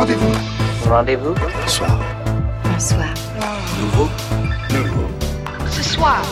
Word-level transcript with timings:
Rendez-vous. 0.00 0.32
Rendez-vous. 0.88 1.34
Bonsoir. 1.34 2.00
Bonsoir. 2.64 3.14
Nouveau. 3.78 4.08
Nouveau. 4.70 5.06
Ce 5.70 5.82
soir. 5.82 6.22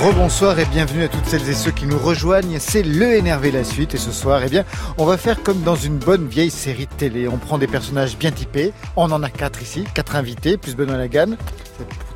Rebonsoir 0.00 0.58
et 0.58 0.64
bienvenue 0.64 1.02
à 1.02 1.08
toutes 1.08 1.26
celles 1.26 1.46
et 1.50 1.52
ceux 1.52 1.70
qui 1.70 1.84
nous 1.84 1.98
rejoignent. 1.98 2.56
C'est 2.60 2.82
le 2.82 3.12
énervé 3.12 3.50
la 3.50 3.62
suite 3.62 3.94
et 3.94 3.98
ce 3.98 4.10
soir, 4.10 4.40
eh 4.42 4.48
bien, 4.48 4.64
on 4.96 5.04
va 5.04 5.18
faire 5.18 5.42
comme 5.42 5.60
dans 5.60 5.74
une 5.74 5.98
bonne 5.98 6.26
vieille 6.26 6.50
série 6.50 6.86
de 6.86 6.94
télé. 6.94 7.28
On 7.28 7.36
prend 7.36 7.58
des 7.58 7.66
personnages 7.66 8.16
bien 8.16 8.30
typés. 8.30 8.72
On 8.96 9.12
en 9.12 9.22
a 9.22 9.28
quatre 9.28 9.60
ici, 9.60 9.84
quatre 9.92 10.16
invités, 10.16 10.56
plus 10.56 10.76
Benoît 10.76 10.96
Lagan. 10.96 11.36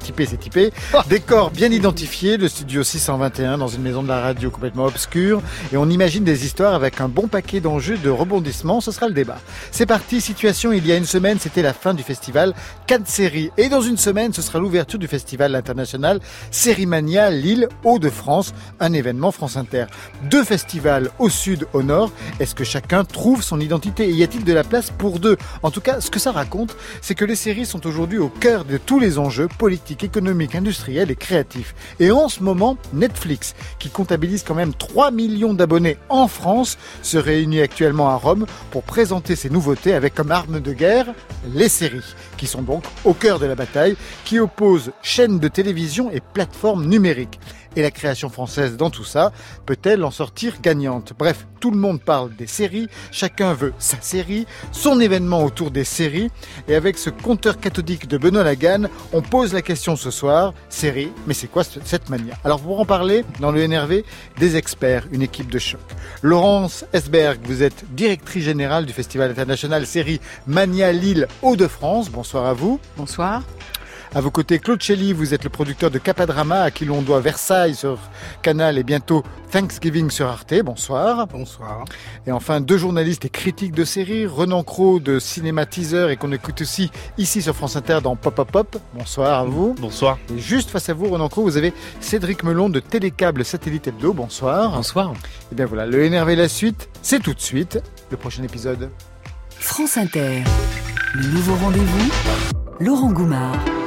Typé, 0.02 0.26
c'est 0.26 0.36
typé. 0.36 0.72
Décor 1.08 1.52
bien 1.52 1.70
identifié, 1.70 2.36
le 2.36 2.48
studio 2.48 2.82
621 2.82 3.58
dans 3.58 3.68
une 3.68 3.82
maison 3.82 4.02
de 4.02 4.08
la 4.08 4.20
radio 4.20 4.50
complètement 4.50 4.86
obscure. 4.86 5.40
Et 5.72 5.76
on 5.76 5.88
imagine 5.88 6.24
des 6.24 6.44
histoires 6.44 6.74
avec 6.74 7.00
un 7.00 7.08
bon 7.08 7.28
paquet 7.28 7.60
d'enjeux 7.60 7.96
de 7.98 8.10
rebondissements. 8.10 8.80
Ce 8.80 8.90
sera 8.90 9.06
le 9.06 9.14
débat. 9.14 9.38
C'est 9.70 9.86
parti. 9.86 10.20
Situation, 10.20 10.72
il 10.72 10.84
y 10.86 10.92
a 10.92 10.96
une 10.96 11.04
semaine, 11.04 11.38
c'était 11.38 11.62
la 11.62 11.72
fin 11.72 11.94
du 11.94 12.02
festival 12.02 12.52
Cannes 12.86 13.06
Série. 13.06 13.50
Et 13.56 13.68
dans 13.68 13.80
une 13.80 13.96
semaine, 13.96 14.32
ce 14.32 14.42
sera 14.42 14.58
l'ouverture 14.58 14.98
du 14.98 15.06
festival 15.06 15.54
international 15.54 16.18
Sérimania 16.50 17.30
Lille 17.30 17.68
Hauts-de-France. 17.84 18.54
Un 18.80 18.92
événement 18.92 19.30
France 19.30 19.56
Inter. 19.56 19.86
Deux 20.30 20.42
festivals 20.42 21.10
au 21.20 21.28
sud, 21.28 21.68
au 21.72 21.84
nord. 21.84 22.10
Est-ce 22.40 22.56
que 22.56 22.64
chacun 22.64 23.04
trouve 23.04 23.42
son 23.42 23.60
identité? 23.60 24.08
Et 24.08 24.12
y 24.12 24.24
a-t-il 24.24 24.42
de 24.42 24.52
la 24.52 24.64
place 24.64 24.90
pour 24.90 25.20
deux? 25.20 25.36
En 25.62 25.70
tout 25.70 25.80
cas, 25.80 26.00
ce 26.00 26.10
que 26.10 26.18
ça 26.18 26.32
raconte, 26.32 26.76
c'est 27.00 27.14
que 27.14 27.24
les 27.24 27.36
séries 27.36 27.66
sont 27.66 27.86
aujourd'hui 27.86 28.18
au 28.18 28.28
cœur 28.28 28.64
de 28.64 28.78
tous 28.78 28.98
les 28.98 29.18
enjeux 29.18 29.48
politiques 29.58 29.91
économique, 30.00 30.54
industriel 30.54 31.10
et 31.10 31.16
créatif. 31.16 31.74
Et 32.00 32.10
en 32.10 32.28
ce 32.28 32.42
moment, 32.42 32.76
Netflix, 32.92 33.54
qui 33.78 33.90
comptabilise 33.90 34.42
quand 34.42 34.54
même 34.54 34.74
3 34.74 35.10
millions 35.10 35.54
d'abonnés 35.54 35.98
en 36.08 36.28
France, 36.28 36.78
se 37.02 37.18
réunit 37.18 37.60
actuellement 37.60 38.08
à 38.08 38.16
Rome 38.16 38.46
pour 38.70 38.82
présenter 38.82 39.36
ses 39.36 39.50
nouveautés 39.50 39.94
avec 39.94 40.14
comme 40.14 40.30
arme 40.30 40.60
de 40.60 40.72
guerre 40.72 41.06
les 41.54 41.68
séries, 41.68 42.14
qui 42.42 42.48
sont 42.48 42.62
donc 42.62 42.82
au 43.04 43.14
cœur 43.14 43.38
de 43.38 43.46
la 43.46 43.54
bataille, 43.54 43.94
qui 44.24 44.40
opposent 44.40 44.90
chaînes 45.00 45.38
de 45.38 45.46
télévision 45.46 46.10
et 46.10 46.18
plateformes 46.18 46.86
numériques. 46.86 47.38
Et 47.76 47.82
la 47.82 47.92
création 47.92 48.28
française 48.28 48.76
dans 48.76 48.90
tout 48.90 49.04
ça 49.04 49.32
peut-elle 49.64 50.04
en 50.04 50.10
sortir 50.10 50.60
gagnante? 50.60 51.12
Bref, 51.16 51.46
tout 51.60 51.70
le 51.70 51.78
monde 51.78 52.02
parle 52.02 52.34
des 52.34 52.48
séries, 52.48 52.88
chacun 53.12 53.54
veut 53.54 53.72
sa 53.78 53.98
série, 54.00 54.46
son 54.72 55.00
événement 55.00 55.44
autour 55.44 55.70
des 55.70 55.84
séries, 55.84 56.30
et 56.68 56.74
avec 56.74 56.98
ce 56.98 57.08
compteur 57.08 57.58
cathodique 57.60 58.08
de 58.08 58.18
Benoît 58.18 58.42
Lagan, 58.42 58.88
on 59.12 59.22
pose 59.22 59.54
la 59.54 59.62
question 59.62 59.94
ce 59.94 60.10
soir, 60.10 60.52
série, 60.68 61.12
mais 61.26 61.34
c'est 61.34 61.46
quoi 61.46 61.62
cette 61.64 62.10
mania? 62.10 62.34
Alors 62.44 62.60
pour 62.60 62.80
en 62.80 62.84
parler, 62.84 63.24
dans 63.38 63.52
le 63.52 63.66
NRV, 63.66 64.02
des 64.38 64.56
experts, 64.56 65.06
une 65.12 65.22
équipe 65.22 65.50
de 65.50 65.60
choc. 65.60 65.80
Laurence 66.20 66.84
Esberg, 66.92 67.38
vous 67.44 67.62
êtes 67.62 67.84
directrice 67.94 68.44
générale 68.44 68.84
du 68.84 68.92
Festival 68.92 69.30
international 69.30 69.86
série 69.86 70.20
Mania 70.46 70.92
Lille 70.92 71.28
Hauts-de-France, 71.42 72.10
bonsoir 72.10 72.31
à 72.40 72.52
vous. 72.52 72.80
Bonsoir. 72.96 73.42
À 74.14 74.20
vos 74.20 74.30
côtés, 74.30 74.58
Claude 74.58 74.82
Shelley, 74.82 75.14
vous 75.14 75.32
êtes 75.32 75.42
le 75.42 75.48
producteur 75.48 75.90
de 75.90 75.98
Capadrama, 75.98 76.60
à 76.60 76.70
qui 76.70 76.84
l'on 76.84 77.00
doit 77.00 77.20
Versailles 77.20 77.74
sur 77.74 77.98
Canal 78.42 78.76
et 78.76 78.82
bientôt 78.82 79.22
Thanksgiving 79.50 80.10
sur 80.10 80.26
Arte. 80.26 80.52
Bonsoir. 80.62 81.26
Bonsoir. 81.28 81.86
Et 82.26 82.32
enfin, 82.32 82.60
deux 82.60 82.76
journalistes 82.76 83.24
et 83.24 83.30
critiques 83.30 83.72
de 83.72 83.86
séries, 83.86 84.26
Renan 84.26 84.64
Cro 84.64 85.00
de 85.00 85.18
Cinéma 85.18 85.64
Teaser 85.64 86.08
et 86.10 86.16
qu'on 86.16 86.30
écoute 86.30 86.60
aussi 86.60 86.90
ici 87.16 87.40
sur 87.40 87.56
France 87.56 87.76
Inter 87.76 88.00
dans 88.02 88.14
Pop 88.14 88.34
Pop 88.34 88.52
Pop. 88.52 88.76
Bonsoir 88.92 89.40
à 89.40 89.44
vous. 89.44 89.74
Bonsoir. 89.80 90.18
Et 90.34 90.38
juste 90.38 90.68
face 90.68 90.90
à 90.90 90.94
vous, 90.94 91.08
Renan 91.08 91.30
Cro, 91.30 91.42
vous 91.42 91.56
avez 91.56 91.72
Cédric 92.00 92.44
Melon 92.44 92.68
de 92.68 92.80
Télécable 92.80 93.46
Satellite 93.46 93.88
Hebdo. 93.88 94.12
Bonsoir. 94.12 94.72
Bonsoir. 94.72 95.14
Et 95.50 95.54
bien 95.54 95.64
voilà, 95.64 95.86
le 95.86 96.04
énervé 96.04 96.36
la 96.36 96.48
suite, 96.48 96.90
c'est 97.00 97.22
tout 97.22 97.32
de 97.32 97.40
suite 97.40 97.78
le 98.10 98.18
prochain 98.18 98.42
épisode. 98.42 98.90
France 99.58 99.96
Inter. 99.96 100.42
Le 101.14 101.26
nouveau 101.26 101.54
rendez-vous. 101.56 102.10
Laurent 102.80 103.12
Goumard. 103.12 103.81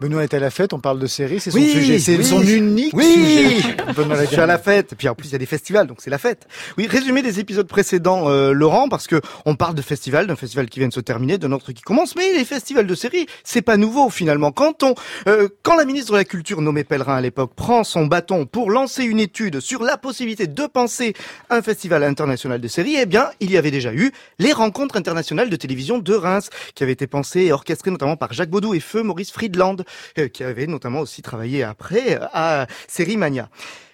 Benoît 0.00 0.24
est 0.24 0.34
à 0.34 0.38
la 0.38 0.50
fête, 0.50 0.74
on 0.74 0.78
parle 0.78 0.98
de 0.98 1.06
séries, 1.06 1.40
c'est 1.40 1.50
son 1.50 1.56
Oui, 1.56 1.70
sujet, 1.70 1.98
c'est 1.98 2.16
oui. 2.18 2.24
son 2.24 2.42
unique 2.42 2.92
Oui 2.94 3.04
sujet. 3.04 3.76
Benoît 3.96 4.20
Je 4.24 4.26
suis 4.26 4.36
à 4.36 4.44
la 4.46 4.58
fête, 4.58 4.92
et 4.92 4.96
puis 4.96 5.08
en 5.08 5.14
plus 5.14 5.28
il 5.28 5.32
y 5.32 5.34
a 5.36 5.38
des 5.38 5.46
festivals, 5.46 5.86
donc 5.86 5.98
c'est 6.02 6.10
la 6.10 6.18
fête. 6.18 6.46
Oui, 6.76 6.86
résumé 6.86 7.22
des 7.22 7.40
épisodes 7.40 7.66
précédents, 7.66 8.28
euh, 8.28 8.52
Laurent, 8.52 8.90
parce 8.90 9.06
que 9.06 9.22
on 9.46 9.54
parle 9.56 9.74
de 9.74 9.80
festival, 9.80 10.26
d'un 10.26 10.36
festival 10.36 10.68
qui 10.68 10.80
vient 10.80 10.88
de 10.88 10.92
se 10.92 11.00
terminer, 11.00 11.38
d'un 11.38 11.50
autre 11.52 11.72
qui 11.72 11.80
commence, 11.80 12.14
mais 12.14 12.30
les 12.34 12.44
festivals 12.44 12.86
de 12.86 12.94
séries, 12.94 13.26
c'est 13.42 13.62
pas 13.62 13.78
nouveau 13.78 14.10
finalement. 14.10 14.52
Quand 14.52 14.82
on, 14.82 14.94
euh, 15.28 15.48
quand 15.62 15.76
la 15.76 15.86
ministre 15.86 16.12
de 16.12 16.18
la 16.18 16.24
Culture 16.26 16.60
nommée 16.60 16.84
Pellerin 16.84 17.16
à 17.16 17.20
l'époque 17.22 17.54
prend 17.54 17.82
son 17.82 18.04
bâton 18.04 18.44
pour 18.44 18.70
lancer 18.70 19.02
une 19.04 19.18
étude 19.18 19.60
sur 19.60 19.82
la 19.82 19.96
possibilité 19.96 20.46
de 20.46 20.66
penser 20.66 21.14
un 21.48 21.62
festival 21.62 22.04
international 22.04 22.60
de 22.60 22.68
séries, 22.68 22.96
eh 23.00 23.06
bien 23.06 23.30
il 23.40 23.50
y 23.50 23.56
avait 23.56 23.70
déjà 23.70 23.94
eu 23.94 24.12
les 24.38 24.52
rencontres 24.52 24.96
internationales 24.96 25.48
de 25.48 25.56
télévision 25.56 25.96
de 25.98 26.12
Reims, 26.14 26.50
qui 26.74 26.82
avaient 26.82 26.92
été 26.92 27.06
pensées 27.06 27.44
et 27.44 27.52
orchestrées 27.52 27.90
notamment 27.90 28.16
par 28.18 28.34
Jacques 28.34 28.50
Baudou 28.50 28.74
et 28.74 28.80
Feu 28.80 29.02
Maurice 29.02 29.30
Friedland, 29.32 29.85
qui 30.32 30.44
avait 30.44 30.66
notamment 30.66 31.00
aussi 31.00 31.22
travaillé 31.22 31.62
après 31.62 32.16
euh, 32.16 32.26
à 32.32 32.66
Série 32.88 33.16
Mania. 33.16 33.48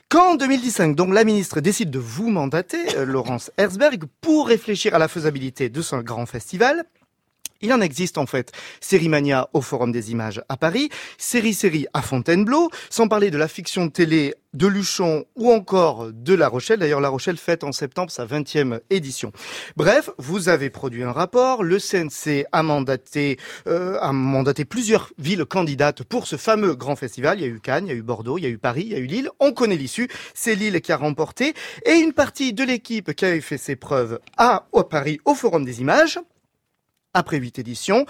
Quand 0.08 0.32
en 0.32 0.34
2015, 0.34 0.94
donc 0.94 1.14
la 1.14 1.24
ministre 1.24 1.60
décide 1.60 1.90
de 1.90 1.98
vous 1.98 2.28
mandater, 2.28 2.96
euh, 2.96 3.06
Laurence 3.06 3.50
Herzberg, 3.56 4.04
pour 4.20 4.48
réfléchir 4.48 4.94
à 4.94 4.98
la 4.98 5.08
faisabilité 5.08 5.70
de 5.70 5.80
ce 5.80 5.96
grand 5.96 6.26
festival, 6.26 6.84
il 7.62 7.72
en 7.72 7.80
existe 7.80 8.18
en 8.18 8.26
fait 8.26 8.52
Sérimania 8.80 9.48
au 9.52 9.60
Forum 9.60 9.92
des 9.92 10.10
Images 10.10 10.42
à 10.48 10.56
Paris, 10.56 10.90
Série 11.18 11.54
Série 11.54 11.86
à 11.94 12.02
Fontainebleau, 12.02 12.70
sans 12.90 13.08
parler 13.08 13.30
de 13.30 13.38
la 13.38 13.48
fiction 13.48 13.88
télé 13.88 14.34
de 14.54 14.66
Luchon 14.66 15.24
ou 15.34 15.50
encore 15.50 16.12
de 16.12 16.34
La 16.34 16.48
Rochelle. 16.48 16.78
D'ailleurs, 16.78 17.00
La 17.00 17.08
Rochelle 17.08 17.38
fête 17.38 17.64
en 17.64 17.72
septembre 17.72 18.10
sa 18.10 18.26
20e 18.26 18.80
édition. 18.90 19.32
Bref, 19.76 20.10
vous 20.18 20.48
avez 20.48 20.68
produit 20.68 21.02
un 21.02 21.12
rapport, 21.12 21.62
le 21.62 21.78
CNC 21.78 22.46
a 22.52 22.62
mandaté, 22.62 23.38
euh, 23.66 23.98
a 24.00 24.12
mandaté 24.12 24.64
plusieurs 24.64 25.10
villes 25.18 25.44
candidates 25.46 26.02
pour 26.02 26.26
ce 26.26 26.36
fameux 26.36 26.74
grand 26.74 26.96
festival. 26.96 27.38
Il 27.38 27.42
y 27.42 27.44
a 27.46 27.48
eu 27.48 27.60
Cannes, 27.60 27.86
il 27.86 27.90
y 27.90 27.92
a 27.92 27.96
eu 27.96 28.02
Bordeaux, 28.02 28.38
il 28.38 28.42
y 28.42 28.46
a 28.46 28.50
eu 28.50 28.58
Paris, 28.58 28.82
il 28.84 28.92
y 28.92 28.94
a 28.94 28.98
eu 28.98 29.06
Lille. 29.06 29.30
On 29.40 29.52
connaît 29.52 29.76
l'issue. 29.76 30.08
C'est 30.34 30.54
Lille 30.54 30.80
qui 30.80 30.92
a 30.92 30.96
remporté. 30.96 31.54
Et 31.86 31.94
une 31.94 32.12
partie 32.12 32.52
de 32.52 32.64
l'équipe 32.64 33.14
qui 33.14 33.24
avait 33.24 33.40
fait 33.40 33.58
ses 33.58 33.76
preuves 33.76 34.20
à 34.36 34.66
Paris 34.90 35.20
au 35.24 35.34
Forum 35.34 35.64
des 35.64 35.80
Images 35.80 36.18
après 37.14 37.38
huit 37.38 37.58
éditions, 37.58 38.06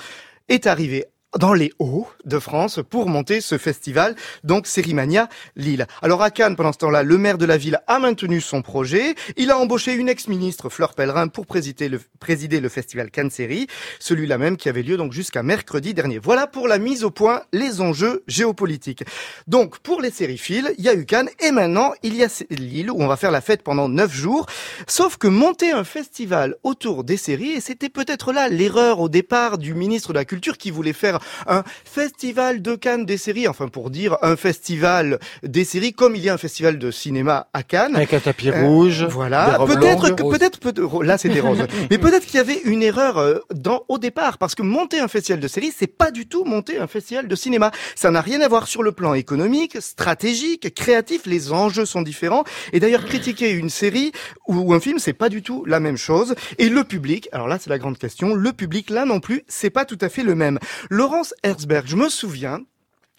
est 0.48 0.66
arrivé 0.66 1.06
dans 1.38 1.54
les 1.54 1.72
Hauts 1.78 2.06
de 2.24 2.38
France 2.38 2.80
pour 2.88 3.08
monter 3.08 3.40
ce 3.40 3.58
festival, 3.58 4.14
donc 4.44 4.66
Sérimania 4.66 5.28
Lille. 5.56 5.86
Alors 6.02 6.22
à 6.22 6.30
Cannes, 6.30 6.56
pendant 6.56 6.72
ce 6.72 6.78
temps-là, 6.78 7.02
le 7.02 7.18
maire 7.18 7.38
de 7.38 7.46
la 7.46 7.56
ville 7.56 7.80
a 7.86 7.98
maintenu 7.98 8.40
son 8.40 8.62
projet. 8.62 9.14
Il 9.36 9.50
a 9.50 9.58
embauché 9.58 9.94
une 9.94 10.08
ex-ministre, 10.08 10.68
Fleur 10.68 10.94
Pellerin, 10.94 11.28
pour 11.28 11.46
présider 11.46 11.88
le, 11.88 12.00
présider 12.20 12.60
le 12.60 12.68
festival 12.68 13.10
Cannes 13.10 13.30
Série, 13.30 13.66
celui-là 13.98 14.38
même 14.38 14.56
qui 14.56 14.68
avait 14.68 14.82
lieu 14.82 14.96
donc 14.96 15.12
jusqu'à 15.12 15.42
mercredi 15.42 15.94
dernier. 15.94 16.18
Voilà 16.18 16.46
pour 16.46 16.68
la 16.68 16.78
mise 16.78 17.04
au 17.04 17.10
point 17.10 17.42
les 17.52 17.80
enjeux 17.80 18.24
géopolitiques. 18.26 19.04
Donc 19.46 19.78
pour 19.78 20.00
les 20.00 20.10
sériphiles, 20.10 20.74
il 20.78 20.84
y 20.84 20.88
a 20.88 20.94
eu 20.94 21.06
Cannes 21.06 21.30
et 21.40 21.50
maintenant 21.50 21.92
il 22.02 22.14
y 22.14 22.24
a 22.24 22.28
Lille 22.50 22.90
où 22.90 23.02
on 23.02 23.06
va 23.06 23.16
faire 23.16 23.30
la 23.30 23.40
fête 23.40 23.62
pendant 23.62 23.88
neuf 23.88 24.12
jours. 24.12 24.46
Sauf 24.86 25.16
que 25.16 25.28
monter 25.28 25.72
un 25.72 25.84
festival 25.84 26.56
autour 26.62 27.04
des 27.04 27.16
séries, 27.16 27.52
et 27.52 27.60
c'était 27.60 27.88
peut-être 27.88 28.32
là 28.32 28.48
l'erreur 28.48 29.00
au 29.00 29.08
départ 29.08 29.58
du 29.58 29.74
ministre 29.74 30.12
de 30.12 30.18
la 30.18 30.24
Culture 30.24 30.58
qui 30.58 30.70
voulait 30.70 30.92
faire 30.92 31.21
un 31.46 31.62
festival 31.84 32.62
de 32.62 32.74
Cannes 32.74 33.06
des 33.06 33.16
séries, 33.16 33.48
enfin 33.48 33.68
pour 33.68 33.90
dire 33.90 34.16
un 34.22 34.36
festival 34.36 35.18
des 35.42 35.64
séries 35.64 35.92
comme 35.92 36.16
il 36.16 36.22
y 36.22 36.28
a 36.28 36.34
un 36.34 36.38
festival 36.38 36.78
de 36.78 36.90
cinéma 36.90 37.48
à 37.52 37.62
Cannes. 37.62 37.96
Avec 37.96 38.14
un 38.14 38.20
tapis 38.20 38.50
Euh, 38.50 38.66
rouge. 38.66 39.04
Voilà, 39.08 39.58
peut-être 39.66 40.14
que 40.14 40.22
peut-être 40.22 40.58
peut 40.58 40.72
là 41.02 41.18
c'est 41.18 41.28
des 41.28 41.40
roses. 41.40 41.66
Mais 41.90 41.98
peut-être 41.98 42.26
qu'il 42.26 42.36
y 42.36 42.40
avait 42.40 42.60
une 42.64 42.82
erreur 42.82 43.18
euh, 43.18 43.38
dans 43.54 43.84
au 43.88 43.98
départ 43.98 44.38
parce 44.38 44.54
que 44.54 44.62
monter 44.62 44.98
un 45.00 45.08
festival 45.08 45.40
de 45.40 45.48
séries, 45.48 45.72
c'est 45.76 45.86
pas 45.86 46.10
du 46.10 46.26
tout 46.26 46.44
monter 46.44 46.78
un 46.78 46.86
festival 46.86 47.28
de 47.28 47.36
cinéma. 47.36 47.70
Ça 47.94 48.10
n'a 48.10 48.20
rien 48.20 48.40
à 48.40 48.48
voir 48.48 48.66
sur 48.66 48.82
le 48.82 48.92
plan 48.92 49.14
économique, 49.14 49.76
stratégique, 49.80 50.74
créatif, 50.74 51.22
les 51.26 51.52
enjeux 51.52 51.84
sont 51.86 52.02
différents 52.02 52.44
et 52.72 52.80
d'ailleurs 52.80 53.04
critiquer 53.04 53.50
une 53.50 53.70
série 53.70 54.12
ou 54.48 54.74
un 54.74 54.80
film, 54.80 54.98
c'est 54.98 55.12
pas 55.12 55.28
du 55.28 55.42
tout 55.42 55.64
la 55.66 55.80
même 55.80 55.96
chose 55.96 56.34
et 56.58 56.68
le 56.68 56.84
public, 56.84 57.28
alors 57.32 57.48
là 57.48 57.58
c'est 57.60 57.70
la 57.70 57.78
grande 57.78 57.98
question, 57.98 58.34
le 58.34 58.52
public 58.52 58.90
là 58.90 59.04
non 59.04 59.20
plus, 59.20 59.42
c'est 59.48 59.70
pas 59.70 59.84
tout 59.84 59.98
à 60.00 60.08
fait 60.08 60.22
le 60.22 60.34
même. 60.34 60.58
Laurence 61.12 61.34
Herzberg, 61.42 61.86
je 61.86 61.94
me 61.96 62.08
souviens 62.08 62.62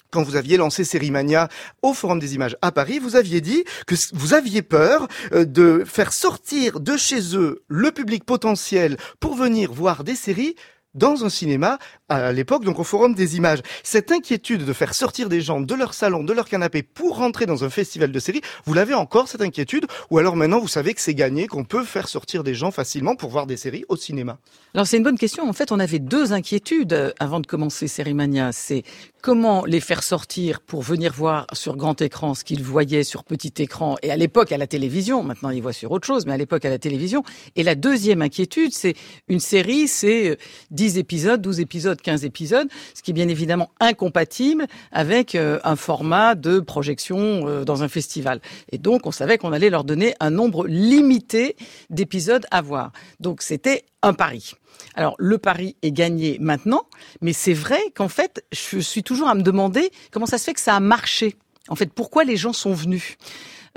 quand 0.10 0.24
vous 0.24 0.36
aviez 0.36 0.58
lancé 0.58 0.84
Sérimania 0.84 1.48
au 1.84 1.94
Forum 1.94 2.18
des 2.18 2.34
Images 2.34 2.58
à 2.64 2.72
Paris, 2.72 2.98
vous 2.98 3.16
aviez 3.16 3.40
dit 3.40 3.66
que 3.86 3.94
vous 4.14 4.34
aviez 4.34 4.64
peur 4.64 5.08
euh, 5.32 5.46
de 5.46 5.84
faire 5.86 6.12
sortir 6.12 6.80
de 6.80 6.98
chez 6.98 7.38
eux 7.38 7.64
le 7.68 7.92
public 7.92 8.24
potentiel 8.24 8.98
pour 9.20 9.36
venir 9.36 9.72
voir 9.72 10.04
des 10.04 10.16
séries 10.16 10.56
dans 10.94 11.26
un 11.26 11.30
cinéma 11.30 11.80
à 12.10 12.32
l'époque, 12.32 12.64
donc 12.64 12.80
au 12.80 12.84
Forum 12.84 13.14
des 13.16 13.38
images. 13.38 13.60
Cette 13.84 14.12
inquiétude 14.12 14.66
de 14.66 14.74
faire 14.74 14.94
sortir 14.94 15.30
des 15.30 15.42
gens 15.42 15.62
de 15.62 15.76
leur 15.76 15.94
salon, 15.94 16.24
de 16.24 16.34
leur 16.34 16.48
canapé 16.48 16.84
pour 16.84 17.18
rentrer 17.18 17.46
dans 17.46 17.64
un 17.64 17.70
festival 17.70 18.12
de 18.12 18.20
séries, 18.20 18.42
vous 18.66 18.74
l'avez 18.74 18.94
encore 18.94 19.28
cette 19.28 19.42
inquiétude? 19.42 19.86
Ou 20.10 20.18
alors 20.20 20.36
maintenant 20.36 20.60
vous 20.60 20.68
savez 20.68 20.94
que 20.94 21.02
c'est 21.02 21.16
gagné, 21.16 21.48
qu'on 21.48 21.64
peut 21.64 21.84
faire 21.84 22.08
sortir 22.08 22.44
des 22.44 22.54
gens 22.54 22.72
facilement 22.72 23.16
pour 23.16 23.30
voir 23.30 23.48
des 23.48 23.58
séries 23.58 23.86
au 23.90 23.96
cinéma? 23.96 24.38
Alors 24.74 24.88
c'est 24.88 24.98
une 24.98 25.04
bonne 25.04 25.18
question. 25.18 25.48
En 25.48 25.54
fait, 25.54 25.72
on 25.72 25.80
avait 25.80 26.00
deux 26.00 26.34
inquiétudes 26.34 26.94
euh, 26.94 27.12
avant 27.20 27.40
de 27.40 27.48
commencer 27.48 27.88
Sérimania. 27.88 28.52
C'est 28.52 28.84
comment 29.22 29.66
les 29.66 29.80
faire 29.80 30.04
sortir 30.04 30.62
pour 30.62 30.82
venir 30.82 31.14
voir 31.14 31.48
sur 31.54 31.78
grand 31.78 32.02
écran 32.02 32.34
ce 32.34 32.44
qu'ils 32.44 32.64
voyaient 32.64 33.04
sur 33.04 33.24
petit 33.24 33.54
écran 33.60 33.96
et 34.02 34.12
à 34.12 34.18
l'époque 34.18 34.52
à 34.52 34.58
la 34.58 34.68
télévision. 34.68 35.24
Maintenant, 35.24 35.50
ils 35.50 35.62
voient 35.62 35.74
sur 35.74 35.92
autre 35.92 36.06
chose, 36.06 36.26
mais 36.26 36.34
à 36.34 36.38
l'époque 36.38 36.66
à 36.66 36.70
la 36.70 36.80
télévision. 36.80 37.24
Et 37.56 37.64
la 37.64 37.76
deuxième 37.76 38.22
inquiétude, 38.22 38.74
c'est 38.74 38.96
une 39.28 39.40
série, 39.40 39.88
c'est 39.88 40.38
10 40.84 40.98
épisodes, 40.98 41.42
12 41.42 41.62
épisodes, 41.62 42.02
15 42.02 42.26
épisodes, 42.26 42.68
ce 42.94 43.02
qui 43.02 43.12
est 43.12 43.14
bien 43.14 43.30
évidemment 43.30 43.72
incompatible 43.80 44.68
avec 44.92 45.34
euh, 45.34 45.58
un 45.64 45.78
format 45.78 46.36
de 46.36 46.60
projection 46.60 47.48
euh, 47.48 47.64
dans 47.64 47.84
un 47.84 47.88
festival. 47.88 48.42
Et 48.70 48.78
donc, 48.78 49.08
on 49.08 49.12
savait 49.12 49.38
qu'on 49.38 49.54
allait 49.54 49.70
leur 49.70 49.86
donner 49.86 50.14
un 50.20 50.30
nombre 50.30 50.68
limité 50.68 51.56
d'épisodes 51.90 52.46
à 52.52 52.62
voir. 52.62 52.92
Donc, 53.22 53.44
c'était 53.44 53.86
un 54.02 54.14
pari. 54.14 54.56
Alors 54.96 55.16
le 55.20 55.38
pari 55.38 55.78
est 55.84 55.94
gagné 55.94 56.38
maintenant, 56.42 56.84
mais 57.22 57.32
c'est 57.32 57.54
vrai 57.54 57.80
qu'en 57.96 58.10
fait, 58.10 58.44
je 58.52 58.80
suis 58.80 59.04
toujours 59.04 59.30
à 59.30 59.36
me 59.36 59.42
demander 59.42 59.90
comment 60.12 60.26
ça 60.26 60.38
se 60.38 60.44
fait 60.44 60.54
que 60.54 60.60
ça 60.60 60.76
a 60.76 60.82
marché. 60.82 61.38
En 61.70 61.76
fait, 61.76 61.94
pourquoi 61.94 62.26
les 62.26 62.36
gens 62.36 62.52
sont 62.52 62.74
venus? 62.74 63.16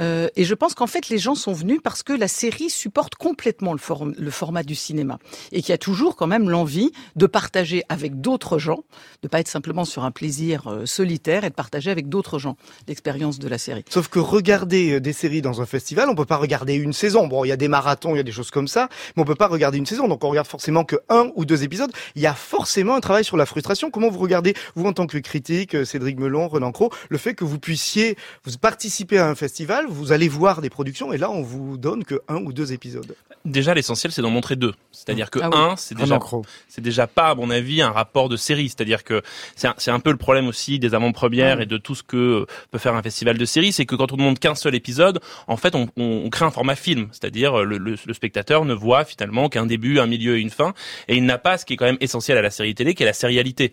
Euh, 0.00 0.28
et 0.36 0.44
je 0.44 0.54
pense 0.54 0.74
qu'en 0.74 0.86
fait, 0.86 1.08
les 1.08 1.18
gens 1.18 1.34
sont 1.34 1.52
venus 1.52 1.80
parce 1.82 2.02
que 2.02 2.12
la 2.12 2.28
série 2.28 2.70
supporte 2.70 3.14
complètement 3.14 3.72
le, 3.72 3.80
le 4.18 4.30
format 4.30 4.62
du 4.62 4.74
cinéma 4.74 5.18
et 5.52 5.62
qu'il 5.62 5.70
y 5.70 5.72
a 5.72 5.78
toujours 5.78 6.16
quand 6.16 6.26
même 6.26 6.50
l'envie 6.50 6.92
de 7.16 7.26
partager 7.26 7.82
avec 7.88 8.20
d'autres 8.20 8.58
gens, 8.58 8.84
de 9.22 9.28
pas 9.28 9.40
être 9.40 9.48
simplement 9.48 9.84
sur 9.84 10.04
un 10.04 10.10
plaisir 10.10 10.66
euh, 10.66 10.86
solitaire 10.86 11.44
et 11.44 11.50
de 11.50 11.54
partager 11.54 11.90
avec 11.90 12.08
d'autres 12.08 12.38
gens 12.38 12.56
l'expérience 12.88 13.38
de 13.38 13.48
la 13.48 13.58
série. 13.58 13.84
Sauf 13.88 14.08
que 14.08 14.18
regarder 14.18 14.92
euh, 14.92 15.00
des 15.00 15.12
séries 15.12 15.42
dans 15.42 15.60
un 15.62 15.66
festival, 15.66 16.08
on 16.10 16.14
peut 16.14 16.24
pas 16.26 16.36
regarder 16.36 16.74
une 16.74 16.92
saison. 16.92 17.26
Bon, 17.26 17.44
il 17.44 17.48
y 17.48 17.52
a 17.52 17.56
des 17.56 17.68
marathons, 17.68 18.14
il 18.14 18.18
y 18.18 18.20
a 18.20 18.24
des 18.24 18.32
choses 18.32 18.50
comme 18.50 18.68
ça, 18.68 18.88
mais 19.16 19.22
on 19.22 19.26
peut 19.26 19.34
pas 19.34 19.48
regarder 19.48 19.78
une 19.78 19.86
saison. 19.86 20.08
Donc 20.08 20.24
on 20.24 20.28
regarde 20.28 20.46
forcément 20.46 20.84
que 20.84 20.96
un 21.08 21.30
ou 21.36 21.44
deux 21.44 21.62
épisodes. 21.64 21.90
Il 22.14 22.22
y 22.22 22.26
a 22.26 22.34
forcément 22.34 22.94
un 22.94 23.00
travail 23.00 23.24
sur 23.24 23.36
la 23.36 23.46
frustration. 23.46 23.90
Comment 23.90 24.10
vous 24.10 24.18
regardez, 24.18 24.54
vous 24.74 24.84
en 24.84 24.92
tant 24.92 25.06
que 25.06 25.18
critique, 25.18 25.84
Cédric 25.86 26.18
Melon, 26.18 26.48
Renan 26.48 26.72
Cro, 26.72 26.92
le 27.08 27.18
fait 27.18 27.34
que 27.34 27.44
vous 27.44 27.58
puissiez 27.58 28.16
vous 28.44 28.58
participer 28.58 29.18
à 29.18 29.28
un 29.28 29.34
festival, 29.34 29.85
vous 29.88 30.12
allez 30.12 30.28
voir 30.28 30.60
des 30.60 30.70
productions 30.70 31.12
et 31.12 31.18
là 31.18 31.30
on 31.30 31.42
vous 31.42 31.76
donne 31.76 32.04
que 32.04 32.20
un 32.28 32.36
ou 32.36 32.52
deux 32.52 32.72
épisodes. 32.72 33.14
Déjà 33.44 33.74
l'essentiel 33.74 34.12
c'est 34.12 34.22
d'en 34.22 34.30
montrer 34.30 34.56
deux. 34.56 34.74
C'est-à-dire 34.92 35.30
que 35.30 35.38
ah 35.42 35.50
un 35.52 35.76
c'est 35.76 35.96
déjà 35.96 36.18
c'est 36.68 36.80
déjà 36.80 37.06
pas 37.06 37.30
à 37.30 37.34
mon 37.34 37.50
avis 37.50 37.82
un 37.82 37.90
rapport 37.90 38.28
de 38.28 38.36
série. 38.36 38.68
C'est-à-dire 38.68 39.04
que 39.04 39.22
c'est 39.54 39.68
un, 39.68 39.94
un, 39.94 40.00
peu 40.00 40.10
le 40.10 40.16
problème 40.16 40.48
aussi 40.48 40.78
des 40.78 40.94
avant-premières 40.94 41.60
et 41.60 41.66
de 41.66 41.76
tout 41.76 41.94
ce 41.94 42.02
que 42.02 42.46
peut 42.70 42.78
faire 42.78 42.94
un 42.94 43.02
festival 43.02 43.38
de 43.38 43.44
série, 43.44 43.72
c'est 43.72 43.86
que 43.86 43.94
quand 43.94 44.12
on 44.12 44.16
ne 44.16 44.22
montre 44.22 44.40
qu'un 44.40 44.54
seul 44.54 44.74
épisode, 44.74 45.20
en 45.46 45.56
fait 45.56 45.74
on, 45.74 45.88
on, 45.96 46.28
crée 46.30 46.44
un 46.44 46.50
format 46.50 46.76
film. 46.76 47.08
C'est-à-dire 47.12 47.64
le, 47.64 47.78
le, 47.78 47.96
le, 48.04 48.14
spectateur 48.14 48.64
ne 48.64 48.74
voit 48.74 49.04
finalement 49.04 49.48
qu'un 49.48 49.66
début, 49.66 50.00
un 50.00 50.06
milieu 50.06 50.38
et 50.38 50.40
une 50.40 50.50
fin 50.50 50.74
et 51.08 51.16
il 51.16 51.24
n'a 51.24 51.38
pas 51.38 51.58
ce 51.58 51.64
qui 51.64 51.74
est 51.74 51.76
quand 51.76 51.84
même 51.84 51.98
essentiel 52.00 52.38
à 52.38 52.42
la 52.42 52.50
série 52.50 52.74
télé 52.74 52.94
qui 52.94 53.02
est 53.02 53.06
la 53.06 53.12
sérialité. 53.12 53.72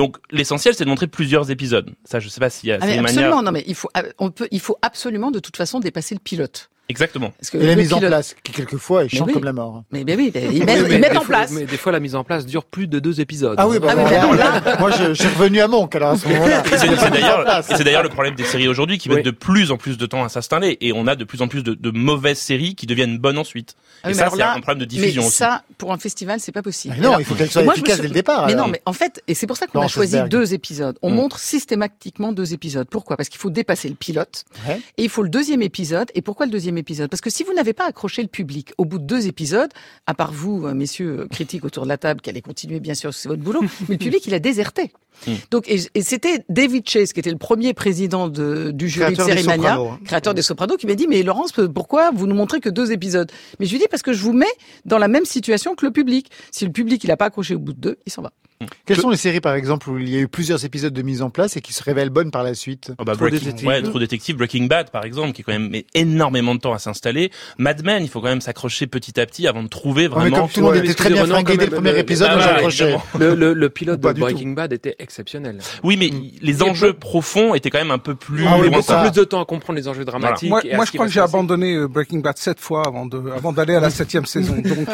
Donc 0.00 0.16
l'essentiel 0.30 0.74
c'est 0.74 0.84
de 0.84 0.88
montrer 0.88 1.08
plusieurs 1.08 1.50
épisodes. 1.50 1.90
Ça 2.04 2.20
je 2.20 2.28
sais 2.30 2.40
pas 2.40 2.48
s'il 2.48 2.70
y 2.70 2.72
a 2.72 2.78
ah 2.80 2.86
absolument, 2.86 3.42
non 3.42 3.52
mais 3.52 3.62
il 3.66 3.74
faut 3.74 3.90
on 4.18 4.30
peut 4.30 4.48
il 4.50 4.58
faut 4.58 4.78
absolument 4.80 5.30
de 5.30 5.40
toute 5.40 5.58
façon 5.58 5.78
dépasser 5.78 6.14
le 6.14 6.20
pilote. 6.20 6.70
Exactement. 6.90 7.32
Parce 7.38 7.50
que 7.50 7.58
et 7.58 7.66
la 7.66 7.76
mise 7.76 7.92
en 7.92 8.00
place, 8.00 8.34
qui 8.42 8.52
quelquefois 8.52 9.04
est 9.04 9.08
chiante 9.08 9.32
comme 9.32 9.44
la 9.44 9.52
mort. 9.52 9.84
Mais, 9.92 10.02
mais 10.04 10.16
oui, 10.16 10.32
ils 10.34 10.64
mettent, 10.64 11.16
en 11.16 11.24
place. 11.24 11.52
Mais 11.52 11.64
des 11.64 11.76
fois, 11.76 11.92
la 11.92 12.00
mise 12.00 12.16
en 12.16 12.24
place 12.24 12.46
dure 12.46 12.64
plus 12.64 12.88
de 12.88 12.98
deux 12.98 13.20
épisodes. 13.20 13.54
Ah 13.58 13.68
oui, 13.68 13.78
bah, 13.78 13.94
ah 13.94 14.76
moi 14.80 14.90
je, 14.90 15.14
suis 15.14 15.28
revenu 15.28 15.60
à 15.60 15.68
Monk 15.68 15.94
alors 15.94 16.10
à 16.10 16.16
ce 16.16 16.28
moment-là. 16.28 17.62
C'est 17.62 17.84
d'ailleurs 17.84 18.02
le 18.02 18.08
problème 18.08 18.34
des 18.34 18.44
séries 18.44 18.68
aujourd'hui 18.68 18.98
qui 18.98 19.08
mettent 19.08 19.24
de 19.24 19.30
plus 19.30 19.70
en 19.70 19.76
plus 19.76 19.96
de 19.96 20.06
temps 20.06 20.24
à 20.24 20.28
s'installer 20.28 20.78
et 20.80 20.92
on 20.92 21.06
a 21.06 21.14
de 21.14 21.24
plus 21.24 21.42
en 21.42 21.48
plus 21.48 21.62
de, 21.62 21.74
de 21.74 21.90
mauvaises 21.90 22.38
séries 22.38 22.74
qui 22.74 22.86
deviennent 22.86 23.18
bonnes 23.18 23.38
ensuite. 23.38 23.76
Ah 24.02 24.10
et 24.10 24.14
ça, 24.14 24.30
c'est 24.34 24.42
un 24.42 24.60
problème 24.60 24.78
de 24.78 24.84
diffusion 24.84 25.22
mais 25.22 25.28
aussi. 25.28 25.36
ça, 25.36 25.62
pour 25.78 25.92
un 25.92 25.98
festival, 25.98 26.40
c'est 26.40 26.52
pas 26.52 26.62
possible. 26.62 26.96
non, 27.00 27.18
il 27.18 27.24
faut 27.24 27.34
qu'elle 27.34 27.50
soit 27.50 27.64
efficace 27.64 28.00
dès 28.00 28.08
le 28.08 28.14
départ. 28.14 28.46
Mais 28.46 28.54
non, 28.54 28.66
mais 28.66 28.82
en 28.86 28.92
fait, 28.92 29.22
et 29.28 29.34
c'est 29.34 29.46
pour 29.46 29.56
ça 29.56 29.66
qu'on 29.66 29.80
a 29.80 29.88
choisi 29.88 30.16
deux 30.28 30.54
épisodes. 30.54 30.98
On 31.02 31.10
mm. 31.10 31.14
montre 31.14 31.38
systématiquement 31.38 32.32
deux 32.32 32.52
épisodes. 32.52 32.88
Pourquoi? 32.88 33.16
Parce 33.16 33.28
qu'il 33.28 33.40
faut 33.40 33.50
dépasser 33.50 33.88
le 33.88 33.94
pilote 33.94 34.44
et 34.96 35.04
il 35.04 35.08
faut 35.08 35.22
le 35.22 35.28
deuxième 35.28 35.62
épisode. 35.62 36.10
Et 36.14 36.22
pourquoi 36.22 36.46
le 36.46 36.52
deuxième 36.52 36.78
épisode 36.80 37.08
Parce 37.08 37.20
que 37.20 37.30
si 37.30 37.44
vous 37.44 37.52
n'avez 37.52 37.72
pas 37.72 37.86
accroché 37.86 38.22
le 38.22 38.28
public 38.28 38.72
au 38.78 38.84
bout 38.84 38.98
de 38.98 39.04
deux 39.04 39.26
épisodes, 39.26 39.70
à 40.06 40.14
part 40.14 40.32
vous, 40.32 40.66
euh, 40.66 40.74
messieurs 40.74 41.20
euh, 41.20 41.28
critiques 41.28 41.64
autour 41.64 41.84
de 41.84 41.88
la 41.88 41.98
table, 41.98 42.20
qui 42.20 42.30
allez 42.30 42.42
continuer 42.42 42.80
bien 42.80 42.94
sûr, 42.94 43.14
c'est 43.14 43.28
votre 43.28 43.42
boulot, 43.42 43.62
mais 43.88 43.94
le 43.94 43.98
public 43.98 44.26
il 44.26 44.34
a 44.34 44.38
déserté. 44.38 44.92
Hmm. 45.26 45.34
Donc, 45.50 45.68
et, 45.68 46.02
c'était 46.02 46.44
David 46.48 46.88
Chase, 46.88 47.12
qui 47.12 47.20
était 47.20 47.30
le 47.30 47.38
premier 47.38 47.74
président 47.74 48.28
de, 48.28 48.70
du 48.70 48.88
jury 48.88 49.14
de 49.14 49.22
Cérimania, 49.22 49.76
hein. 49.76 49.98
créateur 50.04 50.34
des 50.34 50.42
Sopranos, 50.42 50.76
qui 50.76 50.86
m'a 50.86 50.94
dit, 50.94 51.06
mais 51.06 51.22
Laurence, 51.22 51.52
pourquoi 51.74 52.10
vous 52.10 52.26
nous 52.26 52.34
montrez 52.34 52.60
que 52.60 52.68
deux 52.68 52.92
épisodes? 52.92 53.30
Mais 53.58 53.66
je 53.66 53.72
lui 53.72 53.78
dis, 53.78 53.86
parce 53.90 54.02
que 54.02 54.12
je 54.12 54.22
vous 54.22 54.32
mets 54.32 54.46
dans 54.84 54.98
la 54.98 55.08
même 55.08 55.24
situation 55.24 55.74
que 55.74 55.84
le 55.84 55.92
public. 55.92 56.30
Si 56.50 56.64
le 56.64 56.72
public, 56.72 57.04
il 57.04 57.08
n'a 57.08 57.16
pas 57.16 57.26
accroché 57.26 57.54
au 57.54 57.58
bout 57.58 57.72
de 57.72 57.80
deux, 57.80 57.98
il 58.06 58.12
s'en 58.12 58.22
va. 58.22 58.32
Quelles 58.84 58.98
sont 58.98 59.10
les 59.10 59.16
séries, 59.16 59.40
par 59.40 59.54
exemple, 59.54 59.88
où 59.88 59.98
il 59.98 60.08
y 60.10 60.16
a 60.16 60.20
eu 60.20 60.28
plusieurs 60.28 60.64
épisodes 60.64 60.92
de 60.92 61.02
mise 61.02 61.22
en 61.22 61.30
place 61.30 61.56
et 61.56 61.62
qui 61.62 61.72
se 61.72 61.82
révèlent 61.82 62.10
bonnes 62.10 62.30
par 62.30 62.42
la 62.42 62.54
suite 62.54 62.92
oh 62.98 63.04
bah, 63.04 63.14
Breaking, 63.14 63.66
ouais, 63.66 63.82
True 63.82 63.98
Detective, 63.98 64.36
Breaking 64.36 64.66
Bad, 64.66 64.90
par 64.90 65.04
exemple, 65.04 65.32
qui 65.32 65.40
est 65.40 65.44
quand 65.44 65.52
même 65.52 65.70
met 65.70 65.86
énormément 65.94 66.54
de 66.54 66.60
temps 66.60 66.74
à 66.74 66.78
s'installer. 66.78 67.30
Mad 67.56 67.82
Men, 67.84 68.02
il 68.02 68.08
faut 68.10 68.20
quand 68.20 68.28
même 68.28 68.42
s'accrocher 68.42 68.86
petit 68.86 69.18
à 69.18 69.24
petit 69.24 69.48
avant 69.48 69.62
de 69.62 69.68
trouver 69.68 70.08
vraiment. 70.08 70.24
mais 70.24 70.36
comme 70.36 70.48
tout 70.48 70.60
le 70.60 70.66
monde 70.66 70.76
était 70.76 70.94
très 70.94 71.10
bien 71.10 71.24
fringué 71.26 71.56
dès 71.56 71.66
le 71.66 71.72
premier 71.72 71.98
épisode, 71.98 72.28
ah, 72.32 72.58
Le, 73.18 73.34
le, 73.34 73.54
le, 73.54 73.70
pilote 73.70 74.00
de 74.00 74.12
Breaking 74.12 74.50
Bad 74.50 74.72
était 74.72 74.96
exceptionnel. 74.98 75.58
Oui, 75.82 75.96
mais 75.96 76.08
mm. 76.08 76.30
les 76.42 76.62
enjeux 76.62 76.92
profonds 76.92 77.54
étaient 77.54 77.70
quand 77.70 77.78
même 77.78 77.90
un 77.90 77.98
peu 77.98 78.14
plus. 78.14 78.44
Ah, 78.46 78.58
oui, 78.58 78.68
beaucoup 78.68 78.92
plus 78.92 79.12
de 79.12 79.24
temps 79.24 79.40
à 79.40 79.44
comprendre 79.44 79.78
les 79.78 79.88
enjeux 79.88 80.04
dramatiques. 80.04 80.50
Moi, 80.50 80.62
moi 80.74 80.84
je 80.84 80.92
crois 80.92 81.06
que 81.06 81.12
j'ai 81.12 81.20
abandonné 81.20 81.74
euh, 81.74 81.88
Breaking 81.88 82.18
Bad 82.18 82.36
sept 82.36 82.60
fois 82.60 82.82
avant 82.86 83.06
de, 83.06 83.30
avant 83.34 83.52
d'aller 83.52 83.74
à 83.74 83.80
la 83.80 83.90
septième 84.00 84.26
saison. 84.26 84.54
Donc, 84.56 84.88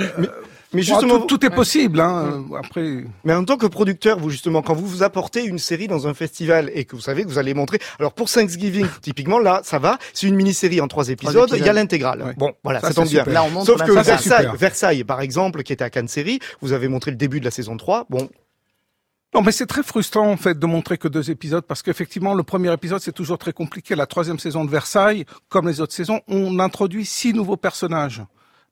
euh, 0.00 0.26
mais 0.72 0.82
justement, 0.82 1.20
tout, 1.20 1.44
est 1.46 1.50
possible. 1.50 2.00
Hein, 2.00 2.44
après. 2.58 3.04
Mais 3.24 3.34
en 3.34 3.44
tant 3.44 3.56
que 3.56 3.66
producteur, 3.66 4.18
vous 4.18 4.30
justement, 4.30 4.60
quand 4.60 4.74
vous 4.74 4.86
vous 4.86 5.02
apportez 5.02 5.44
une 5.44 5.58
série 5.58 5.88
dans 5.88 6.06
un 6.06 6.14
festival 6.14 6.70
et 6.74 6.84
que 6.84 6.94
vous 6.94 7.02
savez 7.02 7.24
que 7.24 7.28
vous 7.28 7.38
allez 7.38 7.54
montrer, 7.54 7.78
alors 7.98 8.12
pour 8.12 8.30
Thanksgiving, 8.30 8.86
typiquement 9.02 9.38
là, 9.38 9.60
ça 9.64 9.78
va. 9.78 9.98
C'est 10.12 10.26
une 10.26 10.34
mini-série 10.34 10.80
en 10.80 10.88
trois 10.88 11.08
épisodes. 11.08 11.50
Il 11.56 11.64
y 11.64 11.68
a 11.68 11.72
l'intégrale. 11.72 12.34
Bon, 12.36 12.52
voilà, 12.62 12.80
ça, 12.80 12.92
tombe 12.92 13.08
bien. 13.08 13.24
Là, 13.24 13.44
on 13.44 13.64
Sauf 13.64 13.82
que 13.82 13.92
Versailles, 13.92 14.50
Versailles, 14.56 15.04
par 15.04 15.20
exemple, 15.20 15.62
qui 15.62 15.72
était 15.72 15.84
à 15.84 15.90
Cannes 15.90 16.08
série, 16.08 16.38
vous 16.60 16.72
avez 16.72 16.88
montré 16.88 17.10
le 17.10 17.16
début 17.16 17.40
de 17.40 17.44
la 17.44 17.50
saison 17.50 17.76
3. 17.76 18.06
Bon, 18.10 18.28
non, 19.34 19.42
mais 19.42 19.52
c'est 19.52 19.66
très 19.66 19.82
frustrant 19.82 20.30
en 20.30 20.36
fait 20.38 20.58
de 20.58 20.66
montrer 20.66 20.96
que 20.96 21.06
deux 21.06 21.30
épisodes 21.30 21.64
parce 21.64 21.82
qu'effectivement 21.82 22.32
le 22.32 22.42
premier 22.42 22.72
épisode 22.72 23.00
c'est 23.00 23.12
toujours 23.12 23.36
très 23.36 23.52
compliqué. 23.52 23.94
La 23.94 24.06
troisième 24.06 24.38
saison 24.38 24.64
de 24.64 24.70
Versailles, 24.70 25.26
comme 25.50 25.68
les 25.68 25.82
autres 25.82 25.92
saisons, 25.92 26.22
on 26.28 26.58
introduit 26.58 27.04
six 27.04 27.34
nouveaux 27.34 27.58
personnages. 27.58 28.22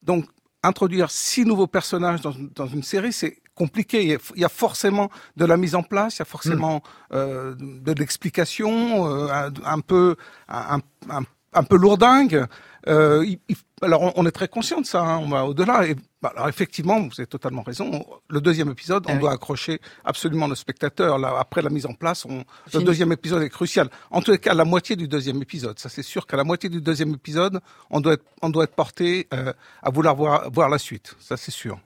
Donc 0.01 0.25
introduire 0.63 1.11
six 1.11 1.45
nouveaux 1.45 1.67
personnages 1.67 2.21
dans, 2.21 2.33
dans 2.55 2.67
une 2.67 2.83
série, 2.83 3.13
c'est 3.13 3.37
compliqué. 3.57 4.17
Il 4.35 4.41
y 4.41 4.45
a 4.45 4.49
forcément 4.49 5.09
de 5.35 5.45
la 5.45 5.57
mise 5.57 5.75
en 5.75 5.83
place, 5.83 6.17
il 6.17 6.19
y 6.19 6.21
a 6.21 6.25
forcément 6.25 6.77
hmm. 6.77 7.15
euh, 7.15 7.55
de 7.57 7.91
l'explication, 7.93 9.07
euh, 9.07 9.49
un, 9.65 9.79
peu 9.79 10.15
un, 10.47 10.79
un, 11.09 11.23
un, 11.57 11.63
peu 11.63 11.77
lourdingue. 11.77 12.45
Euh, 12.87 13.25
il, 13.25 13.55
alors 13.81 14.13
on, 14.15 14.25
est 14.25 14.31
très 14.31 14.47
conscient 14.47 14.81
de 14.81 14.85
ça, 14.85 15.01
hein, 15.01 15.19
on 15.19 15.27
va 15.27 15.45
au-delà. 15.45 15.87
Et 15.87 15.95
bah, 16.21 16.33
alors 16.35 16.49
effectivement, 16.49 16.99
vous 16.99 17.11
avez 17.17 17.27
totalement 17.27 17.61
raison. 17.61 18.05
Le 18.29 18.41
deuxième 18.41 18.69
épisode, 18.69 19.05
on 19.07 19.15
eh 19.15 19.19
doit 19.19 19.31
accrocher 19.31 19.79
absolument 20.03 20.47
le 20.47 20.55
spectateur. 20.55 21.19
Là, 21.19 21.35
après 21.39 21.61
la 21.61 21.69
mise 21.69 21.85
en 21.85 21.93
place, 21.93 22.25
on, 22.25 22.43
le 22.73 22.81
deuxième 22.81 23.11
épisode 23.11 23.43
est 23.43 23.49
crucial. 23.49 23.89
En 24.09 24.21
tous 24.21 24.31
les 24.31 24.39
cas, 24.39 24.53
la 24.53 24.65
moitié 24.65 24.95
du 24.95 25.07
deuxième 25.07 25.41
épisode, 25.41 25.77
ça 25.79 25.89
c'est 25.89 26.03
sûr 26.03 26.25
qu'à 26.25 26.37
la 26.37 26.43
moitié 26.43 26.69
du 26.69 26.81
deuxième 26.81 27.13
épisode, 27.13 27.59
on 27.89 27.99
doit 27.99 28.13
être, 28.13 28.25
on 28.41 28.49
doit 28.49 28.63
être 28.63 28.75
porté 28.75 29.27
euh, 29.33 29.53
à 29.83 29.89
vouloir 29.91 30.15
voir, 30.15 30.49
voir 30.49 30.69
la 30.69 30.79
suite. 30.79 31.15
Ça 31.19 31.37
c'est 31.37 31.51
sûr. 31.51 31.79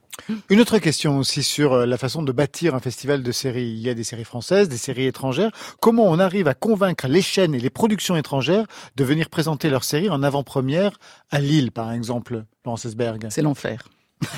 Une 0.50 0.60
autre 0.60 0.78
question 0.78 1.18
aussi 1.18 1.44
sur 1.44 1.74
euh, 1.74 1.86
la 1.86 1.98
façon 1.98 2.22
de 2.22 2.32
bâtir 2.32 2.76
un 2.76 2.80
festival 2.80 3.24
de 3.24 3.32
séries. 3.32 3.70
Il 3.70 3.80
y 3.80 3.90
a 3.90 3.94
des 3.94 4.04
séries 4.04 4.24
françaises, 4.24 4.70
des 4.70 4.78
séries 4.78 5.06
étrangères. 5.06 5.52
Comment 5.80 6.06
on 6.06 6.20
arrive 6.20 6.48
à 6.48 6.54
convaincre 6.54 7.08
les 7.08 7.22
chaînes 7.22 7.56
et 7.56 7.60
les 7.60 7.70
productions 7.70 8.16
étrangères 8.16 8.66
de 8.96 9.04
venir 9.04 9.30
présenter 9.30 9.70
leurs 9.70 9.84
séries 9.84 10.10
en 10.10 10.24
avant-première 10.24 11.00
à 11.30 11.40
Lille, 11.40 11.72
par 11.72 11.92
exemple, 11.92 12.44
Laurence 12.66 12.86
Esberg 12.86 13.28
C'est 13.30 13.42
l'enfer. 13.42 13.88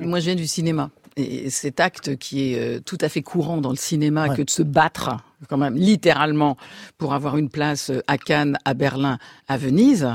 moi, 0.00 0.20
je 0.20 0.24
viens 0.24 0.34
du 0.34 0.46
cinéma. 0.46 0.90
Et 1.16 1.48
cet 1.48 1.80
acte 1.80 2.16
qui 2.16 2.52
est 2.52 2.60
euh, 2.60 2.80
tout 2.80 2.98
à 3.00 3.08
fait 3.08 3.22
courant 3.22 3.58
dans 3.58 3.70
le 3.70 3.76
cinéma 3.76 4.28
que 4.34 4.42
de 4.42 4.50
se 4.50 4.62
battre, 4.62 5.16
quand 5.48 5.56
même, 5.56 5.74
littéralement, 5.74 6.58
pour 6.98 7.14
avoir 7.14 7.38
une 7.38 7.48
place 7.48 7.90
à 8.06 8.18
Cannes, 8.18 8.58
à 8.66 8.74
Berlin, 8.74 9.18
à 9.48 9.56
Venise, 9.56 10.10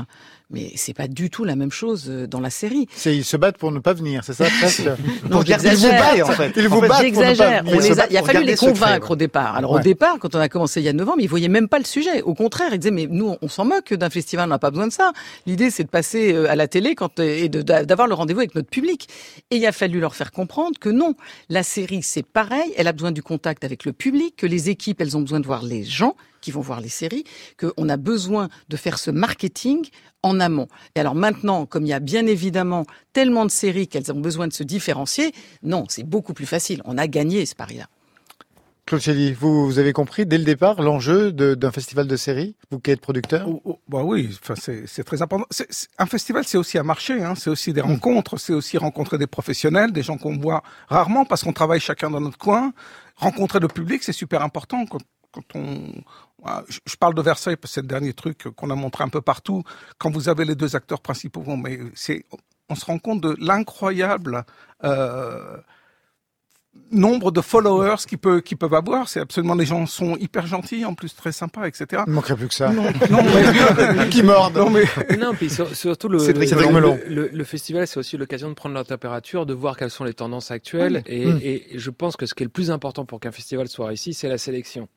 Mais 0.52 0.70
c'est 0.76 0.94
pas 0.94 1.08
du 1.08 1.30
tout 1.30 1.44
la 1.44 1.56
même 1.56 1.70
chose 1.70 2.06
euh, 2.08 2.26
dans 2.26 2.40
la 2.40 2.50
série. 2.50 2.86
C'est 2.94 3.16
ils 3.16 3.24
se 3.24 3.36
battent 3.36 3.56
pour 3.56 3.72
ne 3.72 3.78
pas 3.78 3.94
venir, 3.94 4.22
c'est 4.24 4.34
ça 4.34 4.44
presque. 4.60 4.82
non, 5.30 5.42
j'exagère. 5.42 6.28
En 6.28 6.32
fait. 6.32 6.52
Ils 6.56 6.68
vous 6.68 6.80
battent 6.80 7.00
J'exagère. 7.00 7.64
Il 8.10 8.16
a 8.16 8.22
fallu 8.22 8.44
les 8.44 8.56
convaincre 8.56 9.12
au 9.12 9.16
départ. 9.16 9.56
Alors 9.56 9.72
au 9.72 9.80
départ, 9.80 10.18
quand 10.20 10.34
on 10.34 10.38
a 10.38 10.48
commencé 10.48 10.80
il 10.80 10.84
y 10.84 10.88
a 10.88 10.92
9 10.92 11.08
ans, 11.08 11.14
ils 11.18 11.28
voyaient 11.28 11.48
même 11.48 11.68
pas 11.68 11.78
le 11.78 11.84
sujet. 11.84 12.22
Au 12.22 12.34
contraire, 12.34 12.68
ils 12.72 12.78
disaient 12.78 12.90
mais 12.90 13.06
nous 13.10 13.36
on 13.40 13.48
s'en 13.48 13.64
moque 13.64 13.94
d'un 13.94 14.10
festival, 14.10 14.46
on 14.46 14.50
n'a 14.50 14.58
pas 14.58 14.70
besoin 14.70 14.86
de 14.86 14.92
ça. 14.92 15.12
L'idée 15.46 15.70
c'est 15.70 15.84
de 15.84 15.88
passer 15.88 16.34
euh, 16.34 16.50
à 16.50 16.54
la 16.54 16.68
télé 16.68 16.94
quand 16.94 17.18
et 17.18 17.48
d'avoir 17.48 18.06
le 18.06 18.14
rendez-vous 18.14 18.40
avec 18.40 18.54
notre 18.54 18.68
public. 18.68 19.08
Et 19.50 19.56
il 19.56 19.66
a 19.66 19.72
fallu 19.72 20.00
leur 20.00 20.14
faire 20.14 20.32
comprendre 20.32 20.78
que 20.78 20.88
non, 20.88 21.14
la 21.48 21.62
série 21.62 22.02
c'est 22.02 22.26
pareil, 22.26 22.72
elle 22.76 22.88
a 22.88 22.92
besoin 22.92 23.12
du 23.12 23.22
contact 23.22 23.64
avec 23.64 23.84
le 23.84 23.92
public, 23.92 24.36
que 24.36 24.46
les 24.46 24.70
équipes 24.70 25.00
elles 25.00 25.16
ont 25.16 25.20
besoin 25.22 25.40
de 25.40 25.46
voir 25.46 25.62
les 25.62 25.84
gens 25.84 26.14
qui 26.42 26.50
vont 26.50 26.60
voir 26.60 26.82
les 26.82 26.90
séries, 26.90 27.24
qu'on 27.58 27.88
a 27.88 27.96
besoin 27.96 28.50
de 28.68 28.76
faire 28.76 28.98
ce 28.98 29.10
marketing 29.10 29.88
en 30.22 30.38
amont. 30.40 30.68
Et 30.94 31.00
alors 31.00 31.14
maintenant, 31.14 31.64
comme 31.64 31.86
il 31.86 31.88
y 31.88 31.94
a 31.94 32.00
bien 32.00 32.26
évidemment 32.26 32.84
tellement 33.14 33.46
de 33.46 33.50
séries 33.50 33.88
qu'elles 33.88 34.12
ont 34.12 34.20
besoin 34.20 34.48
de 34.48 34.52
se 34.52 34.62
différencier, 34.62 35.32
non, 35.62 35.86
c'est 35.88 36.04
beaucoup 36.04 36.34
plus 36.34 36.46
facile. 36.46 36.82
On 36.84 36.98
a 36.98 37.06
gagné 37.06 37.46
ce 37.46 37.54
pari-là. 37.54 37.86
Claude 38.84 39.00
Chély, 39.00 39.32
vous, 39.32 39.66
vous, 39.66 39.78
avez 39.78 39.92
compris 39.92 40.26
dès 40.26 40.38
le 40.38 40.44
départ 40.44 40.82
l'enjeu 40.82 41.32
d'un 41.32 41.70
festival 41.70 42.08
de 42.08 42.16
séries, 42.16 42.56
vous 42.70 42.80
qui 42.80 42.90
êtes 42.90 43.00
producteur? 43.00 43.48
Oh, 43.48 43.62
oh, 43.64 43.80
bah 43.88 44.02
Oui, 44.02 44.36
c'est 44.56 45.04
très 45.04 45.22
important. 45.22 45.46
un 45.98 46.06
festival, 46.06 46.44
c'est 46.44 46.58
aussi 46.58 46.78
un 46.78 46.82
marché, 46.82 47.22
hein, 47.22 47.34
c'est 47.36 47.48
aussi 47.48 47.72
des 47.72 47.80
mm. 47.80 47.86
rencontres, 47.86 48.38
c'est 48.38 48.52
aussi 48.52 48.78
rencontrer 48.78 49.18
des 49.18 49.28
professionnels, 49.28 49.92
des 49.92 50.02
gens 50.02 50.18
qu'on 50.18 50.36
voit 50.36 50.62
rarement 50.88 51.24
parce 51.24 51.44
qu'on 51.44 51.52
travaille 51.52 51.80
chacun 51.80 52.10
dans 52.10 52.20
notre 52.20 52.38
coin. 52.38 52.72
Rencontrer 53.16 53.60
le 53.60 53.68
public, 53.68 54.02
c'est 54.02 54.12
super 54.12 54.42
important. 54.42 54.84
Quand, 54.86 54.98
quand 55.32 55.56
on, 55.56 55.92
je 56.68 56.96
parle 56.96 57.14
de 57.14 57.22
Versailles 57.22 57.56
parce 57.56 57.72
que 57.72 57.74
c'est 57.74 57.82
le 57.82 57.86
dernier 57.86 58.12
truc 58.12 58.48
qu'on 58.56 58.70
a 58.70 58.74
montré 58.74 59.04
un 59.04 59.08
peu 59.08 59.20
partout. 59.20 59.62
Quand 59.98 60.10
vous 60.10 60.28
avez 60.28 60.44
les 60.44 60.54
deux 60.54 60.76
acteurs 60.76 61.00
principaux, 61.00 61.44
mais 61.56 61.78
c'est, 61.94 62.24
on 62.68 62.74
se 62.74 62.84
rend 62.84 62.98
compte 62.98 63.20
de 63.20 63.36
l'incroyable 63.38 64.44
euh, 64.84 65.56
nombre 66.90 67.30
de 67.30 67.40
followers 67.40 67.96
qu'ils 68.08 68.18
peuvent, 68.18 68.42
qui 68.42 68.56
peuvent 68.56 68.74
avoir. 68.74 69.08
C'est 69.08 69.20
absolument, 69.20 69.54
les 69.54 69.66
gens 69.66 69.86
sont 69.86 70.16
hyper 70.16 70.46
gentils, 70.46 70.84
en 70.84 70.94
plus 70.94 71.14
très 71.14 71.32
sympas, 71.32 71.66
etc. 71.66 72.02
Il 72.06 72.10
ne 72.10 72.14
manquerait 72.14 72.36
plus 72.36 72.48
que 72.48 72.54
ça. 72.54 72.70
Non, 72.70 72.84
non 73.10 73.22
mais, 73.22 74.08
qui 74.08 74.22
mordent. 74.22 74.56
Non, 74.56 74.70
mais... 74.70 74.84
non, 75.16 75.34
puis 75.34 75.50
surtout 75.50 76.08
le, 76.08 76.18
le, 77.08 77.28
le, 77.28 77.44
festival, 77.44 77.86
c'est 77.86 77.98
aussi 77.98 78.16
l'occasion 78.16 78.48
de 78.48 78.54
prendre 78.54 78.74
la 78.74 78.84
température, 78.84 79.46
de 79.46 79.54
voir 79.54 79.76
quelles 79.76 79.90
sont 79.90 80.04
les 80.04 80.14
tendances 80.14 80.50
actuelles. 80.50 81.02
Et, 81.06 81.26
mm. 81.26 81.40
et, 81.42 81.66
je 81.74 81.90
pense 81.90 82.16
que 82.16 82.26
ce 82.26 82.34
qui 82.34 82.42
est 82.42 82.46
le 82.46 82.50
plus 82.50 82.70
important 82.70 83.04
pour 83.04 83.20
qu'un 83.20 83.32
festival 83.32 83.68
soit 83.68 83.86
réussi, 83.86 84.14
c'est 84.14 84.28
la 84.28 84.38
sélection. 84.38 84.88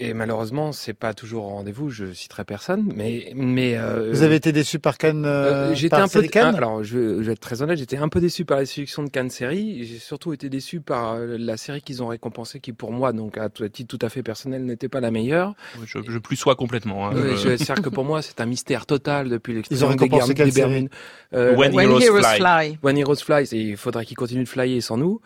Et 0.00 0.14
malheureusement, 0.14 0.70
c'est 0.70 0.94
pas 0.94 1.12
toujours 1.12 1.46
au 1.46 1.48
rendez-vous. 1.48 1.90
Je 1.90 2.12
citerai 2.12 2.44
personne, 2.44 2.92
mais 2.94 3.32
mais 3.34 3.76
euh, 3.76 4.10
vous 4.12 4.22
avez 4.22 4.36
été 4.36 4.52
déçu 4.52 4.78
par 4.78 4.96
Cannes. 4.96 5.24
Euh, 5.24 5.70
euh 5.70 5.74
j'étais 5.74 5.96
un 5.96 6.06
peu 6.06 6.22
Cannes 6.22 6.54
alors 6.54 6.84
je 6.84 6.98
vais, 6.98 7.32
être 7.32 7.40
très 7.40 7.62
honnête, 7.62 7.78
j'étais 7.78 7.96
un 7.96 8.08
peu 8.08 8.20
déçu 8.20 8.44
par 8.44 8.58
la 8.58 8.66
sélection 8.66 9.02
de 9.02 9.10
Cannes 9.10 9.28
série. 9.28 9.84
J'ai 9.84 9.98
surtout 9.98 10.32
été 10.32 10.48
déçu 10.48 10.80
par 10.80 11.14
euh, 11.14 11.36
la 11.36 11.56
série 11.56 11.82
qu'ils 11.82 12.00
ont 12.00 12.06
récompensée, 12.06 12.60
qui 12.60 12.72
pour 12.72 12.92
moi, 12.92 13.12
donc 13.12 13.38
à 13.38 13.48
titre 13.48 13.98
tout 13.98 14.06
à 14.06 14.08
fait 14.08 14.22
personnel, 14.22 14.64
n'était 14.64 14.88
pas 14.88 15.00
la 15.00 15.10
meilleure. 15.10 15.54
Je, 15.84 15.98
je 16.06 16.18
plus 16.18 16.36
sois 16.36 16.54
complètement. 16.54 17.08
Hein, 17.08 17.14
je 17.34 17.56
dire 17.56 17.82
que 17.82 17.88
pour 17.88 18.04
moi, 18.04 18.22
c'est 18.22 18.40
un 18.40 18.46
mystère 18.46 18.86
total 18.86 19.28
depuis 19.28 19.54
l'extérieur 19.54 19.96
des 19.96 20.08
guerres 20.08 20.28
des 20.28 20.52
Bermudes. 20.52 20.90
When, 21.32 21.74
When, 21.74 21.90
Heroes, 21.90 22.00
Heroes 22.00 22.36
fly. 22.36 22.78
When 22.84 22.96
Heroes 22.96 23.16
Fly. 23.16 23.48
il 23.50 23.76
faudrait 23.76 24.04
qu'ils 24.04 24.16
continuent 24.16 24.44
de 24.44 24.48
flyer 24.48 24.80
sans 24.80 24.96
nous. 24.96 25.20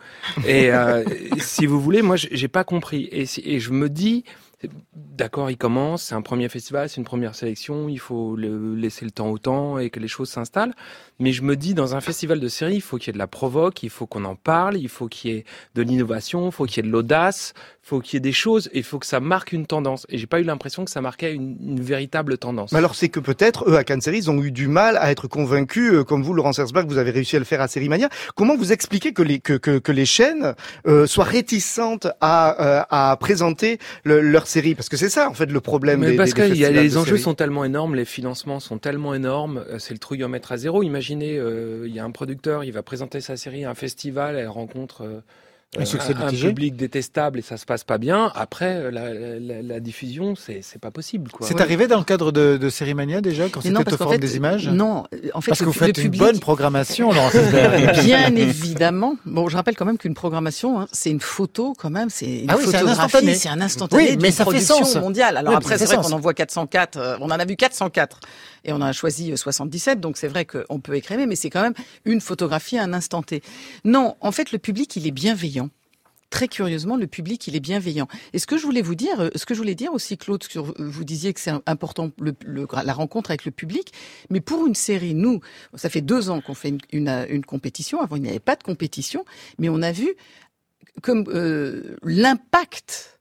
Et 0.47 0.71
si 1.37 1.67
vous 1.67 1.79
voulez, 1.79 2.01
moi, 2.01 2.15
j'ai 2.15 2.47
pas 2.47 2.63
compris. 2.63 3.07
Et, 3.11 3.25
et 3.45 3.59
je 3.59 3.69
me 3.69 3.87
dis 3.87 4.23
d'accord, 4.93 5.49
il 5.49 5.57
commence, 5.57 6.03
c'est 6.03 6.15
un 6.15 6.21
premier 6.21 6.49
festival, 6.49 6.89
c'est 6.89 6.97
une 6.97 7.05
première 7.05 7.35
sélection, 7.35 7.87
il 7.89 7.99
faut 7.99 8.35
le 8.35 8.75
laisser 8.75 9.05
le 9.05 9.11
temps 9.11 9.29
au 9.29 9.37
temps 9.37 9.77
et 9.77 9.89
que 9.89 9.99
les 9.99 10.07
choses 10.07 10.29
s'installent. 10.29 10.73
Mais 11.19 11.31
je 11.31 11.43
me 11.43 11.55
dis, 11.55 11.73
dans 11.73 11.95
un 11.95 12.01
festival 12.01 12.39
de 12.39 12.47
série, 12.47 12.75
il 12.75 12.81
faut 12.81 12.97
qu'il 12.97 13.07
y 13.07 13.09
ait 13.11 13.13
de 13.13 13.17
la 13.19 13.27
provoque, 13.27 13.83
il 13.83 13.89
faut 13.89 14.07
qu'on 14.07 14.25
en 14.25 14.35
parle, 14.35 14.77
il 14.77 14.89
faut 14.89 15.07
qu'il 15.07 15.31
y 15.31 15.35
ait 15.35 15.45
de 15.75 15.81
l'innovation, 15.81 16.47
il 16.47 16.51
faut 16.51 16.65
qu'il 16.65 16.83
y 16.83 16.87
ait 16.87 16.89
de 16.89 16.93
l'audace, 16.93 17.53
faut 17.85 17.99
qu'il 17.99 18.15
y 18.15 18.17
ait 18.17 18.21
des 18.21 18.31
choses, 18.31 18.69
et 18.71 18.77
il 18.77 18.83
faut 18.83 18.97
que 18.97 19.05
ça 19.05 19.19
marque 19.19 19.51
une 19.51 19.65
tendance. 19.65 20.05
Et 20.07 20.17
j'ai 20.17 20.25
pas 20.25 20.39
eu 20.39 20.43
l'impression 20.43 20.85
que 20.85 20.91
ça 20.91 21.01
marquait 21.01 21.33
une, 21.33 21.57
une 21.59 21.81
véritable 21.81 22.37
tendance. 22.37 22.71
Mais 22.71 22.77
alors 22.77 22.95
c'est 22.95 23.09
que 23.09 23.19
peut-être, 23.19 23.69
eux, 23.69 23.75
à 23.75 23.83
Cannes 23.83 23.99
Série, 23.99 24.19
ils 24.19 24.31
ont 24.31 24.41
eu 24.41 24.51
du 24.51 24.69
mal 24.69 24.95
à 24.97 25.11
être 25.11 25.27
convaincus, 25.27 25.91
euh, 25.91 26.03
comme 26.05 26.23
vous, 26.23 26.33
Laurent 26.33 26.53
Sersbach, 26.53 26.85
vous 26.85 26.97
avez 26.97 27.11
réussi 27.11 27.35
à 27.35 27.39
le 27.39 27.45
faire 27.45 27.59
à 27.59 27.67
Série 27.67 27.89
Mania. 27.89 28.07
Comment 28.35 28.55
vous 28.55 28.71
expliquez 28.71 29.11
que 29.11 29.21
les, 29.21 29.39
que, 29.39 29.53
que, 29.53 29.79
que 29.79 29.91
les 29.91 30.05
chaînes 30.05 30.55
euh, 30.87 31.05
soient 31.05 31.25
réticentes 31.25 32.07
à, 32.21 32.79
euh, 32.79 32.83
à 32.89 33.17
présenter 33.17 33.79
leur 34.05 34.47
série? 34.47 34.75
Parce 34.75 34.87
que 34.87 34.95
c'est 34.95 35.09
ça, 35.09 35.29
en 35.29 35.33
fait, 35.33 35.51
le 35.51 35.59
problème 35.59 35.99
Mais 35.99 36.11
des, 36.11 36.15
parce 36.15 36.33
que 36.33 36.41
les 36.41 36.97
enjeux 36.97 37.17
sont 37.17 37.33
tellement 37.33 37.65
énormes, 37.65 37.95
les 37.95 38.05
financements 38.05 38.61
sont 38.61 38.77
tellement 38.77 39.13
énormes, 39.13 39.65
c'est 39.77 39.93
le 39.93 39.99
trouillomètre 39.99 40.53
à 40.53 40.57
zéro. 40.57 40.83
Imaginez, 40.83 41.35
il 41.85 41.93
y 41.93 41.99
a 41.99 42.05
un 42.05 42.11
producteur, 42.11 42.63
il 42.63 42.71
va 42.71 42.81
présenter 42.81 43.19
sa 43.19 43.35
série 43.35 43.65
à 43.65 43.71
un 43.71 43.75
festival, 43.75 44.37
elle 44.37 44.47
rencontre 44.47 45.03
un, 45.77 45.85
succès 45.85 46.13
un, 46.15 46.29
public 46.29 46.75
détestable 46.75 47.39
et 47.39 47.41
ça 47.41 47.57
se 47.57 47.65
passe 47.65 47.83
pas 47.83 47.97
bien. 47.97 48.31
Après, 48.35 48.91
la, 48.91 49.13
la, 49.13 49.61
la 49.61 49.79
diffusion, 49.79 50.35
c'est 50.35 50.61
c'est 50.61 50.79
pas 50.79 50.91
possible. 50.91 51.31
C'est 51.41 51.61
arrivé 51.61 51.87
dans 51.87 51.97
le 51.97 52.03
cadre 52.03 52.31
de, 52.31 52.57
de 52.57 52.69
Série 52.69 52.93
Mania 52.93 53.21
déjà 53.21 53.49
quand 53.49 53.61
c'était 53.61 53.93
au 53.93 53.97
Forum 53.97 54.17
des 54.17 54.35
images. 54.35 54.67
Non, 54.69 55.03
en 55.33 55.41
fait, 55.41 55.51
parce 55.51 55.59
que 55.59 55.65
vous 55.65 55.73
faites 55.73 55.97
une 55.97 56.11
bonne 56.11 56.39
programmation, 56.39 57.11
Laurent 57.11 57.29
Bien 58.03 58.35
évidemment. 58.35 59.15
Bon, 59.25 59.49
je 59.49 59.55
rappelle 59.55 59.75
quand 59.75 59.85
même 59.85 59.97
qu'une 59.97 60.13
programmation, 60.13 60.81
hein, 60.81 60.87
c'est 60.91 61.09
une 61.09 61.21
photo 61.21 61.73
quand 61.77 61.89
même, 61.89 62.09
c'est 62.09 62.41
une 62.41 62.49
ah 62.49 62.55
oui, 62.57 62.63
photographie, 62.63 63.35
c'est 63.35 63.49
un 63.49 63.61
instantané, 63.61 64.11
oui, 64.11 64.17
mais 64.21 64.31
ça 64.31 64.43
production 64.43 64.77
fait 64.79 64.85
sens. 64.85 64.95
mondiale. 65.01 65.37
Alors 65.37 65.55
après, 65.55 65.77
c'est 65.77 65.85
vrai 65.85 65.97
qu'on 65.97 66.11
en 66.11 66.19
voit 66.19 66.33
404. 66.33 66.97
Euh, 66.97 67.17
on 67.21 67.25
en 67.25 67.31
a 67.31 67.45
vu 67.45 67.55
404 67.55 68.19
et 68.63 68.73
on 68.73 68.81
a 68.81 68.91
choisi 68.91 69.35
77. 69.35 69.97
Euh, 69.97 70.01
donc 70.01 70.17
c'est 70.17 70.27
vrai 70.27 70.45
qu'on 70.45 70.79
peut 70.79 70.95
écrémer, 70.95 71.25
mais 71.25 71.35
c'est 71.35 71.49
quand 71.49 71.61
même 71.61 71.73
une 72.05 72.21
photographie 72.21 72.77
à 72.77 72.83
un 72.83 72.93
instant 72.93 73.23
T. 73.23 73.41
Non, 73.83 74.15
en 74.21 74.31
fait, 74.31 74.51
le 74.51 74.59
public, 74.59 74.95
il 74.95 75.07
est 75.07 75.11
bienveillant 75.11 75.69
très 76.33 76.47
curieusement, 76.47 76.97
le 76.97 77.05
public, 77.05 77.45
il 77.45 77.55
est 77.55 77.59
bienveillant. 77.59 78.07
Et 78.33 78.39
ce 78.39 78.47
que 78.47 78.57
je 78.57 78.63
voulais 78.63 78.81
vous 78.81 78.95
dire, 78.95 79.19
euh, 79.19 79.29
ce 79.35 79.45
que 79.45 79.53
je 79.53 79.59
voulais 79.59 79.75
dire 79.75 79.93
aussi, 79.93 80.17
Claude, 80.17 80.43
vous 80.79 81.03
disiez 81.03 81.31
que 81.31 81.39
c'est 81.39 81.51
important 81.67 82.09
la 82.19 82.93
rencontre 82.93 83.29
avec 83.29 83.45
le 83.45 83.51
public, 83.51 83.93
mais 84.31 84.41
pour 84.41 84.65
une 84.65 84.73
série, 84.73 85.13
nous, 85.13 85.41
ça 85.75 85.89
fait 85.89 86.01
deux 86.01 86.31
ans 86.31 86.41
qu'on 86.41 86.55
fait 86.55 86.73
une, 86.91 87.07
une, 87.29 87.45
compétition. 87.45 88.01
Avant, 88.01 88.15
il 88.15 88.23
n'y 88.23 88.29
avait 88.29 88.39
pas 88.39 88.55
de 88.55 88.63
compétition, 88.63 89.25
mais 89.59 89.69
on 89.69 89.83
a 89.83 89.91
vu 89.91 90.15
comme 91.03 91.23
euh, 91.27 91.97
l'impact 92.01 93.19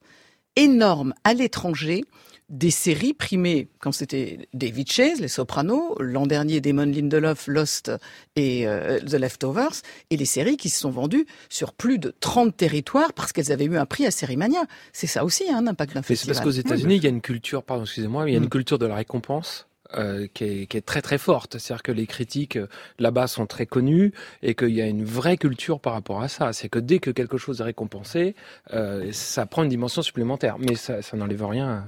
énorme 0.56 1.12
à 1.22 1.34
l'étranger 1.34 2.04
des 2.48 2.70
séries 2.70 3.14
primées 3.14 3.68
quand 3.78 3.92
c'était 3.92 4.48
David 4.52 4.90
Chase, 4.90 5.20
Les 5.20 5.28
Sopranos, 5.28 5.96
l'an 6.00 6.26
dernier 6.26 6.60
Damon 6.60 6.84
Lindelof, 6.84 7.46
Lost 7.46 7.90
et 8.36 8.66
euh, 8.66 9.00
The 9.00 9.14
Leftovers, 9.14 9.82
et 10.10 10.16
les 10.16 10.24
séries 10.24 10.56
qui 10.56 10.68
se 10.68 10.80
sont 10.80 10.90
vendues 10.90 11.26
sur 11.48 11.72
plus 11.72 11.98
de 11.98 12.14
30 12.20 12.56
territoires 12.56 13.12
parce 13.12 13.32
qu'elles 13.32 13.52
avaient 13.52 13.64
eu 13.64 13.76
un 13.76 13.86
prix 13.86 14.06
à 14.06 14.10
Sérimania. 14.10 14.64
C'est 14.92 15.06
ça 15.06 15.24
aussi 15.24 15.50
un 15.50 15.58
hein, 15.58 15.66
impact 15.68 15.94
d'un 15.94 16.02
festival. 16.02 16.34
C'est 16.34 16.42
parce 16.42 16.54
qu'aux 16.54 16.60
États-Unis, 16.60 16.96
il 16.96 17.04
y 17.04 17.06
a 17.06 17.10
une 17.10 17.22
culture, 17.22 17.62
pardon, 17.62 17.84
excusez-moi, 17.84 18.28
il 18.28 18.32
y 18.32 18.34
a 18.34 18.38
une 18.38 18.46
mm. 18.46 18.50
culture 18.50 18.78
de 18.78 18.86
la 18.86 18.96
récompense. 18.96 19.66
Euh, 19.94 20.26
qui, 20.32 20.44
est, 20.44 20.66
qui, 20.66 20.78
est, 20.78 20.82
très 20.82 21.02
très 21.02 21.18
forte. 21.18 21.58
C'est-à-dire 21.58 21.82
que 21.82 21.92
les 21.92 22.06
critiques 22.06 22.56
euh, 22.56 22.66
là-bas 22.98 23.26
sont 23.26 23.44
très 23.44 23.66
connues 23.66 24.12
et 24.42 24.54
qu'il 24.54 24.70
y 24.70 24.80
a 24.80 24.86
une 24.86 25.04
vraie 25.04 25.36
culture 25.36 25.80
par 25.80 25.92
rapport 25.92 26.22
à 26.22 26.28
ça. 26.28 26.54
C'est 26.54 26.70
que 26.70 26.78
dès 26.78 26.98
que 26.98 27.10
quelque 27.10 27.36
chose 27.36 27.60
est 27.60 27.64
récompensé, 27.64 28.34
euh, 28.72 29.10
ça 29.12 29.44
prend 29.44 29.64
une 29.64 29.68
dimension 29.68 30.00
supplémentaire. 30.00 30.56
Mais 30.58 30.76
ça, 30.76 31.02
ça 31.02 31.16
n'enlève 31.16 31.44
rien. 31.44 31.84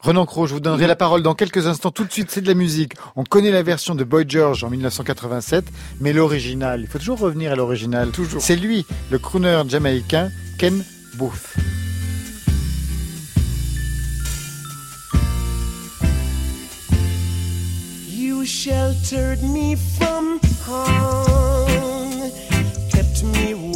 Renan 0.00 0.26
Cro, 0.26 0.46
je 0.46 0.52
vous 0.54 0.60
donnerai 0.60 0.86
la 0.86 0.94
parole 0.94 1.22
dans 1.22 1.34
quelques 1.34 1.66
instants. 1.66 1.90
Tout 1.90 2.04
de 2.04 2.12
suite, 2.12 2.30
c'est 2.30 2.42
de 2.42 2.46
la 2.46 2.54
musique. 2.54 2.92
On 3.16 3.24
connaît 3.24 3.50
la 3.50 3.62
version 3.62 3.94
de 3.94 4.04
Boy 4.04 4.24
George 4.28 4.62
en 4.62 4.70
1987, 4.70 5.64
mais 6.00 6.12
l'original, 6.12 6.82
il 6.82 6.86
faut 6.86 6.98
toujours 6.98 7.18
revenir 7.18 7.52
à 7.52 7.56
l'original. 7.56 8.10
Toujours. 8.10 8.42
C'est 8.42 8.56
lui, 8.56 8.84
le 9.10 9.18
crooner 9.18 9.62
jamaïcain 9.68 10.30
Ken 10.58 10.84
Booth. 11.14 11.56
You 18.08 18.44
sheltered 18.44 19.42
me 19.42 19.76
from 19.98 20.38
harm, 20.66 22.30
kept 22.92 23.24
me 23.24 23.54
warm, 23.54 23.75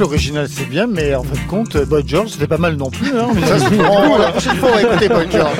l'original 0.00 0.48
c'est 0.48 0.68
bien, 0.68 0.86
mais 0.86 1.14
en 1.14 1.22
fin 1.22 1.34
de 1.34 1.48
compte, 1.48 1.76
Boy 1.76 2.02
George 2.06 2.30
c'était 2.30 2.46
pas 2.46 2.58
mal 2.58 2.76
non 2.76 2.90
plus. 2.90 3.16
Hein, 3.16 3.28
mais 3.34 3.42
ça 3.46 3.58
se 3.58 3.74
prend. 3.74 4.18
La 4.18 4.32
prochaine 4.32 4.56
fois, 4.56 4.70
on 4.70 4.74
va 4.74 4.82
écouter 4.82 5.08
Boy 5.08 5.28
George. 5.30 5.58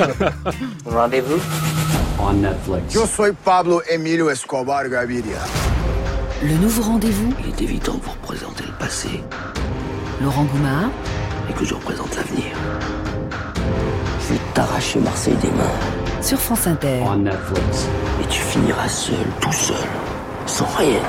Rendez-vous 0.85 1.39
on 2.31 2.41
Netflix. 2.41 2.93
Yo 2.93 3.05
soy 3.05 3.33
Pablo 3.33 3.81
Emilio 3.89 4.29
Escobar 4.29 4.87
Gaviria. 4.89 5.39
Le 6.43 6.55
nouveau 6.55 6.81
rendez-vous 6.83 7.33
Il 7.43 7.49
est 7.49 7.61
évident 7.61 7.97
que 7.97 8.05
vous 8.05 8.11
représentez 8.11 8.63
le 8.63 8.73
passé. 8.73 9.09
Laurent 10.21 10.45
Goumard. 10.45 10.89
Et 11.49 11.53
que 11.53 11.65
je 11.65 11.73
représente 11.73 12.15
l'avenir. 12.15 12.55
Je 14.21 14.33
vais 14.33 14.39
t'arracher 14.53 14.99
Marseille 14.99 15.35
des 15.41 15.51
mains. 15.51 16.21
Sur 16.21 16.39
France 16.39 16.67
Inter. 16.67 17.01
En 17.03 17.17
Netflix. 17.17 17.87
Et 18.21 18.27
tu 18.27 18.39
finiras 18.39 18.87
seul, 18.87 19.15
tout 19.41 19.51
seul, 19.51 19.75
sans 20.45 20.67
rien 20.77 21.01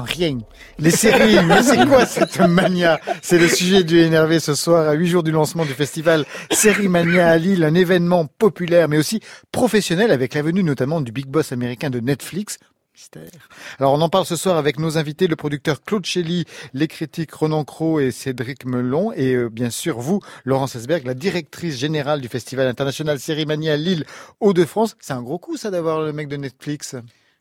rien. 0.00 0.38
Les 0.78 0.90
séries, 0.90 1.44
mais 1.44 1.62
c'est 1.62 1.86
quoi 1.86 2.06
cette 2.06 2.40
mania? 2.40 3.00
C'est 3.20 3.38
le 3.38 3.48
sujet 3.48 3.84
du 3.84 3.98
énervé 3.98 4.40
ce 4.40 4.54
soir, 4.54 4.88
à 4.88 4.94
huit 4.94 5.08
jours 5.08 5.22
du 5.22 5.30
lancement 5.30 5.64
du 5.64 5.74
festival 5.74 6.24
Série 6.50 6.88
Mania 6.88 7.28
à 7.28 7.36
Lille, 7.36 7.64
un 7.64 7.74
événement 7.74 8.26
populaire 8.26 8.88
mais 8.88 8.96
aussi 8.96 9.20
professionnel 9.52 10.10
avec 10.10 10.34
la 10.34 10.42
venue 10.42 10.62
notamment 10.62 11.00
du 11.00 11.12
big 11.12 11.26
boss 11.26 11.52
américain 11.52 11.90
de 11.90 12.00
Netflix, 12.00 12.58
Mystère. 12.94 13.48
Alors 13.78 13.92
on 13.92 14.00
en 14.00 14.08
parle 14.08 14.26
ce 14.26 14.36
soir 14.36 14.56
avec 14.56 14.78
nos 14.78 14.98
invités, 14.98 15.26
le 15.26 15.36
producteur 15.36 15.82
Claude 15.82 16.04
Chelly, 16.04 16.44
les 16.74 16.88
critiques 16.88 17.32
Ronan 17.32 17.64
Cro 17.64 18.00
et 18.00 18.10
Cédric 18.10 18.64
Melon, 18.64 19.12
et 19.12 19.34
euh, 19.34 19.48
bien 19.48 19.70
sûr 19.70 19.98
vous, 19.98 20.20
Laurence 20.44 20.76
Esberg, 20.76 21.04
la 21.06 21.14
directrice 21.14 21.76
générale 21.78 22.20
du 22.20 22.28
Festival 22.28 22.66
international 22.66 23.18
Série 23.18 23.46
Mania 23.46 23.76
Lille 23.76 24.04
Hauts-de-France. 24.40 24.96
C'est 25.00 25.14
un 25.14 25.22
gros 25.22 25.38
coup 25.38 25.56
ça 25.56 25.70
d'avoir 25.70 26.00
le 26.02 26.12
mec 26.12 26.28
de 26.28 26.36
Netflix. 26.36 26.96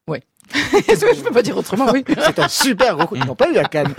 Ouais. 0.08 0.24
je 0.54 1.22
peux 1.24 1.32
pas 1.32 1.42
dire 1.42 1.58
autrement, 1.58 1.90
oui. 1.92 2.04
C'est 2.26 2.40
un 2.40 2.48
super 2.48 2.96
gros 2.98 3.08
coup. 3.08 3.16
Ils 3.16 3.26
n'ont 3.26 3.36
pas 3.36 3.50
eu 3.50 3.58
à 3.58 3.64
Cannes. 3.64 3.94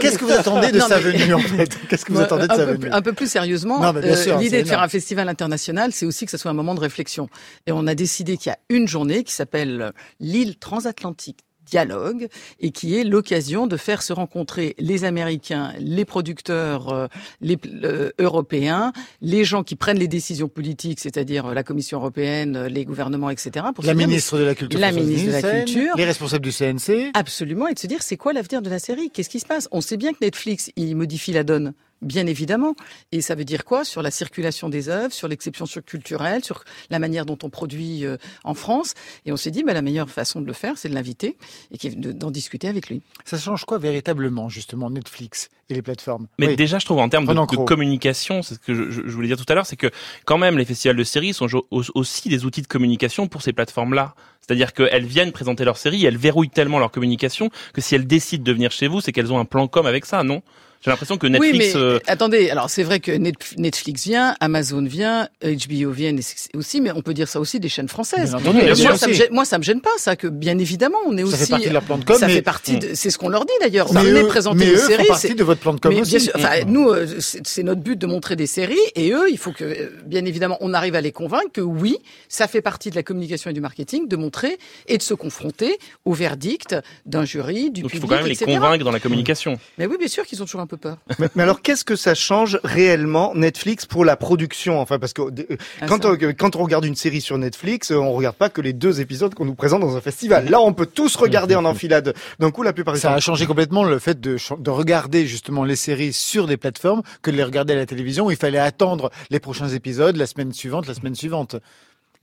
Qu'est-ce 0.00 0.18
que 0.18 0.24
vous 0.24 0.32
attendez 0.32 0.72
de 0.72 0.80
sa 0.80 0.98
venue, 0.98 1.34
en 1.34 1.38
fait? 1.38 1.78
Qu'est-ce 1.88 2.04
que 2.04 2.12
vous 2.12 2.20
attendez 2.20 2.48
de 2.48 2.54
sa 2.54 2.64
venue? 2.64 2.88
Un 2.90 3.02
peu 3.02 3.12
plus 3.12 3.30
sérieusement, 3.30 3.82
euh, 3.84 4.38
l'idée 4.38 4.62
de 4.62 4.68
faire 4.68 4.82
un 4.82 4.88
festival 4.88 5.28
international, 5.28 5.92
c'est 5.92 6.06
aussi 6.06 6.24
que 6.24 6.30
ce 6.30 6.38
soit 6.38 6.50
un 6.50 6.54
moment 6.54 6.74
de 6.74 6.80
réflexion. 6.80 7.28
Et 7.66 7.72
on 7.72 7.86
a 7.86 7.94
décidé 7.94 8.36
qu'il 8.36 8.50
y 8.50 8.52
a 8.52 8.58
une 8.68 8.88
journée 8.88 9.24
qui 9.24 9.32
s'appelle 9.32 9.92
l'île 10.20 10.58
transatlantique 10.58 11.45
dialogue 11.66 12.28
et 12.60 12.70
qui 12.70 12.96
est 12.96 13.04
l'occasion 13.04 13.66
de 13.66 13.76
faire 13.76 14.02
se 14.02 14.12
rencontrer 14.12 14.74
les 14.78 15.04
Américains, 15.04 15.72
les 15.78 16.04
producteurs 16.04 16.88
euh, 16.88 17.06
les, 17.40 17.58
euh, 17.84 18.10
européens, 18.18 18.92
les 19.20 19.44
gens 19.44 19.62
qui 19.62 19.76
prennent 19.76 19.98
les 19.98 20.08
décisions 20.08 20.48
politiques, 20.48 21.00
c'est-à-dire 21.00 21.46
euh, 21.46 21.54
la 21.54 21.62
Commission 21.62 21.98
européenne, 21.98 22.66
les 22.66 22.84
gouvernements, 22.84 23.30
etc. 23.30 23.66
Pour 23.74 23.84
la 23.84 23.94
ministre 23.94 24.38
de 24.38 24.44
la 24.44 24.54
Culture. 24.54 24.80
La 24.80 24.92
ministre 24.92 25.26
de 25.26 25.32
la 25.32 25.62
Culture. 25.62 25.94
Les 25.96 26.04
responsables 26.04 26.44
du 26.44 26.52
CNC. 26.52 27.10
Absolument, 27.14 27.68
et 27.68 27.74
de 27.74 27.78
se 27.78 27.86
dire 27.86 28.02
c'est 28.02 28.16
quoi 28.16 28.32
l'avenir 28.32 28.62
de 28.62 28.70
la 28.70 28.78
série? 28.78 29.10
Qu'est-ce 29.10 29.30
qui 29.30 29.40
se 29.40 29.46
passe? 29.46 29.68
On 29.72 29.80
sait 29.80 29.96
bien 29.96 30.12
que 30.12 30.18
Netflix, 30.22 30.70
il 30.76 30.96
modifie 30.96 31.32
la 31.32 31.44
donne 31.44 31.74
Bien 32.02 32.26
évidemment. 32.26 32.74
Et 33.10 33.22
ça 33.22 33.34
veut 33.34 33.44
dire 33.44 33.64
quoi 33.64 33.84
Sur 33.84 34.02
la 34.02 34.10
circulation 34.10 34.68
des 34.68 34.88
œuvres, 34.88 35.12
sur 35.12 35.28
l'exception 35.28 35.64
culturelle, 35.84 36.44
sur 36.44 36.62
la 36.90 36.98
manière 36.98 37.24
dont 37.24 37.38
on 37.42 37.48
produit 37.48 38.04
euh, 38.04 38.16
en 38.44 38.54
France? 38.54 38.94
Et 39.24 39.32
on 39.32 39.36
s'est 39.36 39.50
dit, 39.50 39.62
bah, 39.62 39.72
la 39.72 39.82
meilleure 39.82 40.10
façon 40.10 40.40
de 40.40 40.46
le 40.46 40.52
faire, 40.52 40.76
c'est 40.76 40.88
de 40.88 40.94
l'inviter 40.94 41.36
et 41.70 41.90
d'en 41.90 42.30
discuter 42.30 42.68
avec 42.68 42.88
lui. 42.88 43.02
Ça 43.24 43.38
change 43.38 43.64
quoi 43.64 43.78
véritablement, 43.78 44.48
justement, 44.48 44.90
Netflix 44.90 45.48
et 45.70 45.74
les 45.74 45.82
plateformes? 45.82 46.26
Mais 46.38 46.54
déjà, 46.54 46.78
je 46.78 46.84
trouve 46.84 46.98
en 46.98 47.08
termes 47.08 47.26
de, 47.26 47.64
communication, 47.64 48.42
c'est 48.42 48.54
ce 48.54 48.58
que 48.58 48.74
je, 48.74 48.90
je, 48.90 49.12
voulais 49.12 49.28
dire 49.28 49.38
tout 49.38 49.50
à 49.50 49.54
l'heure, 49.54 49.66
c'est 49.66 49.76
que 49.76 49.90
quand 50.26 50.38
même, 50.38 50.58
les 50.58 50.64
festivals 50.64 50.96
de 50.96 51.04
séries 51.04 51.32
sont 51.32 51.48
aussi 51.70 52.28
des 52.28 52.44
outils 52.44 52.62
de 52.62 52.66
communication 52.66 53.26
pour 53.26 53.42
ces 53.42 53.52
plateformes-là. 53.52 54.14
C'est-à-dire 54.46 54.74
qu'elles 54.74 55.06
viennent 55.06 55.32
présenter 55.32 55.64
leur 55.64 55.76
série, 55.76 56.04
elles 56.04 56.16
verrouillent 56.16 56.50
tellement 56.50 56.78
leur 56.78 56.92
communication 56.92 57.50
que 57.72 57.80
si 57.80 57.94
elles 57.94 58.06
décident 58.06 58.44
de 58.44 58.52
venir 58.52 58.70
chez 58.70 58.86
vous, 58.86 59.00
c'est 59.00 59.12
qu'elles 59.12 59.32
ont 59.32 59.38
un 59.38 59.44
plan 59.44 59.66
com 59.66 59.86
avec 59.86 60.04
ça, 60.06 60.22
non? 60.22 60.42
J'ai 60.82 60.90
l'impression 60.90 61.18
que 61.18 61.26
Netflix. 61.26 61.52
Oui, 61.52 61.72
mais 61.74 61.76
euh, 61.76 61.98
attendez. 62.06 62.50
Alors 62.50 62.70
c'est 62.70 62.82
vrai 62.82 63.00
que 63.00 63.12
Netflix 63.12 64.04
vient, 64.04 64.36
Amazon 64.40 64.82
vient, 64.82 65.28
HBO 65.42 65.90
vient 65.90 66.14
aussi, 66.54 66.80
mais 66.80 66.90
on 66.92 67.02
peut 67.02 67.14
dire 67.14 67.28
ça 67.28 67.40
aussi 67.40 67.60
des 67.60 67.68
chaînes 67.68 67.88
françaises. 67.88 68.36
Bien 68.42 68.52
moi, 68.52 68.96
ça 68.96 69.08
me 69.08 69.12
gêne, 69.12 69.28
moi, 69.30 69.44
ça 69.44 69.58
me 69.58 69.62
gêne 69.62 69.80
pas, 69.80 69.90
ça. 69.98 70.16
Que 70.16 70.26
bien 70.26 70.58
évidemment, 70.58 70.98
on 71.06 71.16
est 71.16 71.22
ça 71.22 71.26
aussi. 71.26 71.36
Ça 71.36 71.44
fait 71.46 71.50
partie 71.50 71.68
de 71.68 71.72
leur 71.72 71.82
plan 71.82 71.98
de 71.98 72.04
com. 72.04 72.16
Ça 72.16 72.28
fait 72.28 72.42
partie. 72.42 72.78
De... 72.78 72.94
C'est 72.94 73.10
ce 73.10 73.18
qu'on 73.18 73.28
leur 73.28 73.44
dit 73.44 73.52
d'ailleurs. 73.60 73.90
On 73.90 73.94
venez 73.94 74.22
présenter 74.24 74.66
des 74.66 74.76
séries. 74.76 75.04
C'est 75.04 75.08
partie 75.08 75.34
de 75.34 75.44
votre 75.44 75.60
plan 75.60 75.74
de 75.74 75.80
com 75.80 75.92
mais 75.92 76.00
aussi. 76.00 76.10
Bien 76.12 76.20
sûr, 76.20 76.32
enfin, 76.36 76.64
nous, 76.66 76.88
euh, 76.88 77.06
c'est 77.20 77.62
notre 77.62 77.80
but 77.80 77.98
de 77.98 78.06
montrer 78.06 78.36
des 78.36 78.46
séries, 78.46 78.76
et 78.94 79.12
eux, 79.12 79.30
il 79.30 79.38
faut 79.38 79.52
que, 79.52 79.64
euh, 79.64 79.90
bien 80.04 80.24
évidemment, 80.24 80.56
on 80.60 80.74
arrive 80.74 80.94
à 80.94 81.00
les 81.00 81.12
convaincre 81.12 81.50
que 81.52 81.60
oui, 81.60 81.98
ça 82.28 82.48
fait 82.48 82.62
partie 82.62 82.90
de 82.90 82.96
la 82.96 83.02
communication 83.02 83.50
et 83.50 83.54
du 83.54 83.60
marketing 83.60 84.08
de 84.08 84.16
montrer 84.16 84.58
et 84.86 84.98
de 84.98 85.02
se 85.02 85.14
confronter 85.14 85.78
au 86.04 86.12
verdict 86.12 86.76
d'un 87.04 87.24
jury, 87.24 87.70
du 87.70 87.82
Donc, 87.82 87.90
public, 87.90 87.94
Il 87.94 88.00
faut 88.00 88.06
quand 88.06 88.16
même 88.16 88.26
les 88.26 88.36
convaincre 88.36 88.84
dans 88.84 88.90
la 88.90 89.00
communication. 89.00 89.58
Mais 89.78 89.86
oui, 89.86 89.96
bien 89.98 90.08
sûr 90.08 90.24
qu'ils 90.26 90.42
ont 90.42 90.44
toujours 90.44 90.60
un 90.60 90.65
peu 90.66 90.76
peur. 90.76 90.98
mais 91.18 91.42
alors, 91.42 91.62
qu'est-ce 91.62 91.84
que 91.84 91.96
ça 91.96 92.14
change 92.14 92.58
réellement 92.64 93.34
Netflix 93.34 93.86
pour 93.86 94.04
la 94.04 94.16
production 94.16 94.80
Enfin, 94.80 94.98
parce 94.98 95.12
que 95.12 95.22
euh, 95.22 95.56
ah, 95.80 95.86
quand, 95.86 96.04
on, 96.04 96.16
quand 96.16 96.56
on 96.56 96.62
regarde 96.62 96.84
une 96.84 96.96
série 96.96 97.20
sur 97.20 97.38
Netflix, 97.38 97.90
euh, 97.90 97.96
on 97.96 98.12
regarde 98.12 98.36
pas 98.36 98.48
que 98.48 98.60
les 98.60 98.72
deux 98.72 99.00
épisodes 99.00 99.34
qu'on 99.34 99.44
nous 99.44 99.54
présente 99.54 99.80
dans 99.80 99.96
un 99.96 100.00
festival. 100.00 100.48
Là, 100.48 100.60
on 100.60 100.72
peut 100.72 100.86
tous 100.86 101.16
regarder 101.16 101.54
en 101.54 101.64
enfilade. 101.64 102.14
D'un 102.38 102.50
coup, 102.50 102.62
la 102.62 102.72
plupart 102.72 102.96
Ça 102.96 103.12
a 103.12 103.20
changé 103.20 103.46
complètement 103.46 103.84
le 103.84 103.98
fait 103.98 104.20
de, 104.20 104.36
de 104.58 104.70
regarder 104.70 105.26
justement 105.26 105.64
les 105.64 105.76
séries 105.76 106.12
sur 106.12 106.46
des 106.46 106.56
plateformes 106.56 107.02
que 107.22 107.30
de 107.30 107.36
les 107.36 107.44
regarder 107.44 107.72
à 107.72 107.76
la 107.76 107.86
télévision. 107.86 108.26
Où 108.26 108.30
il 108.30 108.36
fallait 108.36 108.58
attendre 108.58 109.10
les 109.30 109.40
prochains 109.40 109.68
épisodes, 109.68 110.16
la 110.16 110.26
semaine 110.26 110.52
suivante, 110.52 110.86
la 110.86 110.94
semaine 110.94 111.14
suivante. 111.14 111.56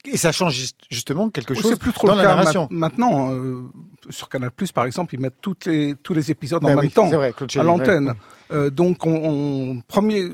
Et 0.05 0.17
ça 0.17 0.31
change 0.33 0.73
justement 0.91 1.29
quelque 1.29 1.53
chose 1.53 1.77
plus 1.77 1.93
trop 1.93 2.07
dans 2.07 2.15
la 2.15 2.23
narration. 2.23 2.67
maintenant, 2.69 3.31
euh, 3.33 3.61
sur 4.09 4.27
Canal+, 4.27 4.51
par 4.73 4.85
exemple, 4.85 5.15
ils 5.15 5.19
mettent 5.19 5.39
toutes 5.41 5.65
les, 5.65 5.95
tous 5.95 6.13
les 6.13 6.29
épisodes 6.29 6.63
en 6.63 6.67
ben 6.67 6.75
même 6.75 6.91
temps 6.91 7.07
vrai, 7.07 7.33
à 7.55 7.63
l'antenne. 7.63 8.13
Euh, 8.51 8.69
donc, 8.69 9.05
on, 9.05 9.13
on, 9.23 9.81
premier 9.87 10.29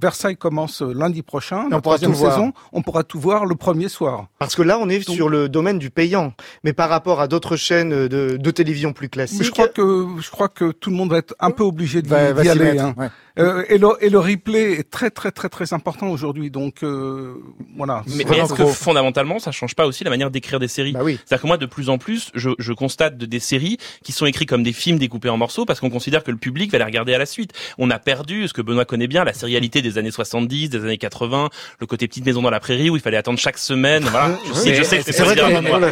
Versailles 0.00 0.36
commence 0.36 0.80
lundi 0.82 1.22
prochain, 1.22 1.68
la 1.70 1.80
troisième 1.80 2.14
saison. 2.14 2.52
On 2.72 2.82
pourra 2.82 3.04
tout 3.04 3.20
voir 3.20 3.44
le 3.44 3.54
premier 3.54 3.88
soir. 3.88 4.28
Parce 4.38 4.54
que 4.54 4.62
là, 4.62 4.78
on 4.80 4.88
est 4.88 5.08
sur 5.08 5.28
le 5.28 5.48
domaine 5.48 5.78
du 5.78 5.90
payant. 5.90 6.32
Mais 6.64 6.72
par 6.72 6.88
rapport 6.88 7.20
à 7.20 7.28
d'autres 7.28 7.56
chaînes 7.56 7.90
de, 7.90 8.36
de, 8.36 8.50
télévision 8.50 8.92
plus 8.92 9.08
classiques. 9.08 9.42
je 9.42 9.50
crois 9.50 9.68
que 9.68 10.06
je 10.20 10.30
crois 10.30 10.48
que 10.48 10.72
tout 10.72 10.90
le 10.90 10.96
monde 10.96 11.10
va 11.10 11.18
être 11.18 11.34
un 11.38 11.50
peu 11.50 11.62
obligé 11.62 12.02
d'y 12.02 12.14
aller. 12.14 12.78
Hein. 12.78 12.94
Euh, 13.40 13.64
et, 13.68 13.78
le, 13.78 13.88
et 14.00 14.10
le 14.10 14.18
replay 14.18 14.72
est 14.72 14.90
très 14.90 15.10
très 15.10 15.30
très 15.30 15.48
très 15.48 15.72
important 15.72 16.08
aujourd'hui. 16.08 16.50
Donc 16.50 16.82
euh, 16.82 17.34
voilà. 17.76 18.02
Mais, 18.06 18.24
est-ce 18.24 18.54
que 18.54 18.66
fondamentalement, 18.66 19.38
ça 19.38 19.52
change 19.52 19.74
pas 19.74 19.86
aussi 19.86 20.04
la 20.04 20.10
manière 20.10 20.30
d'écrire 20.30 20.58
des 20.58 20.68
séries 20.68 20.92
bah 20.92 21.00
oui. 21.02 21.18
C'est-à-dire 21.24 21.42
que 21.42 21.46
moi, 21.46 21.56
de 21.56 21.66
plus 21.66 21.88
en 21.90 21.98
plus, 21.98 22.30
je, 22.34 22.50
je 22.58 22.72
constate 22.72 23.16
de, 23.16 23.26
des 23.26 23.40
séries 23.40 23.78
qui 24.04 24.12
sont 24.12 24.26
écrites 24.26 24.48
comme 24.48 24.62
des 24.62 24.72
films 24.72 24.98
découpés 24.98 25.28
en 25.28 25.36
morceaux 25.36 25.64
parce 25.64 25.80
qu'on 25.80 25.90
considère 25.90 26.22
que 26.22 26.30
le 26.30 26.36
public 26.36 26.70
va 26.70 26.78
les 26.78 26.84
regarder 26.84 27.14
à 27.14 27.18
la 27.18 27.26
suite. 27.26 27.52
On 27.78 27.90
a 27.90 27.98
perdu, 27.98 28.48
ce 28.48 28.52
que 28.52 28.62
Benoît 28.62 28.84
connaît 28.84 29.06
bien, 29.06 29.24
la 29.24 29.32
sérialité 29.32 29.82
des 29.82 29.98
années 29.98 30.10
70, 30.10 30.70
des 30.70 30.84
années 30.84 30.98
80, 30.98 31.48
le 31.80 31.86
côté 31.86 32.08
petite 32.08 32.26
maison 32.26 32.42
dans 32.42 32.50
la 32.50 32.60
prairie 32.60 32.90
où 32.90 32.96
il 32.96 33.02
fallait 33.02 33.16
attendre 33.16 33.38
chaque 33.38 33.58
semaine. 33.58 34.04
Voilà. 34.04 34.38
Je 34.48 34.52
sais, 34.54 34.74
je 34.74 34.82
sais 34.82 34.98
que 34.98 35.12
c'est 35.12 35.22
vrai. 35.22 35.36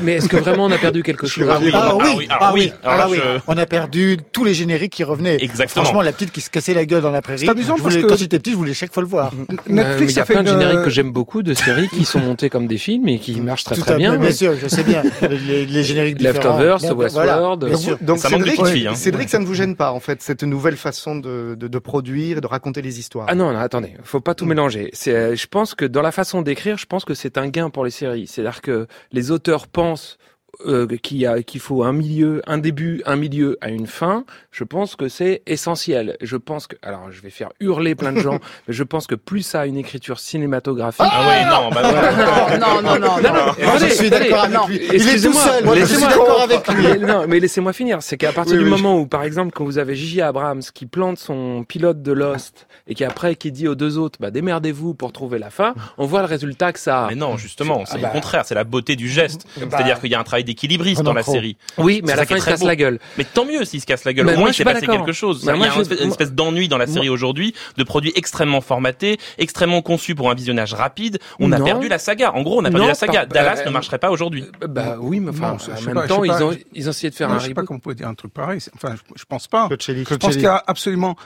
Mais 0.02 0.14
est-ce 0.14 0.28
que 0.28 0.36
vraiment 0.36 0.66
on 0.66 0.70
a 0.70 0.78
perdu 0.78 1.02
quelque 1.02 1.26
chose? 1.26 1.48
ah, 1.50 1.58
oui, 1.60 1.70
ah, 1.72 1.96
oui, 1.96 2.28
ah 2.30 2.52
oui, 2.54 2.72
ah 2.84 3.06
oui. 3.08 3.18
On 3.46 3.56
a 3.56 3.66
perdu 3.66 4.18
tous 4.32 4.44
les 4.44 4.54
génériques 4.54 4.92
qui 4.92 5.04
revenaient. 5.04 5.42
Exactement. 5.42 5.84
Franchement, 5.84 6.02
la 6.02 6.12
petite 6.12 6.32
qui 6.32 6.40
se 6.40 6.50
cassait 6.50 6.74
la 6.74 6.84
gueule 6.84 7.02
dans 7.02 7.10
la 7.10 7.22
prairie 7.22 7.37
C'est 7.38 7.48
amusant 7.48 7.76
parce 7.82 7.96
que 7.96 8.06
quand 8.06 8.16
j'étais 8.16 8.38
petit, 8.38 8.52
je 8.52 8.56
voulais 8.56 8.74
chaque 8.74 8.92
fois 8.92 9.02
le 9.02 9.08
voir. 9.08 9.32
Netflix, 9.68 10.12
il 10.12 10.16
y 10.16 10.20
a 10.20 10.24
plein 10.24 10.42
de 10.42 10.48
génériques 10.48 10.84
que 10.84 10.90
j'aime 10.90 11.12
beaucoup 11.12 11.42
de 11.42 11.54
séries 11.54 11.88
qui 11.88 12.04
sont 12.04 12.20
montés 12.20 12.50
comme 12.50 12.66
des 12.66 12.78
films 12.78 13.08
et 13.08 13.18
qui 13.18 13.40
marchent 13.40 13.64
très 13.64 13.76
très 13.76 13.96
bien. 13.96 14.16
Bien 14.16 14.32
sûr, 14.32 14.54
je 14.60 14.68
sais 14.68 14.84
bien. 14.84 15.02
Les, 15.22 15.66
les 15.66 15.82
génériques 15.82 16.20
Leftovers, 16.20 16.82
Westworld. 16.96 17.66
Donc, 18.02 18.18
ça 18.18 18.28
Cédric, 18.28 18.60
hein. 18.60 18.94
Cédric, 18.94 19.28
ça 19.28 19.38
ne 19.38 19.44
vous 19.44 19.54
gêne 19.54 19.76
pas 19.76 19.92
en 19.92 20.00
fait 20.00 20.22
cette 20.22 20.42
nouvelle 20.42 20.76
façon 20.76 21.16
de, 21.16 21.56
de, 21.58 21.68
de 21.68 21.78
produire, 21.78 22.40
de 22.40 22.46
raconter 22.46 22.82
les 22.82 22.98
histoires? 22.98 23.26
Ah 23.28 23.34
non, 23.34 23.52
non, 23.52 23.58
attendez, 23.58 23.94
faut 24.02 24.20
pas 24.20 24.34
tout 24.34 24.44
mm. 24.44 24.48
mélanger. 24.48 24.90
C'est, 24.92 25.36
je 25.36 25.46
pense 25.46 25.74
que 25.74 25.84
dans 25.84 26.02
la 26.02 26.12
façon 26.12 26.42
d'écrire, 26.42 26.78
je 26.78 26.86
pense 26.86 27.04
que 27.04 27.14
c'est 27.14 27.38
un 27.38 27.48
gain 27.48 27.70
pour 27.70 27.84
les 27.84 27.90
séries. 27.90 28.26
C'est-à-dire 28.26 28.60
que 28.60 28.86
les 29.12 29.30
auteurs 29.30 29.66
pensent 29.66 30.18
euh, 30.66 30.86
qu'il 31.02 31.24
a 31.26 31.42
qu'il 31.42 31.60
faut 31.60 31.84
un 31.84 31.92
milieu, 31.92 32.42
un 32.46 32.58
début, 32.58 33.00
un 33.06 33.14
milieu 33.14 33.56
à 33.60 33.68
une 33.68 33.86
fin, 33.86 34.24
je 34.50 34.64
pense 34.64 34.96
que 34.96 35.08
c'est 35.08 35.42
essentiel. 35.46 36.16
Je 36.20 36.36
pense 36.36 36.66
que 36.66 36.74
alors 36.82 37.12
je 37.12 37.20
vais 37.20 37.30
faire 37.30 37.50
hurler 37.60 37.94
plein 37.94 38.12
de 38.12 38.20
gens, 38.20 38.40
mais 38.68 38.74
je 38.74 38.82
pense 38.82 39.06
que 39.06 39.14
plus 39.14 39.42
ça 39.42 39.60
a 39.60 39.66
une 39.66 39.76
écriture 39.76 40.18
cinématographique. 40.18 41.06
Ah, 41.08 41.28
oui, 41.28 41.44
non, 41.48 41.70
bah, 41.70 42.58
non, 42.58 42.82
non, 42.82 42.98
non, 42.98 43.22
non, 43.22 43.78
je 43.78 43.86
suis 43.86 44.10
d'accord 44.10 44.44
avec 44.44 44.68
lui. 44.68 44.80
Il 44.94 45.08
est 45.08 45.24
tout 45.24 45.32
seul. 45.32 45.64
Moi, 45.64 45.76
je 45.76 45.84
suis 45.84 46.00
d'accord 46.00 46.42
avec 46.42 46.66
lui. 46.68 46.98
Non, 47.06 47.26
mais 47.28 47.38
laissez-moi 47.38 47.72
finir. 47.72 47.98
C'est 48.02 48.16
qu'à 48.16 48.32
partir 48.32 48.58
du 48.58 48.64
moment 48.64 48.98
où, 48.98 49.06
par 49.06 49.22
exemple, 49.22 49.52
quand 49.54 49.64
vous 49.64 49.78
avez 49.78 49.94
Gigi 49.94 50.20
Abrams 50.20 50.62
qui 50.74 50.86
plante 50.86 51.18
son 51.18 51.64
pilote 51.64 52.02
de 52.02 52.12
Lost 52.12 52.66
et 52.88 52.94
qui 52.94 53.04
après 53.04 53.36
qui 53.36 53.52
dit 53.52 53.68
aux 53.68 53.76
deux 53.76 53.96
autres, 53.96 54.18
bah 54.20 54.30
démerdez-vous 54.30 54.94
pour 54.94 55.12
trouver 55.12 55.38
la 55.38 55.50
fin, 55.50 55.74
on 55.98 56.06
voit 56.06 56.20
le 56.20 56.26
résultat 56.26 56.72
que 56.72 56.80
ça. 56.80 57.04
A. 57.04 57.08
Mais 57.08 57.14
non, 57.14 57.36
justement, 57.36 57.84
c'est 57.86 57.96
le 57.96 58.02
bah. 58.02 58.08
contraire. 58.08 58.44
C'est 58.44 58.56
la 58.56 58.64
beauté 58.64 58.96
du 58.96 59.08
geste. 59.08 59.46
Bah. 59.56 59.66
C'est-à-dire 59.70 60.00
qu'il 60.00 60.10
y 60.10 60.14
a 60.16 60.20
un 60.20 60.24
travail 60.24 60.47
d'équilibriste 60.48 61.02
dans 61.02 61.12
la 61.12 61.22
série. 61.22 61.56
Oui, 61.76 62.00
mais 62.04 62.12
à 62.12 62.16
la 62.16 62.26
fin, 62.26 62.36
il 62.36 62.42
se 62.42 62.46
casse 62.46 62.64
la 62.64 62.76
gueule. 62.76 62.98
Mais 63.16 63.24
tant 63.24 63.44
mieux 63.44 63.64
s'il 63.64 63.80
se 63.80 63.86
casse 63.86 64.04
la 64.04 64.12
gueule. 64.12 64.28
Au 64.28 64.36
moins, 64.36 64.48
il 64.48 64.54
s'est 64.54 64.64
passé 64.64 64.86
quelque 64.86 65.12
chose. 65.12 65.40
Il 65.42 65.46
y 65.46 65.50
a 65.50 66.02
une 66.02 66.10
espèce 66.10 66.32
d'ennui 66.32 66.68
dans 66.68 66.78
la 66.78 66.86
série 66.86 67.08
aujourd'hui, 67.08 67.54
de 67.76 67.84
produits 67.84 68.12
extrêmement 68.16 68.60
formatés, 68.60 69.18
extrêmement 69.38 69.82
conçus 69.82 70.14
pour 70.14 70.30
un 70.30 70.34
visionnage 70.34 70.74
rapide. 70.74 71.18
On 71.38 71.52
a 71.52 71.60
perdu 71.60 71.88
la 71.88 71.98
saga. 71.98 72.32
En 72.34 72.42
gros, 72.42 72.60
on 72.60 72.64
a 72.64 72.70
perdu 72.70 72.88
la 72.88 72.94
saga. 72.94 73.26
Dallas 73.26 73.62
ne 73.64 73.70
marcherait 73.70 73.98
pas 73.98 74.10
aujourd'hui. 74.10 74.44
Bah 74.66 74.96
oui, 75.00 75.20
mais 75.20 75.30
enfin, 75.30 75.56
en 75.56 75.94
même 75.94 76.06
temps, 76.06 76.24
ils 76.24 76.42
ont 76.42 76.56
ils 76.74 76.88
ont 76.88 76.90
essayé 76.90 77.10
de 77.10 77.14
faire 77.14 77.28
un 77.28 77.34
reboot. 77.34 77.42
Je 77.42 77.48
sais 77.48 77.54
pas 77.54 77.62
comment 77.62 77.76
on 77.76 77.80
peut 77.80 77.94
dire 77.94 78.08
un 78.08 78.14
truc 78.14 78.32
pareil. 78.32 78.60
Enfin, 78.74 78.94
je 79.14 79.24
pense 79.24 79.46
pas. 79.48 79.68
Je 79.70 80.14
pense 80.16 80.34
qu'il 80.34 80.42
y 80.42 80.46
a 80.46 80.62
absolument 80.66 81.16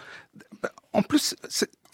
en 0.92 1.02
plus, 1.02 1.34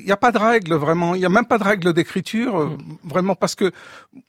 il 0.01 0.07
n'y 0.07 0.13
a 0.13 0.17
pas 0.17 0.31
de 0.31 0.39
règle 0.39 0.75
vraiment. 0.75 1.15
Il 1.15 1.19
n'y 1.19 1.25
a 1.25 1.29
même 1.29 1.47
pas 1.47 1.59
de 1.59 1.65
règle 1.65 1.93
d'écriture 1.93 2.57
euh, 2.57 2.67
mm. 2.67 2.99
vraiment 3.09 3.35
parce 3.35 3.55
que 3.55 3.73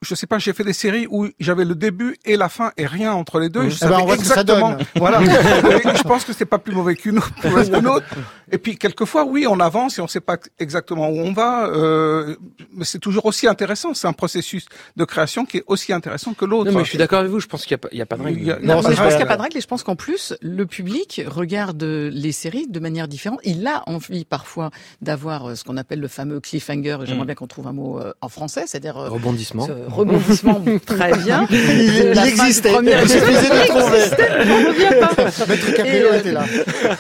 je 0.01 0.15
sais 0.15 0.25
pas. 0.25 0.39
J'ai 0.39 0.53
fait 0.53 0.63
des 0.63 0.73
séries 0.73 1.07
où 1.09 1.27
j'avais 1.39 1.65
le 1.65 1.75
début 1.75 2.17
et 2.25 2.37
la 2.37 2.49
fin 2.49 2.71
et 2.77 2.87
rien 2.87 3.13
entre 3.13 3.39
les 3.39 3.49
deux. 3.49 3.63
Mm. 3.63 3.69
Je 3.69 3.75
savais 3.75 3.95
eh 4.01 4.05
ben, 4.07 4.13
exactement. 4.13 4.77
voilà. 4.95 5.21
je 5.23 6.03
pense 6.03 6.25
que 6.25 6.33
c'est 6.33 6.45
pas 6.45 6.57
plus 6.57 6.73
mauvais 6.73 6.95
qu'une 6.95 7.19
autre. 7.19 8.03
Et 8.51 8.57
puis 8.57 8.77
quelquefois, 8.77 9.25
oui, 9.25 9.45
on 9.47 9.59
avance 9.59 9.99
et 9.99 10.01
on 10.01 10.05
ne 10.05 10.09
sait 10.09 10.21
pas 10.21 10.37
exactement 10.57 11.09
où 11.09 11.19
on 11.19 11.33
va. 11.33 11.67
Euh, 11.67 12.35
mais 12.73 12.85
c'est 12.85 12.99
toujours 12.99 13.25
aussi 13.25 13.47
intéressant. 13.47 13.93
C'est 13.93 14.07
un 14.07 14.13
processus 14.13 14.65
de 14.97 15.05
création 15.05 15.45
qui 15.45 15.57
est 15.57 15.63
aussi 15.67 15.93
intéressant 15.93 16.33
que 16.33 16.45
l'autre. 16.45 16.71
Non, 16.71 16.79
mais 16.79 16.83
je 16.83 16.89
suis 16.89 16.97
d'accord 16.97 17.19
avec 17.19 17.31
vous. 17.31 17.39
Je 17.39 17.47
pense 17.47 17.65
qu'il 17.65 17.77
n'y 17.93 17.99
a, 17.99 18.03
a, 18.03 18.05
pas 18.07 18.17
de 18.17 18.23
règle. 18.23 18.59
non, 18.63 18.81
je 18.81 18.87
pense 18.87 18.95
qu'il 18.95 19.17
n'y 19.17 19.23
a 19.23 19.25
pas 19.27 19.37
de 19.37 19.41
règle 19.41 19.57
et 19.57 19.61
je 19.61 19.67
pense 19.67 19.83
qu'en 19.83 19.95
plus, 19.95 20.33
le 20.41 20.65
public 20.65 21.21
regarde 21.27 21.83
les 21.83 22.31
séries 22.31 22.67
de 22.67 22.79
manière 22.79 23.07
différente. 23.07 23.39
Il 23.43 23.67
a 23.67 23.83
envie 23.87 24.25
parfois 24.25 24.58
d'avoir 25.01 25.49
euh, 25.49 25.55
ce 25.55 25.63
qu'on 25.63 25.77
appelle 25.77 25.99
le 25.99 26.07
fameux 26.07 26.39
cliffhanger. 26.39 26.99
J'aimerais 27.03 27.23
mm. 27.23 27.25
bien 27.25 27.35
qu'on 27.35 27.47
trouve 27.47 27.67
un 27.67 27.73
mot 27.73 27.99
euh, 27.99 28.13
en 28.21 28.29
français, 28.29 28.63
c'est-à-dire 28.67 28.95
rebondissement. 28.95 29.67
rebondissement, 29.87 30.61
très 30.85 31.17
bien. 31.17 31.47
Il, 31.49 31.57
il 31.57 32.19
existait. 32.19 32.73
Il 32.81 33.09
suffisait 33.09 33.49
de 33.49 33.67
trouver. 33.67 33.99
Maître 35.49 35.71
Capello 35.75 36.13
était 36.13 36.31
là. 36.31 36.45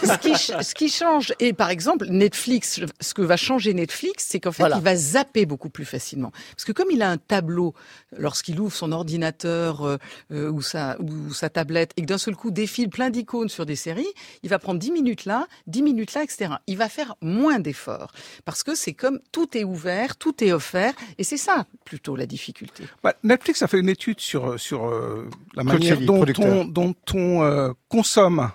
Ce 0.03 0.17
qui, 0.17 0.35
ce 0.35 0.73
qui 0.73 0.89
change 0.89 1.33
et 1.39 1.53
par 1.53 1.69
exemple, 1.69 2.07
Netflix, 2.09 2.81
ce 2.99 3.13
que 3.13 3.21
va 3.21 3.37
changer 3.37 3.73
Netflix, 3.73 4.27
c'est 4.29 4.39
qu'en 4.39 4.51
fait, 4.51 4.63
il 4.75 4.81
va 4.81 4.95
zapper 4.95 5.45
beaucoup 5.45 5.69
plus 5.69 5.85
facilement. 5.85 6.31
Parce 6.55 6.65
que 6.65 6.71
comme 6.71 6.89
il 6.91 7.01
a 7.01 7.09
un 7.09 7.17
tableau, 7.17 7.73
lorsqu'il 8.17 8.59
ouvre 8.59 8.73
son 8.73 8.91
ordinateur 8.91 9.85
euh, 9.85 9.97
euh, 10.31 10.51
ou, 10.51 10.61
sa, 10.61 10.97
ou 10.99 11.33
sa 11.33 11.49
tablette, 11.49 11.91
et 11.97 12.01
que 12.01 12.07
d'un 12.07 12.17
seul 12.17 12.35
coup 12.35 12.51
défile 12.51 12.89
plein 12.89 13.09
d'icônes 13.09 13.49
sur 13.49 13.65
des 13.65 13.75
séries, 13.75 14.07
il 14.43 14.49
va 14.49 14.59
prendre 14.59 14.79
10 14.79 14.91
minutes 14.91 15.25
là, 15.25 15.47
10 15.67 15.81
minutes 15.81 16.13
là, 16.13 16.23
etc. 16.23 16.55
Il 16.67 16.77
va 16.77 16.89
faire 16.89 17.15
moins 17.21 17.48
d'efforts. 17.57 18.11
Parce 18.45 18.61
que 18.61 18.75
c'est 18.75 18.93
comme 18.93 19.19
tout 19.31 19.57
est 19.57 19.63
ouvert, 19.63 20.17
tout 20.17 20.43
est 20.43 20.51
offert, 20.51 20.93
et 21.17 21.23
c'est 21.23 21.37
ça 21.37 21.65
plutôt 21.85 22.15
la 22.15 22.27
difficulté. 22.27 22.83
Bah, 23.01 23.15
Netflix 23.23 23.63
a 23.63 23.67
fait 23.67 23.79
une 23.79 23.89
étude 23.89 24.19
sur, 24.19 24.59
sur 24.59 24.87
euh, 24.87 25.27
la 25.55 25.63
manière 25.63 25.99
dont 26.01 26.25
on, 26.37 26.65
dont 26.65 26.95
on 27.15 27.73
consomme 27.87 28.51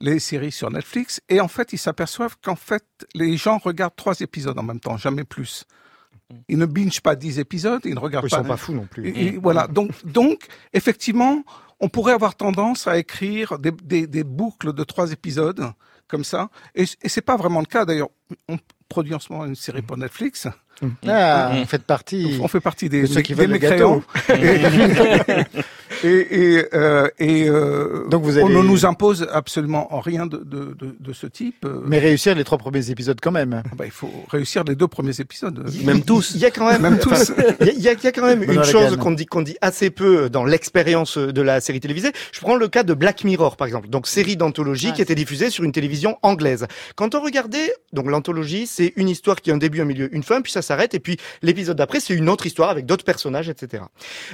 les 0.00 0.18
séries 0.18 0.52
sur 0.52 0.70
Netflix 0.70 1.20
et 1.28 1.40
en 1.40 1.48
fait 1.48 1.72
ils 1.72 1.78
s'aperçoivent 1.78 2.36
qu'en 2.42 2.56
fait 2.56 2.84
les 3.14 3.36
gens 3.36 3.58
regardent 3.58 3.96
trois 3.96 4.20
épisodes 4.20 4.58
en 4.58 4.62
même 4.62 4.80
temps, 4.80 4.96
jamais 4.96 5.24
plus. 5.24 5.64
Ils 6.48 6.58
ne 6.58 6.66
binge 6.66 7.00
pas 7.00 7.16
dix 7.16 7.38
épisodes, 7.38 7.82
ils 7.84 7.94
ne 7.94 7.98
regardent 7.98 8.28
pas. 8.28 8.36
Ils 8.36 8.42
sont 8.42 8.48
pas 8.48 8.56
fous 8.56 8.72
non 8.72 8.86
plus. 8.86 9.08
Et, 9.08 9.36
voilà. 9.36 9.66
Donc, 9.66 9.90
donc, 10.04 10.46
effectivement, 10.72 11.44
on 11.80 11.88
pourrait 11.88 12.14
avoir 12.14 12.34
tendance 12.34 12.86
à 12.86 12.98
écrire 12.98 13.58
des, 13.58 13.70
des, 13.70 14.06
des 14.06 14.24
boucles 14.24 14.72
de 14.72 14.84
trois 14.84 15.12
épisodes 15.12 15.72
comme 16.08 16.24
ça. 16.24 16.48
Et, 16.74 16.84
et 17.02 17.08
c'est 17.08 17.22
pas 17.22 17.36
vraiment 17.36 17.60
le 17.60 17.66
cas. 17.66 17.84
D'ailleurs, 17.84 18.10
on 18.48 18.58
produit 18.88 19.14
en 19.14 19.18
ce 19.18 19.32
moment 19.32 19.46
une 19.46 19.56
série 19.56 19.82
pour 19.82 19.96
Netflix. 19.96 20.48
Ah, 21.06 21.52
on 21.54 21.66
fait 21.66 21.82
partie. 21.82 22.38
On 22.42 22.48
fait 22.48 22.60
partie 22.60 22.88
des, 22.88 23.02
de 23.02 23.06
ceux 23.06 23.22
qui 23.22 23.34
veulent 23.34 23.50
le 23.50 23.58
gâteau. 23.58 24.02
Et, 26.04 26.54
et, 26.54 26.64
euh, 26.74 27.08
et 27.18 27.48
euh, 27.48 28.06
Donc 28.10 28.22
vous 28.22 28.36
allez... 28.36 28.44
on 28.44 28.50
ne 28.50 28.62
nous 28.62 28.84
impose 28.84 29.26
absolument 29.32 29.88
rien 30.00 30.26
de, 30.26 30.36
de, 30.36 30.74
de, 30.78 30.94
de 31.00 31.12
ce 31.12 31.26
type. 31.26 31.66
Mais 31.86 31.98
réussir 31.98 32.34
les 32.34 32.44
trois 32.44 32.58
premiers 32.58 32.90
épisodes 32.90 33.18
quand 33.22 33.32
même. 33.32 33.62
Ah 33.64 33.74
bah, 33.74 33.86
il 33.86 33.90
faut 33.90 34.10
réussir 34.28 34.64
les 34.64 34.74
deux 34.74 34.86
premiers 34.86 35.18
épisodes. 35.20 35.64
Même 35.82 36.02
tous. 36.02 36.32
Il 36.34 36.40
y 36.40 36.44
a 36.44 36.50
quand 36.50 36.70
même, 36.70 36.82
même 36.82 36.98
tous. 36.98 37.32
Il 37.60 37.80
y 37.80 37.88
a, 37.88 37.92
il 37.92 38.04
y 38.04 38.06
a 38.06 38.12
quand 38.12 38.26
même 38.26 38.42
une 38.42 38.64
chose 38.64 38.96
qu'on 38.98 39.12
dit 39.12 39.26
qu'on 39.26 39.42
dit 39.42 39.56
assez 39.62 39.90
peu 39.90 40.28
dans 40.28 40.44
l'expérience 40.44 41.16
de 41.16 41.42
la 41.42 41.60
série 41.60 41.80
télévisée. 41.80 42.12
Je 42.32 42.40
prends 42.40 42.56
le 42.56 42.68
cas 42.68 42.82
de 42.82 42.92
Black 42.92 43.24
Mirror 43.24 43.56
par 43.56 43.66
exemple, 43.66 43.88
donc 43.88 44.06
série 44.06 44.36
d'anthologie 44.36 44.92
qui 44.92 45.00
était 45.00 45.14
diffusée 45.14 45.48
sur 45.48 45.64
une 45.64 45.72
télévision 45.72 46.18
anglaise. 46.22 46.66
Quand 46.96 47.14
on 47.14 47.20
regardait, 47.20 47.72
donc 47.92 48.10
l'anthologie, 48.10 48.66
c'est 48.66 48.92
une 48.96 49.08
histoire 49.08 49.40
qui 49.40 49.50
a 49.50 49.54
un 49.54 49.58
début, 49.58 49.80
un 49.80 49.84
milieu, 49.86 50.14
une 50.14 50.22
fin, 50.22 50.42
puis 50.42 50.52
ça 50.52 50.62
s'arrête, 50.62 50.94
et 50.94 51.00
puis 51.00 51.16
l'épisode 51.40 51.76
d'après, 51.76 52.00
c'est 52.00 52.14
une 52.14 52.28
autre 52.28 52.46
histoire 52.46 52.68
avec 52.68 52.84
d'autres 52.86 53.04
personnages, 53.04 53.48
etc. 53.48 53.84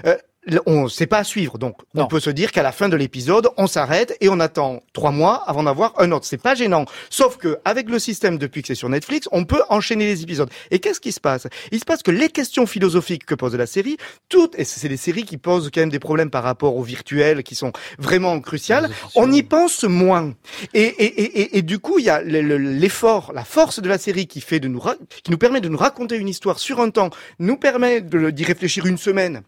Euh, 0.06 0.16
on 0.66 0.88
sait 0.88 1.06
pas 1.06 1.18
à 1.18 1.24
suivre. 1.24 1.58
Donc, 1.58 1.76
on 1.94 2.06
peut 2.06 2.20
se 2.20 2.30
dire 2.30 2.52
qu'à 2.52 2.62
la 2.62 2.72
fin 2.72 2.88
de 2.88 2.96
l'épisode, 2.96 3.48
on 3.56 3.66
s'arrête 3.66 4.16
et 4.20 4.28
on 4.28 4.40
attend 4.40 4.82
trois 4.92 5.10
mois 5.10 5.42
avant 5.46 5.62
d'avoir 5.62 5.92
un 5.98 6.12
autre. 6.12 6.26
C'est 6.26 6.40
pas 6.40 6.54
gênant. 6.54 6.86
Sauf 7.10 7.36
que, 7.36 7.58
avec 7.64 7.88
le 7.88 7.98
système 7.98 8.38
depuis 8.38 8.62
que 8.62 8.68
c'est 8.68 8.74
sur 8.74 8.88
Netflix, 8.88 9.28
on 9.32 9.44
peut 9.44 9.62
enchaîner 9.68 10.06
les 10.06 10.22
épisodes. 10.22 10.50
Et 10.70 10.78
qu'est-ce 10.78 11.00
qui 11.00 11.12
se 11.12 11.20
passe? 11.20 11.46
Il 11.72 11.78
se 11.78 11.84
passe 11.84 12.02
que 12.02 12.10
les 12.10 12.28
questions 12.28 12.66
philosophiques 12.66 13.26
que 13.26 13.34
pose 13.34 13.54
la 13.54 13.66
série, 13.66 13.96
toutes, 14.28 14.58
et 14.58 14.64
c'est 14.64 14.88
des 14.88 14.96
séries 14.96 15.24
qui 15.24 15.36
posent 15.36 15.70
quand 15.72 15.80
même 15.80 15.90
des 15.90 15.98
problèmes 15.98 16.30
par 16.30 16.42
rapport 16.42 16.76
au 16.76 16.82
virtuel, 16.82 17.42
qui 17.42 17.54
sont 17.54 17.72
vraiment 17.98 18.40
cruciales, 18.40 18.90
on 19.14 19.30
y 19.30 19.42
pense 19.42 19.84
moins. 19.84 20.34
Et, 20.74 20.82
et, 20.82 21.22
et, 21.22 21.58
et, 21.58 21.62
du 21.62 21.78
coup, 21.78 21.98
il 21.98 22.06
y 22.06 22.10
a 22.10 22.22
l'effort, 22.22 23.32
la 23.34 23.44
force 23.44 23.80
de 23.80 23.88
la 23.88 23.98
série 23.98 24.26
qui 24.26 24.40
fait 24.40 24.60
de 24.60 24.68
nous, 24.68 24.80
qui 25.22 25.30
nous 25.30 25.38
permet 25.38 25.60
de 25.60 25.68
nous 25.68 25.78
raconter 25.78 26.16
une 26.16 26.28
histoire 26.28 26.58
sur 26.58 26.80
un 26.80 26.90
temps, 26.90 27.10
nous 27.38 27.56
permet 27.56 28.00
d'y 28.00 28.44
réfléchir 28.44 28.86
une 28.86 28.98
semaine 28.98 29.42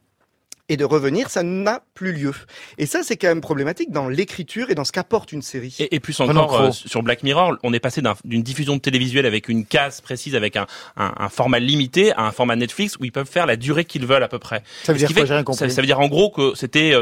et 0.73 0.79
de 0.79 0.87
revenir, 0.87 1.29
ça 1.29 1.43
n'a 1.43 1.83
plus 1.93 2.13
lieu. 2.13 2.33
Et 2.79 2.87
ça, 2.87 3.03
c'est 3.03 3.19
quand 3.19 3.29
même 3.29 3.43
problématique 3.43 3.91
dans 3.91 4.09
l'écriture 4.09 4.71
et 4.71 4.75
dans 4.75 4.85
ce 4.85 4.93
qu'apporte 4.93 5.31
une 5.33 5.43
série. 5.43 5.77
Et, 5.79 5.95
et 5.95 6.01
plus 6.01 6.19
encore, 6.19 6.59
euh, 6.59 6.71
sur 6.73 7.03
Black 7.03 7.23
Mirror, 7.23 7.59
on 7.63 7.75
est 7.75 7.81
passé 7.81 8.01
d'une 8.25 8.43
diffusion 8.43 8.77
de 8.77 8.81
télévisuel 8.81 9.27
avec 9.27 9.51
une 9.51 9.67
case 9.67 10.01
précise, 10.01 10.35
avec 10.35 10.57
un, 10.57 10.67
un, 10.97 11.13
un, 11.19 11.29
format 11.29 11.59
limité, 11.59 12.13
à 12.13 12.23
un 12.23 12.33
format 12.33 12.57
Netflix 12.57 12.97
où 12.99 13.05
ils 13.05 13.13
peuvent 13.13 13.29
faire 13.29 13.45
la 13.45 13.57
durée 13.57 13.85
qu'ils 13.85 14.07
veulent 14.07 14.23
à 14.23 14.29
peu 14.29 14.39
près. 14.39 14.63
Ça 14.85 14.95
veut 14.95 14.99
dire 14.99 15.13
quoi, 15.45 15.55
ça, 15.55 15.69
ça, 15.69 15.81
veut 15.83 15.87
dire 15.87 16.01
en 16.01 16.09
gros 16.09 16.31
que 16.31 16.53
c'était 16.55 16.95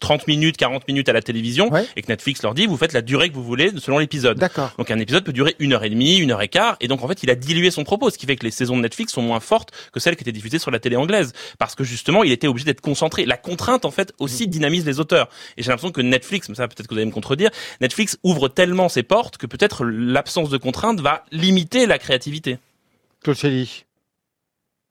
30 0.00 0.20
euh, 0.20 0.24
minutes, 0.28 0.58
40 0.58 0.86
minutes 0.86 1.08
à 1.08 1.14
la 1.14 1.22
télévision, 1.22 1.70
et 1.96 2.02
que 2.02 2.08
Netflix 2.08 2.42
leur 2.42 2.52
dit, 2.52 2.66
vous 2.66 2.76
faites 2.76 2.92
la 2.92 3.02
durée 3.02 3.30
que 3.30 3.34
vous 3.34 3.42
voulez 3.42 3.70
selon 3.78 3.98
l'épisode. 3.98 4.38
D'accord. 4.38 4.70
Donc 4.76 4.90
un 4.90 4.98
épisode 4.98 5.24
peut 5.24 5.32
durer 5.32 5.56
une 5.60 5.72
heure 5.72 5.84
et 5.84 5.90
demie, 5.90 6.18
une 6.18 6.30
heure 6.30 6.42
et 6.42 6.48
quart, 6.48 6.76
et 6.80 6.88
donc 6.88 7.02
en 7.02 7.08
fait, 7.08 7.22
il 7.22 7.30
a 7.30 7.34
dilué 7.34 7.70
son 7.70 7.84
propos, 7.84 8.10
ce 8.10 8.18
qui 8.18 8.26
fait 8.26 8.36
que 8.36 8.44
les 8.44 8.50
saisons 8.50 8.76
de 8.76 8.82
Netflix 8.82 9.14
sont 9.14 9.22
moins 9.22 9.40
fortes 9.40 9.70
que 9.94 10.00
celles 10.00 10.16
qui 10.16 10.24
étaient 10.24 10.32
diffusées 10.32 10.58
sur 10.58 10.70
la 10.70 10.78
télé 10.78 10.96
anglaise, 10.96 11.32
parce 11.58 11.74
que 11.74 11.84
justement, 11.84 12.22
il 12.22 12.30
était 12.30 12.48
obligé 12.48 12.66
d'être 12.66 12.82
concentré. 12.82 13.13
La 13.18 13.36
contrainte, 13.36 13.84
en 13.84 13.90
fait, 13.90 14.12
aussi 14.18 14.48
dynamise 14.48 14.84
les 14.84 15.00
auteurs. 15.00 15.28
Et 15.56 15.62
j'ai 15.62 15.70
l'impression 15.70 15.92
que 15.92 16.00
Netflix, 16.00 16.48
mais 16.48 16.54
ça 16.54 16.68
peut-être 16.68 16.86
que 16.86 16.94
vous 16.94 16.98
allez 16.98 17.06
me 17.06 17.12
contredire, 17.12 17.50
Netflix 17.80 18.18
ouvre 18.22 18.48
tellement 18.48 18.88
ses 18.88 19.02
portes 19.02 19.36
que 19.36 19.46
peut-être 19.46 19.84
l'absence 19.84 20.50
de 20.50 20.58
contrainte 20.58 21.00
va 21.00 21.24
limiter 21.30 21.86
la 21.86 21.98
créativité. 21.98 22.58
Claude 23.22 23.36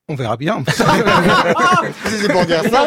on 0.10 0.16
verra 0.16 0.36
bien. 0.36 0.64
c'est 0.68 2.30
pour 2.30 2.46
dire 2.46 2.62
ça. 2.64 2.86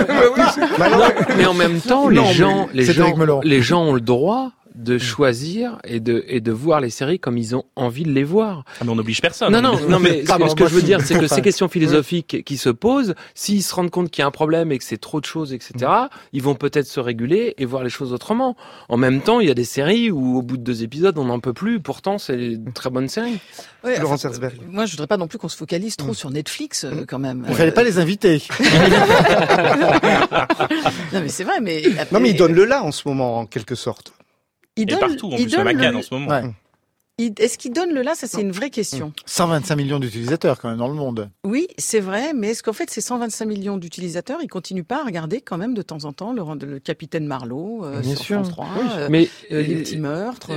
mais 1.39 1.47
en 1.47 1.55
même 1.55 1.81
temps, 1.81 2.11
les 2.11 2.35
gens, 2.35 2.69
les 2.75 2.85
gens, 2.85 3.41
les 3.43 3.63
gens 3.63 3.85
ont 3.85 3.95
le 3.95 4.03
droit 4.03 4.53
de 4.77 4.99
choisir 4.99 5.79
et 5.85 6.01
de 6.01 6.25
et 6.29 6.41
de 6.41 6.53
voir 6.53 6.81
les 6.81 6.91
séries 6.91 7.19
comme 7.19 7.39
ils 7.39 7.57
ont 7.57 7.65
envie 7.77 8.05
de 8.05 8.13
les 8.13 8.25
voir. 8.25 8.65
Ah, 8.67 8.85
mais 8.85 8.91
on 8.91 8.97
n'oblige 8.97 9.23
personne. 9.23 9.53
Non, 9.53 9.63
non, 9.63 9.81
non, 9.89 9.99
mais 9.99 10.25
ce 10.25 10.55
que 10.55 10.69
je 10.69 10.75
veux 10.75 10.83
dire, 10.83 11.01
c'est 11.01 11.19
que 11.19 11.27
ces 11.27 11.43
questions 11.43 11.69
philosophiques 11.69 12.45
qui 12.45 12.57
se 12.57 12.69
posent, 12.69 13.15
s'ils 13.35 13.63
se 13.63 13.75
rendent 13.75 13.91
compte 13.91 14.11
qu'il 14.11 14.23
y 14.23 14.25
a 14.25 14.27
un 14.27 14.31
problème 14.33 14.73
et 14.73 14.79
que 14.79 14.85
c'est 14.85 15.01
trop 15.01 15.21
de 15.21 15.25
choses, 15.25 15.53
etc., 15.53 15.75
mm. 15.81 16.09
ils 16.35 16.43
vont 16.43 16.55
peut-être 16.55 16.87
se 16.87 17.01
réguler 17.01 17.55
et 17.59 17.65
voir 17.65 17.83
les 17.83 17.91
choses 17.91 18.13
autrement. 18.13 18.57
En 18.89 18.97
même 18.97 19.21
temps, 19.23 19.41
il 19.41 19.49
y 19.49 19.51
a 19.51 19.55
des 19.55 19.65
séries 19.65 20.11
où 20.11 20.37
au 20.39 20.43
bout 20.43 20.57
de 20.59 20.63
deux 20.63 20.83
épisodes, 20.83 21.17
on 21.19 21.25
n'en 21.25 21.41
peut 21.41 21.55
plus. 21.55 21.81
Pourtant, 21.81 22.19
c'est 22.19 22.35
une 22.35 22.73
très 22.73 22.91
bonne 22.91 23.09
série. 23.09 23.41
Laurent 24.01 24.17
Moi, 24.69 24.87
je 24.87 24.93
voudrais 24.93 25.07
pas 25.07 25.17
non 25.17 25.29
plus 25.29 25.39
qu'on 25.39 25.49
se 25.49 25.57
focalise 25.57 25.97
trop 25.97 26.11
mm. 26.11 26.15
sur 26.15 26.31
Netflix, 26.31 26.85
euh, 26.85 27.05
quand 27.07 27.19
même. 27.19 27.47
On 27.49 27.55
fallait 27.55 27.73
pas 27.73 27.85
les 27.85 27.99
inviter. 27.99 28.43
non, 31.13 31.21
mais 31.21 31.29
c'est 31.29 31.45
vrai, 31.45 31.61
mais... 31.63 31.83
Non, 32.13 32.21
mais 32.21 32.31
ils 32.31 32.37
donnent 32.37 32.55
le 32.55 32.65
là 32.65 32.83
en 32.83 32.93
ce 32.93 33.07
moment, 33.07 33.39
en 33.39 33.47
quelque 33.47 33.75
sorte. 33.75 34.16
Il 34.77 34.87
donne, 34.87 34.99
partout, 35.01 35.27
en 35.33 35.37
plus, 35.37 35.57
la 35.57 35.65
Macan 35.65 35.95
en 35.95 36.03
ce 36.03 36.15
moment. 36.15 36.53
Est-ce 37.19 37.57
qu'il 37.57 37.73
donne 37.73 37.95
le 37.95 38.03
là 38.03 38.15
Ça, 38.15 38.27
c'est 38.27 38.43
une 38.43 38.53
vraie 38.53 38.69
question. 38.69 39.11
125 39.25 39.75
millions 39.77 39.99
d'utilisateurs 39.99 40.61
quand 40.61 40.69
même 40.69 40.77
dans 40.77 40.89
le 40.89 40.93
monde. 40.93 41.31
Oui, 41.45 41.67
c'est 41.79 42.01
vrai, 42.01 42.35
mais 42.35 42.51
est-ce 42.51 42.63
qu'en 42.63 42.75
fait, 42.75 42.91
ces 42.91 43.01
125 43.01 43.47
millions 43.47 43.79
d'utilisateurs, 43.79 44.41
ils 44.43 44.49
continuent 44.49 44.85
pas 44.85 45.01
à 45.01 45.05
regarder 45.07 45.41
quand 45.41 45.57
même 45.57 45.73
de 45.73 45.81
temps 45.81 46.05
en 46.05 46.13
temps 46.13 46.35
le, 46.35 46.43
le 46.67 46.79
capitaine 46.79 47.25
Marlowe 47.25 47.87
euh, 47.87 48.03
sur 48.03 48.19
sûr. 48.19 48.37
France 48.45 48.51
3, 48.51 48.69
euh, 48.99 49.09
mais 49.11 49.31
euh, 49.51 49.63
les 49.63 49.77
petits 49.77 49.97
meurtres, 49.97 50.51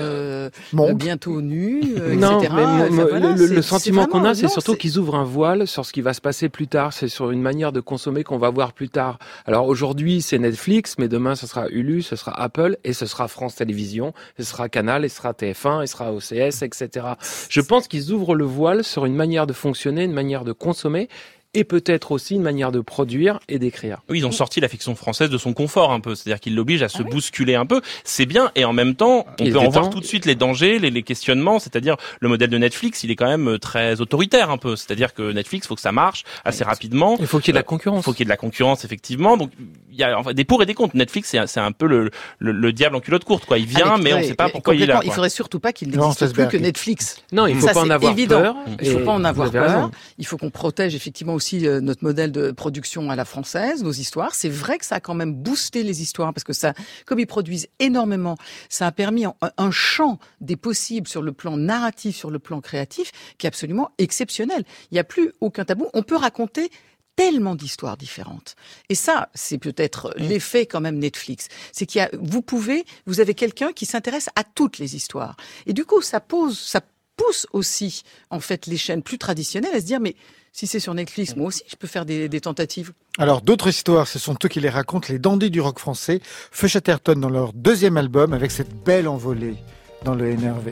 bientôt 0.95 1.41
nus, 1.41 1.81
non, 2.17 2.41
etc. 2.41 2.53
Mais 2.91 3.37
le, 3.37 3.61
sentiment 3.61 4.05
qu'on 4.05 4.25
a, 4.25 4.35
c'est 4.35 4.49
surtout 4.49 4.75
qu'ils 4.75 4.97
ouvrent 4.97 5.15
un 5.15 5.23
voile 5.23 5.65
sur 5.65 5.85
ce 5.85 5.93
qui 5.93 6.01
va 6.01 6.13
se 6.13 6.19
passer 6.19 6.49
plus 6.49 6.67
tard. 6.67 6.91
C'est 6.91 7.07
sur 7.07 7.31
une 7.31 7.41
manière 7.41 7.71
de 7.71 7.79
consommer 7.79 8.25
qu'on 8.25 8.37
va 8.37 8.49
voir 8.49 8.73
plus 8.73 8.89
tard. 8.89 9.17
Alors 9.45 9.67
aujourd'hui, 9.67 10.21
c'est 10.21 10.39
Netflix, 10.39 10.95
mais 10.99 11.07
demain, 11.07 11.35
ce 11.35 11.47
sera 11.47 11.69
Hulu, 11.69 12.01
ce 12.01 12.17
sera 12.17 12.37
Apple 12.37 12.75
et 12.83 12.91
ce 12.91 13.05
sera 13.05 13.29
France 13.29 13.55
Télévisions, 13.55 14.13
ce 14.37 14.43
sera 14.43 14.67
Canal, 14.67 15.05
et 15.05 15.09
ce 15.09 15.15
sera 15.15 15.31
TF1, 15.31 15.83
et 15.83 15.87
ce 15.87 15.93
sera 15.93 16.11
OCS 16.11 16.48
Je 16.51 17.61
pense 17.61 17.87
qu'ils 17.87 18.11
ouvrent 18.11 18.35
le 18.35 18.45
voile 18.45 18.83
sur 18.83 19.05
une 19.05 19.15
manière 19.15 19.47
de 19.47 19.53
fonctionner, 19.53 20.03
une 20.03 20.13
manière 20.13 20.43
de 20.43 20.51
consommer 20.51 21.09
et 21.55 21.63
peut-être 21.63 22.11
aussi 22.11 22.35
une 22.35 22.43
manière 22.43 22.71
de 22.71 22.79
produire 22.79 23.39
et 23.47 23.57
d'écrire. 23.57 24.03
Oui, 24.07 24.19
ils 24.19 24.25
ont 24.25 24.31
sorti 24.31 24.59
la 24.59 24.67
fiction 24.67 24.93
française 24.93 25.29
de 25.29 25.37
son 25.37 25.53
confort 25.53 25.91
un 25.91 25.99
peu, 25.99 26.13
c'est-à-dire 26.13 26.39
qu'ils 26.39 26.55
l'obligent 26.55 26.83
à 26.83 26.89
se 26.89 27.01
ah 27.01 27.09
bousculer 27.09 27.55
un 27.55 27.65
peu. 27.65 27.81
C'est 28.03 28.27
bien 28.27 28.51
et 28.55 28.65
en 28.65 28.73
même 28.73 28.95
temps, 28.95 29.25
on 29.39 29.49
peut 29.49 29.57
en 29.57 29.69
voir 29.69 29.89
tout 29.89 29.99
de 29.99 30.05
suite 30.05 30.25
les 30.25 30.35
dangers, 30.35 30.77
les, 30.77 30.91
les 30.91 31.01
questionnements, 31.01 31.57
c'est-à-dire 31.57 31.97
le 32.19 32.29
modèle 32.29 32.51
de 32.51 32.57
Netflix, 32.57 33.03
il 33.03 33.09
est 33.09 33.15
quand 33.15 33.27
même 33.27 33.49
euh, 33.49 33.57
très 33.57 33.99
autoritaire 33.99 34.51
un 34.51 34.57
peu, 34.57 34.75
c'est-à-dire 34.75 35.13
que 35.13 35.31
Netflix, 35.31 35.65
faut 35.65 35.75
que 35.75 35.81
ça 35.81 35.91
marche 35.91 36.23
assez 36.45 36.63
rapidement. 36.63 37.17
Il 37.19 37.25
faut 37.25 37.39
qu'il 37.39 37.47
y 37.47 37.49
ait 37.49 37.53
de 37.53 37.57
la 37.57 37.63
concurrence. 37.63 38.01
Il 38.01 38.03
faut 38.03 38.11
qu'il 38.11 38.19
y 38.19 38.23
ait 38.23 38.25
de 38.25 38.29
la 38.29 38.37
concurrence 38.37 38.85
effectivement. 38.85 39.35
Donc 39.35 39.51
il 39.91 39.97
y 39.97 40.03
a 40.03 40.19
enfin, 40.19 40.33
des 40.33 40.45
pour 40.45 40.61
et 40.61 40.67
des 40.67 40.75
contre. 40.75 40.95
Netflix, 40.95 41.35
c'est 41.45 41.59
un 41.59 41.71
peu 41.71 41.87
le, 41.87 42.11
le, 42.39 42.73
diable 42.73 42.95
en 42.95 42.99
culotte 42.99 43.23
courte 43.23 43.45
quoi. 43.45 43.57
Il 43.57 43.65
vient, 43.65 43.97
mais 43.97 44.13
on 44.13 44.19
ne 44.19 44.23
sait 44.23 44.35
pas 44.35 44.49
pourquoi 44.49 44.75
il 44.75 44.83
est 44.83 44.85
là. 44.85 44.99
Il 45.03 45.11
faudrait 45.11 45.29
surtout 45.29 45.59
pas 45.59 45.73
qu'il 45.73 45.89
n'existe 45.89 46.31
plus 46.33 46.47
que 46.47 46.57
Netflix. 46.57 47.23
Non, 47.31 47.47
il 47.47 47.55
faut 47.55 47.67
pas 47.67 47.79
en 47.79 47.89
avoir 47.89 48.15
peur. 48.15 48.55
Il 48.81 48.91
faut 48.91 48.99
pas 48.99 49.11
en 49.11 49.23
avoir 49.23 49.49
peur. 49.49 49.91
Il 50.19 50.27
faut 50.27 50.37
qu'on 50.37 50.51
protège 50.51 50.93
effectivement 50.93 51.38
aussi 51.39 51.65
euh, 51.65 51.79
notre 51.79 52.03
modèle 52.03 52.33
de 52.33 52.51
production 52.51 53.09
à 53.09 53.15
la 53.15 53.23
française, 53.23 53.81
nos 53.81 53.93
histoires. 53.93 54.35
C'est 54.35 54.49
vrai 54.49 54.77
que 54.77 54.85
ça 54.85 54.95
a 54.95 54.99
quand 54.99 55.13
même 55.13 55.33
boosté 55.33 55.83
les 55.83 56.01
histoires 56.01 56.33
parce 56.33 56.43
que 56.43 56.51
ça, 56.51 56.73
comme 57.05 57.17
ils 57.19 57.27
produisent 57.27 57.69
énormément, 57.79 58.35
ça 58.67 58.87
a 58.87 58.91
permis 58.91 59.23
un, 59.25 59.71
champ 59.71 60.19
des 60.41 60.57
possibles 60.57 61.07
sur 61.07 61.21
le 61.21 61.31
plan 61.31 61.55
narratif, 61.55 62.17
sur 62.17 62.29
le 62.29 62.39
plan 62.39 62.59
créatif, 62.59 63.13
qui 63.37 63.47
est 63.47 63.47
absolument 63.47 63.91
exceptionnel. 63.99 64.65
Il 64.91 64.95
n'y 64.95 64.99
a 64.99 65.05
plus 65.05 65.31
aucun 65.39 65.63
tabou. 65.63 65.87
On 65.93 66.03
peut 66.03 66.17
raconter 66.17 66.69
tellement 67.15 67.55
d'histoires 67.55 67.95
différentes. 67.95 68.57
Et 68.89 68.95
ça, 68.95 69.29
c'est 69.33 69.59
peut-être 69.59 70.13
l'effet 70.17 70.65
quand 70.65 70.81
même 70.81 70.99
Netflix. 70.99 71.47
C'est 71.71 71.85
qu'il 71.85 71.99
y 71.99 72.03
a, 72.03 72.09
vous 72.19 72.41
pouvez, 72.41 72.83
vous 73.05 73.21
avez 73.21 73.33
quelqu'un 73.33 73.71
qui 73.71 73.85
s'intéresse 73.85 74.29
à 74.35 74.43
toutes 74.43 74.77
les 74.77 74.97
histoires. 74.97 75.37
Et 75.67 75.73
du 75.73 75.85
coup, 75.85 76.01
ça 76.01 76.19
pose, 76.19 76.59
ça 76.59 76.81
pousse 77.17 77.47
aussi, 77.51 78.03
en 78.29 78.39
fait, 78.39 78.65
les 78.65 78.77
chaînes 78.77 79.03
plus 79.03 79.17
traditionnelles 79.17 79.75
à 79.75 79.81
se 79.81 79.85
dire, 79.85 79.99
mais 79.99 80.15
si 80.51 80.67
c'est 80.67 80.79
sur 80.79 80.93
Netflix, 80.93 81.35
moi 81.35 81.47
aussi, 81.47 81.63
je 81.67 81.75
peux 81.75 81.87
faire 81.87 82.05
des, 82.05 82.41
tentatives. 82.41 82.93
Alors, 83.17 83.41
d'autres 83.41 83.67
histoires, 83.67 84.07
ce 84.07 84.19
sont 84.19 84.35
eux 84.43 84.47
qui 84.47 84.59
les 84.59 84.69
racontent, 84.69 85.07
les 85.09 85.19
dandys 85.19 85.49
du 85.49 85.61
rock 85.61 85.79
français, 85.79 86.21
Feu 86.23 86.67
Chatterton 86.67 87.19
dans 87.19 87.29
leur 87.29 87.53
deuxième 87.53 87.97
album, 87.97 88.33
avec 88.33 88.51
cette 88.51 88.73
belle 88.83 89.07
envolée 89.07 89.55
dans 90.03 90.15
le 90.15 90.33
NRV. 90.33 90.71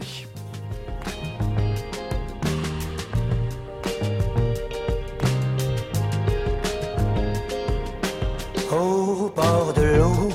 Au 8.71 9.31
bord 9.35 9.73
de 9.75 9.97
l'eau, 9.97 10.29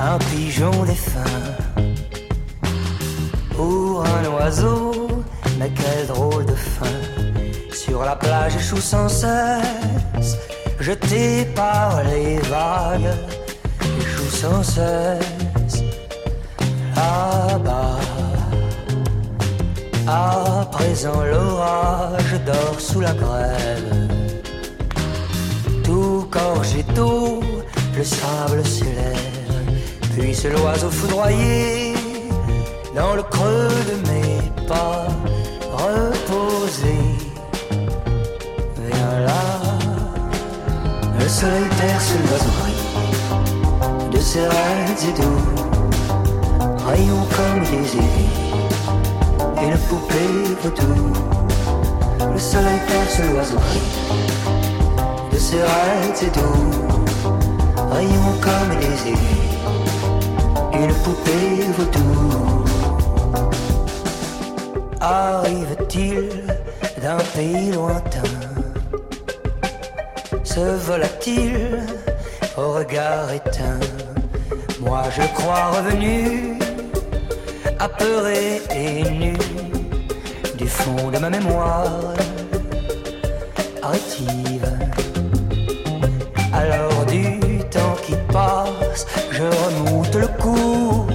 un 0.00 0.18
pigeon 0.18 0.84
défunt. 0.84 1.24
Pour 3.54 4.04
un 4.04 4.24
oiseau, 4.36 5.08
mais 5.58 5.70
quel 5.74 6.06
drôle 6.06 6.46
de 6.46 6.54
fin 6.54 7.09
sur 7.90 8.04
la 8.04 8.14
plage 8.14 8.54
échoue 8.54 8.80
sans 8.80 9.08
cesse, 9.08 10.38
jeté 10.78 11.44
par 11.56 12.00
les 12.04 12.38
vagues, 12.54 13.12
échoue 14.00 14.30
sans 14.42 14.62
cesse. 14.62 15.82
Là-bas, 16.94 17.98
à 20.06 20.68
présent 20.70 21.20
l'orage 21.32 22.34
dort 22.46 22.78
sous 22.78 23.00
la 23.00 23.12
grève. 23.12 23.92
Tout 25.82 26.28
gorgé 26.30 26.84
d'eau, 26.94 27.40
le 27.96 28.04
sable 28.04 28.64
s'élève, 28.64 29.68
puis 30.12 30.32
c'est 30.32 30.50
l'oiseau 30.50 30.90
foudroyé 30.90 31.94
dans 32.94 33.14
le 33.16 33.24
creux 33.24 33.74
de 33.90 33.96
mes 34.08 34.66
pas 34.68 35.08
le 41.18 41.28
soleil 41.28 41.68
perce 41.78 42.12
l'oiseau 42.24 44.10
de 44.10 44.18
ses 44.18 44.46
rêves 44.46 45.04
et 45.08 45.12
doux, 45.20 45.44
rayons 46.86 47.26
comme 47.36 47.62
des 47.64 47.86
aiguilles, 47.96 48.54
et 49.62 49.70
la 49.70 49.76
poupée 49.76 50.56
vaudou. 50.62 51.12
Le 52.32 52.38
soleil 52.38 52.80
perce 52.88 53.20
l'oiseau 53.32 53.58
de 55.32 55.38
ses 55.38 55.62
rêves 55.62 56.22
et 56.22 56.30
doux, 56.30 56.70
rayons 57.92 58.34
comme 58.40 58.72
des 58.78 59.10
aiguilles, 59.10 59.58
et 60.72 60.86
la 60.86 60.94
poupée 61.04 61.66
vaudou. 61.76 62.64
Arrive-t-il 65.00 66.28
d'un 67.02 67.18
pays 67.34 67.72
lointain? 67.72 68.49
Se 70.54 70.76
volatile 70.88 71.78
au 72.56 72.72
regard 72.72 73.32
éteint. 73.32 73.78
Moi 74.80 75.02
je 75.16 75.22
crois 75.38 75.66
revenu, 75.76 76.58
apeuré 77.78 78.60
et 78.74 79.02
nu, 79.10 79.36
du 80.58 80.66
fond 80.66 81.08
de 81.14 81.18
ma 81.18 81.30
mémoire 81.30 82.14
rétive. 83.82 84.70
Alors 86.52 87.06
du 87.06 87.58
temps 87.74 87.96
qui 88.04 88.16
passe, 88.32 89.06
je 89.30 89.44
remonte 89.62 90.14
le 90.16 90.28
cours 90.42 91.06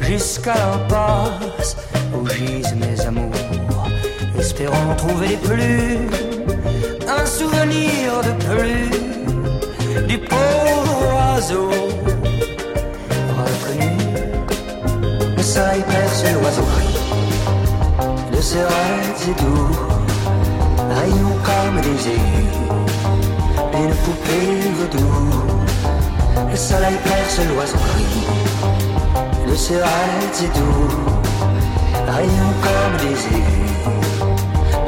jusqu'à 0.00 0.54
l'impasse 0.54 1.76
où 2.14 2.26
gisent 2.26 2.74
mes 2.74 3.00
amours, 3.06 3.86
espérant 4.36 4.94
trouver 4.96 5.28
les 5.28 5.36
plus 5.36 6.29
souvenir 7.38 8.20
de 8.28 8.32
plus 8.44 8.90
du 10.06 10.18
pauvre 10.18 10.96
oiseau 11.14 11.70
reconnu. 13.38 13.92
Le 15.36 15.42
soleil 15.42 15.82
perce 15.88 16.24
l'oiseau 16.34 16.68
de 18.32 18.40
ses 18.40 18.64
rêves 18.72 19.24
et 19.30 19.36
doux, 19.42 19.76
rayons 20.98 21.36
comme 21.48 21.80
des 21.86 22.00
aigus, 22.14 22.52
une 23.80 23.94
poupée 24.02 24.56
vaudou. 24.78 25.12
Le 26.50 26.56
soleil 26.56 26.98
perce 27.04 27.38
l'oiseau 27.48 27.84
de 29.48 29.54
ses 29.54 29.76
rêves 29.76 30.38
et 30.46 30.50
doux, 30.58 30.90
rayons 32.14 32.54
comme 32.66 32.96
des 33.04 33.18
aigus, 33.36 33.80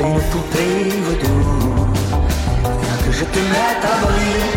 une 0.00 0.20
poupée 0.31 0.85
vaudou 1.07 1.82
je 3.12 3.25
te 3.25 3.38
mette 3.38 3.85
à 3.92 3.94
briller. 4.03 4.53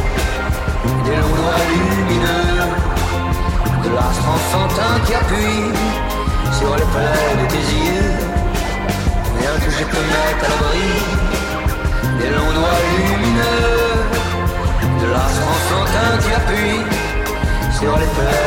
Des 1.05 1.15
l'endroit 1.21 1.61
lumineux 1.71 2.61
de 3.83 3.89
l'astre 3.95 4.27
enfantin 4.35 4.93
qui 5.05 5.13
appuie 5.13 5.71
sur 6.57 6.71
les 6.75 6.87
plaies 6.93 7.35
de 7.41 7.45
tes 7.53 7.65
yeux. 7.85 8.13
Bien 9.39 9.55
que 9.63 9.71
je 9.77 9.83
te 9.93 9.99
mette 10.13 10.41
à 10.45 10.49
l'abri 10.51 10.91
des 12.19 12.29
longs 12.35 12.53
doigts 12.57 12.81
lumineux. 12.91 13.91
De 15.01 15.07
l'astre 15.13 15.45
enfantin 15.55 16.11
qui 16.23 16.31
appuie 16.39 16.81
sur 17.79 17.93
les 17.97 18.09
plaies 18.15 18.44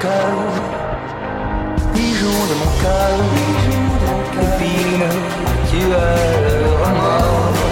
cœur, 0.00 0.36
bijou 1.94 2.36
de 2.50 2.54
mon 2.60 2.72
cœur, 2.82 3.18
copine, 4.34 5.08
tu 5.68 5.78
es 5.78 6.22
le 6.46 6.58
remords, 6.82 7.62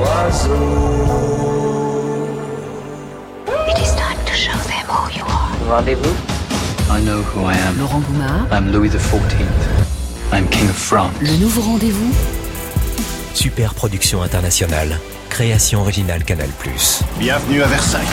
oiseau. 0.00 0.88
Rendez-vous 5.70 6.27
I 6.90 7.00
know 7.02 7.22
who 7.22 7.44
I 7.44 7.54
am. 7.54 7.78
Laurent 7.78 8.00
Goumard. 8.00 8.50
I'm 8.50 8.72
Louis 8.72 8.88
XIV. 8.88 9.46
I'm 10.32 10.48
King 10.48 10.68
of 10.70 10.76
France. 10.76 11.12
Le 11.20 11.36
nouveau 11.36 11.60
rendez-vous 11.60 12.12
Super 13.34 13.74
production 13.74 14.22
internationale. 14.22 14.98
Création 15.28 15.82
originale 15.82 16.24
Canal+. 16.24 16.48
Bienvenue 17.18 17.62
à 17.62 17.66
Versailles. 17.66 18.06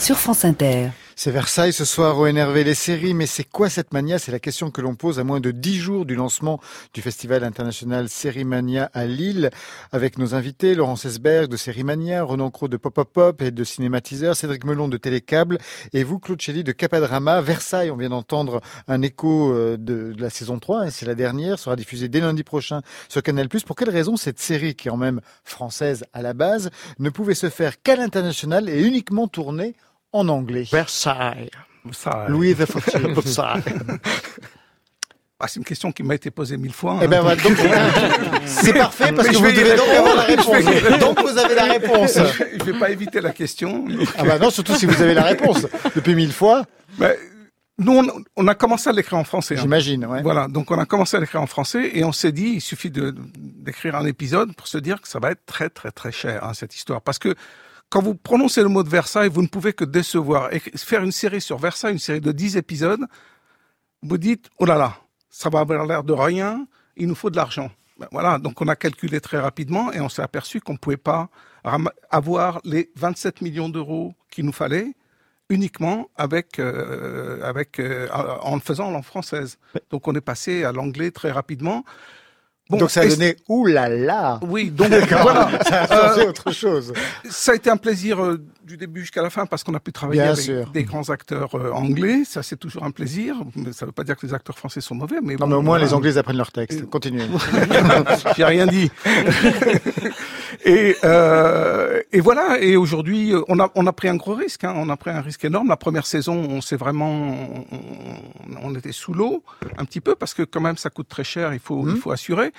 Sur 0.00 0.16
France 0.18 0.44
Inter. 0.44 0.88
C'est 1.16 1.30
Versailles 1.30 1.72
ce 1.72 1.84
soir 1.84 2.18
au 2.18 2.26
NRV 2.26 2.64
les 2.64 2.74
séries, 2.74 3.14
mais 3.14 3.26
c'est 3.26 3.44
quoi 3.44 3.70
cette 3.70 3.92
mania? 3.92 4.18
C'est 4.18 4.32
la 4.32 4.40
question 4.40 4.72
que 4.72 4.80
l'on 4.80 4.96
pose 4.96 5.20
à 5.20 5.24
moins 5.24 5.38
de 5.38 5.52
dix 5.52 5.76
jours 5.78 6.06
du 6.06 6.16
lancement 6.16 6.60
du 6.92 7.02
Festival 7.02 7.44
international 7.44 8.08
Sérimania 8.08 8.90
à 8.92 9.06
Lille, 9.06 9.50
avec 9.92 10.18
nos 10.18 10.34
invités 10.34 10.74
Laurence 10.74 11.04
Esberg 11.04 11.48
de 11.48 11.56
Sérimania, 11.56 12.24
Renan 12.24 12.50
Cros 12.50 12.66
de 12.66 12.76
Pop 12.76 12.92
Pop 12.92 13.12
Pop 13.12 13.42
et 13.42 13.52
de 13.52 13.62
Cinématiseur, 13.62 14.34
Cédric 14.34 14.64
Melon 14.64 14.88
de 14.88 14.96
Télécable 14.96 15.58
et 15.92 16.02
vous 16.02 16.18
Claude 16.18 16.40
Chelly 16.40 16.64
de 16.64 16.72
Capadrama. 16.72 17.40
Versailles, 17.40 17.92
on 17.92 17.96
vient 17.96 18.10
d'entendre 18.10 18.60
un 18.88 19.00
écho 19.00 19.52
euh, 19.52 19.76
de, 19.78 20.12
la 20.18 20.30
saison 20.30 20.58
3, 20.58 20.88
et 20.88 20.90
c'est 20.90 21.06
la 21.06 21.14
dernière, 21.14 21.60
sera 21.60 21.76
diffusée 21.76 22.08
dès 22.08 22.20
lundi 22.20 22.42
prochain 22.42 22.82
sur 23.08 23.22
Canal+. 23.22 23.48
Pour 23.48 23.76
quelle 23.76 23.90
raison 23.90 24.16
cette 24.16 24.40
série, 24.40 24.74
qui 24.74 24.88
est 24.88 24.90
en 24.90 24.96
même 24.96 25.20
française 25.44 26.04
à 26.12 26.22
la 26.22 26.34
base, 26.34 26.70
ne 26.98 27.08
pouvait 27.08 27.34
se 27.34 27.50
faire 27.50 27.80
qu'à 27.80 27.94
l'international 27.94 28.68
et 28.68 28.82
uniquement 28.82 29.28
tournée 29.28 29.76
en 30.14 30.28
anglais. 30.28 30.66
Versailles. 30.70 31.50
Versailles. 31.84 32.28
Louis 32.28 32.54
XIV. 32.54 33.14
Versailles. 33.14 33.62
Ah, 35.40 35.48
c'est 35.48 35.58
une 35.58 35.64
question 35.64 35.90
qui 35.92 36.04
m'a 36.04 36.14
été 36.14 36.30
posée 36.30 36.56
mille 36.56 36.72
fois. 36.72 37.00
Eh 37.02 37.08
ben, 37.08 37.26
hein. 37.26 37.34
donc, 37.36 37.58
c'est 38.46 38.72
parfait 38.72 39.12
parce 39.12 39.28
que 39.28 39.36
vous 39.36 39.52
devez 39.52 39.76
donc 39.76 39.88
avoir 39.98 40.16
la 40.16 40.22
réponse. 40.22 41.00
Donc 41.00 41.20
vous 41.20 41.36
avez 41.36 41.54
la 41.54 41.64
réponse. 41.64 42.14
Je 42.14 42.58
ne 42.58 42.64
vais 42.64 42.78
pas 42.78 42.90
éviter 42.90 43.20
la 43.20 43.32
question. 43.32 43.84
Ah 44.16 44.24
bah 44.24 44.38
non, 44.38 44.50
surtout 44.50 44.74
si 44.74 44.86
vous 44.86 45.02
avez 45.02 45.12
la 45.12 45.24
réponse 45.24 45.66
depuis 45.94 46.14
mille 46.14 46.32
fois. 46.32 46.64
Nous, 47.76 48.08
on, 48.36 48.46
a 48.46 48.54
commencé 48.54 48.88
à 48.88 48.92
l'écrire 48.92 49.18
en 49.18 49.24
français. 49.24 49.56
Hein. 49.56 49.62
J'imagine, 49.62 50.06
ouais. 50.06 50.22
Voilà, 50.22 50.46
donc 50.46 50.70
on 50.70 50.78
a 50.78 50.86
commencé 50.86 51.16
à 51.16 51.20
l'écrire 51.20 51.42
en 51.42 51.48
français 51.48 51.90
et 51.92 52.04
on 52.04 52.12
s'est 52.12 52.30
dit, 52.30 52.52
il 52.54 52.60
suffit 52.60 52.92
de 52.92 53.12
d'écrire 53.36 53.96
un 53.96 54.06
épisode 54.06 54.54
pour 54.54 54.68
se 54.68 54.78
dire 54.78 55.00
que 55.00 55.08
ça 55.08 55.18
va 55.18 55.32
être 55.32 55.44
très 55.44 55.70
très 55.70 55.90
très 55.90 56.12
cher 56.12 56.44
hein, 56.44 56.54
cette 56.54 56.76
histoire, 56.76 57.02
parce 57.02 57.18
que 57.18 57.34
quand 57.94 58.02
vous 58.02 58.16
prononcez 58.16 58.60
le 58.60 58.68
mot 58.68 58.82
de 58.82 58.88
Versailles, 58.88 59.28
vous 59.28 59.40
ne 59.40 59.46
pouvez 59.46 59.72
que 59.72 59.84
décevoir. 59.84 60.52
Et 60.52 60.58
faire 60.58 61.04
une 61.04 61.12
série 61.12 61.40
sur 61.40 61.58
Versailles, 61.58 61.92
une 61.92 62.00
série 62.00 62.20
de 62.20 62.32
10 62.32 62.56
épisodes, 62.56 63.04
vous 64.02 64.18
dites, 64.18 64.50
oh 64.58 64.64
là 64.64 64.76
là, 64.76 64.96
ça 65.30 65.48
va 65.48 65.60
avoir 65.60 65.86
l'air 65.86 66.02
de 66.02 66.12
rien, 66.12 66.66
il 66.96 67.06
nous 67.06 67.14
faut 67.14 67.30
de 67.30 67.36
l'argent. 67.36 67.70
Ben 68.00 68.08
voilà, 68.10 68.40
donc 68.40 68.60
on 68.60 68.66
a 68.66 68.74
calculé 68.74 69.20
très 69.20 69.38
rapidement 69.38 69.92
et 69.92 70.00
on 70.00 70.08
s'est 70.08 70.22
aperçu 70.22 70.60
qu'on 70.60 70.72
ne 70.72 70.78
pouvait 70.78 70.96
pas 70.96 71.28
avoir 72.10 72.60
les 72.64 72.90
27 72.96 73.42
millions 73.42 73.68
d'euros 73.68 74.16
qu'il 74.28 74.44
nous 74.44 74.52
fallait 74.52 74.96
uniquement 75.48 76.10
avec, 76.16 76.58
euh, 76.58 77.40
avec, 77.44 77.78
euh, 77.78 78.08
en 78.10 78.56
le 78.56 78.60
faisant 78.60 78.86
en 78.88 78.90
langue 78.90 79.04
française. 79.04 79.56
Donc 79.90 80.08
on 80.08 80.16
est 80.16 80.20
passé 80.20 80.64
à 80.64 80.72
l'anglais 80.72 81.12
très 81.12 81.30
rapidement 81.30 81.84
donc 82.70 82.90
ça 82.90 83.02
a 83.02 83.06
donné 83.06 83.36
oulala. 83.48 84.40
Oui, 84.42 84.70
donc 84.74 84.88
voilà. 84.88 85.50
ça 85.66 85.82
a 85.82 85.86
changé 85.86 86.22
euh, 86.22 86.30
autre 86.30 86.50
chose. 86.50 86.92
Ça 87.28 87.52
a 87.52 87.54
été 87.54 87.68
un 87.68 87.76
plaisir 87.76 88.22
euh, 88.22 88.42
du 88.64 88.76
début 88.76 89.02
jusqu'à 89.02 89.22
la 89.22 89.28
fin 89.28 89.44
parce 89.44 89.62
qu'on 89.62 89.74
a 89.74 89.80
pu 89.80 89.92
travailler 89.92 90.22
avec 90.22 90.72
des 90.72 90.84
grands 90.84 91.10
acteurs 91.10 91.54
euh, 91.54 91.72
anglais. 91.72 92.22
Ça 92.24 92.42
c'est 92.42 92.56
toujours 92.56 92.84
un 92.84 92.90
plaisir. 92.90 93.36
Mais 93.54 93.72
ça 93.72 93.84
ne 93.84 93.88
veut 93.88 93.92
pas 93.92 94.04
dire 94.04 94.16
que 94.16 94.26
les 94.26 94.32
acteurs 94.32 94.56
français 94.56 94.80
sont 94.80 94.94
mauvais. 94.94 95.18
Mais 95.22 95.36
non, 95.36 95.46
mais 95.46 95.56
au 95.56 95.62
moins 95.62 95.78
les 95.78 95.92
Anglais 95.92 96.16
apprennent 96.16 96.38
leur 96.38 96.52
texte. 96.52 96.86
Continuez. 96.86 97.26
J'ai 98.36 98.44
rien 98.44 98.66
dit. 98.66 98.90
et 100.64 100.96
euh, 101.04 102.00
et 102.12 102.20
voilà. 102.20 102.60
Et 102.60 102.76
aujourd'hui, 102.76 103.32
on 103.48 103.58
a 103.58 103.70
on 103.74 103.86
a 103.86 103.92
pris 103.92 104.08
un 104.08 104.16
gros 104.16 104.34
risque. 104.34 104.64
Hein. 104.64 104.74
On 104.76 104.88
a 104.88 104.96
pris 104.96 105.10
un 105.10 105.20
risque 105.20 105.44
énorme. 105.44 105.68
La 105.68 105.76
première 105.76 106.06
saison, 106.06 106.34
on 106.34 106.60
s'est 106.60 106.76
vraiment 106.76 107.36
on, 107.72 107.76
on, 108.62 108.74
était 108.74 108.92
sous 108.92 109.14
l'eau 109.14 109.42
un 109.78 109.84
petit 109.84 110.00
peu 110.00 110.14
parce 110.14 110.34
que 110.34 110.42
quand 110.42 110.60
même 110.60 110.76
ça 110.76 110.90
coûte 110.90 111.08
très 111.08 111.24
cher. 111.24 111.52
Il 111.54 111.60
faut 111.60 111.86
il 111.86 111.94
mmh. 111.94 111.96
faut 111.96 112.10
assurer. 112.10 112.52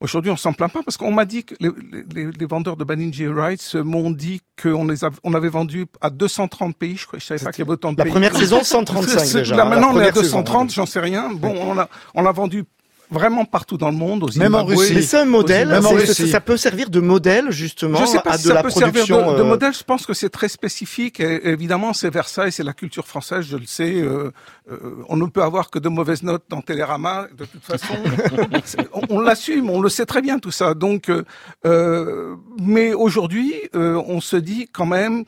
Aujourd'hui, 0.00 0.30
on 0.30 0.36
s'en 0.36 0.52
plaint 0.52 0.70
pas 0.70 0.82
parce 0.82 0.96
qu'on 0.96 1.12
m'a 1.12 1.24
dit 1.24 1.44
que 1.44 1.54
les, 1.60 1.70
les, 2.14 2.30
les, 2.30 2.46
vendeurs 2.46 2.76
de 2.76 2.84
Baninji 2.84 3.26
Rights 3.26 3.74
m'ont 3.76 4.10
dit 4.10 4.42
qu'on 4.60 4.86
les 4.86 4.98
on 5.22 5.32
avait 5.32 5.48
vendus 5.48 5.86
à 6.00 6.10
230 6.10 6.76
pays. 6.76 6.96
Je, 6.96 7.06
je 7.14 7.24
savais 7.24 7.42
pas 7.42 7.52
qu'il 7.52 7.60
y 7.60 7.62
avait 7.62 7.72
autant 7.72 7.92
de 7.92 7.98
la 7.98 8.04
pays. 8.04 8.12
La 8.12 8.20
première 8.20 8.36
saison, 8.36 8.62
135 8.62 9.38
déjà. 9.38 9.56
Là, 9.56 9.64
maintenant, 9.64 9.92
on 9.94 10.00
est 10.00 10.08
à 10.08 10.12
230, 10.12 10.72
j'en 10.72 10.84
sais 10.84 11.00
rien. 11.00 11.30
Bon, 11.32 11.54
on 11.56 11.74
l'a, 11.74 11.88
on 12.14 12.22
l'a 12.22 12.32
vendu 12.32 12.64
vraiment 13.10 13.44
partout 13.44 13.76
dans 13.76 13.90
le 13.90 13.96
monde, 13.96 14.24
aussi. 14.24 14.38
même 14.38 14.54
en 14.54 14.64
Russie. 14.64 14.94
Mais 14.94 15.02
c'est 15.02 15.18
un 15.18 15.24
modèle, 15.24 15.68
même 15.68 15.82
ça 16.06 16.40
peut 16.40 16.56
servir 16.56 16.90
de 16.90 17.00
modèle 17.00 17.50
justement 17.50 17.98
je 17.98 18.06
sais 18.06 18.20
pas 18.20 18.32
à 18.32 18.38
si 18.38 18.44
de 18.44 18.48
ça 18.48 18.54
la 18.54 18.62
peut 18.62 18.68
production. 18.68 19.16
Servir 19.16 19.32
de, 19.32 19.36
de, 19.38 19.42
euh, 19.42 19.44
modèle, 19.44 19.72
je 19.74 19.84
pense 19.84 20.06
que 20.06 20.14
c'est 20.14 20.30
très 20.30 20.48
spécifique. 20.48 21.20
Et, 21.20 21.48
évidemment, 21.48 21.92
c'est 21.92 22.10
Versailles, 22.10 22.52
c'est 22.52 22.62
la 22.62 22.72
culture 22.72 23.06
française, 23.06 23.46
je 23.48 23.56
le 23.56 23.66
sais. 23.66 23.94
Euh, 23.94 24.30
euh, 24.70 25.04
on 25.08 25.16
ne 25.16 25.26
peut 25.26 25.42
avoir 25.42 25.70
que 25.70 25.78
de 25.78 25.88
mauvaises 25.88 26.22
notes 26.22 26.44
dans 26.48 26.62
Télérama. 26.62 27.28
De 27.36 27.44
toute 27.44 27.64
façon, 27.64 27.94
on, 28.92 29.02
on 29.10 29.20
l'assume, 29.20 29.70
on 29.70 29.80
le 29.80 29.88
sait 29.88 30.06
très 30.06 30.22
bien 30.22 30.38
tout 30.38 30.50
ça. 30.50 30.74
Donc, 30.74 31.10
euh, 31.64 32.36
mais 32.60 32.94
aujourd'hui, 32.94 33.54
on 33.74 34.20
se 34.20 34.36
dit 34.36 34.68
quand 34.72 34.86
même 34.86 35.24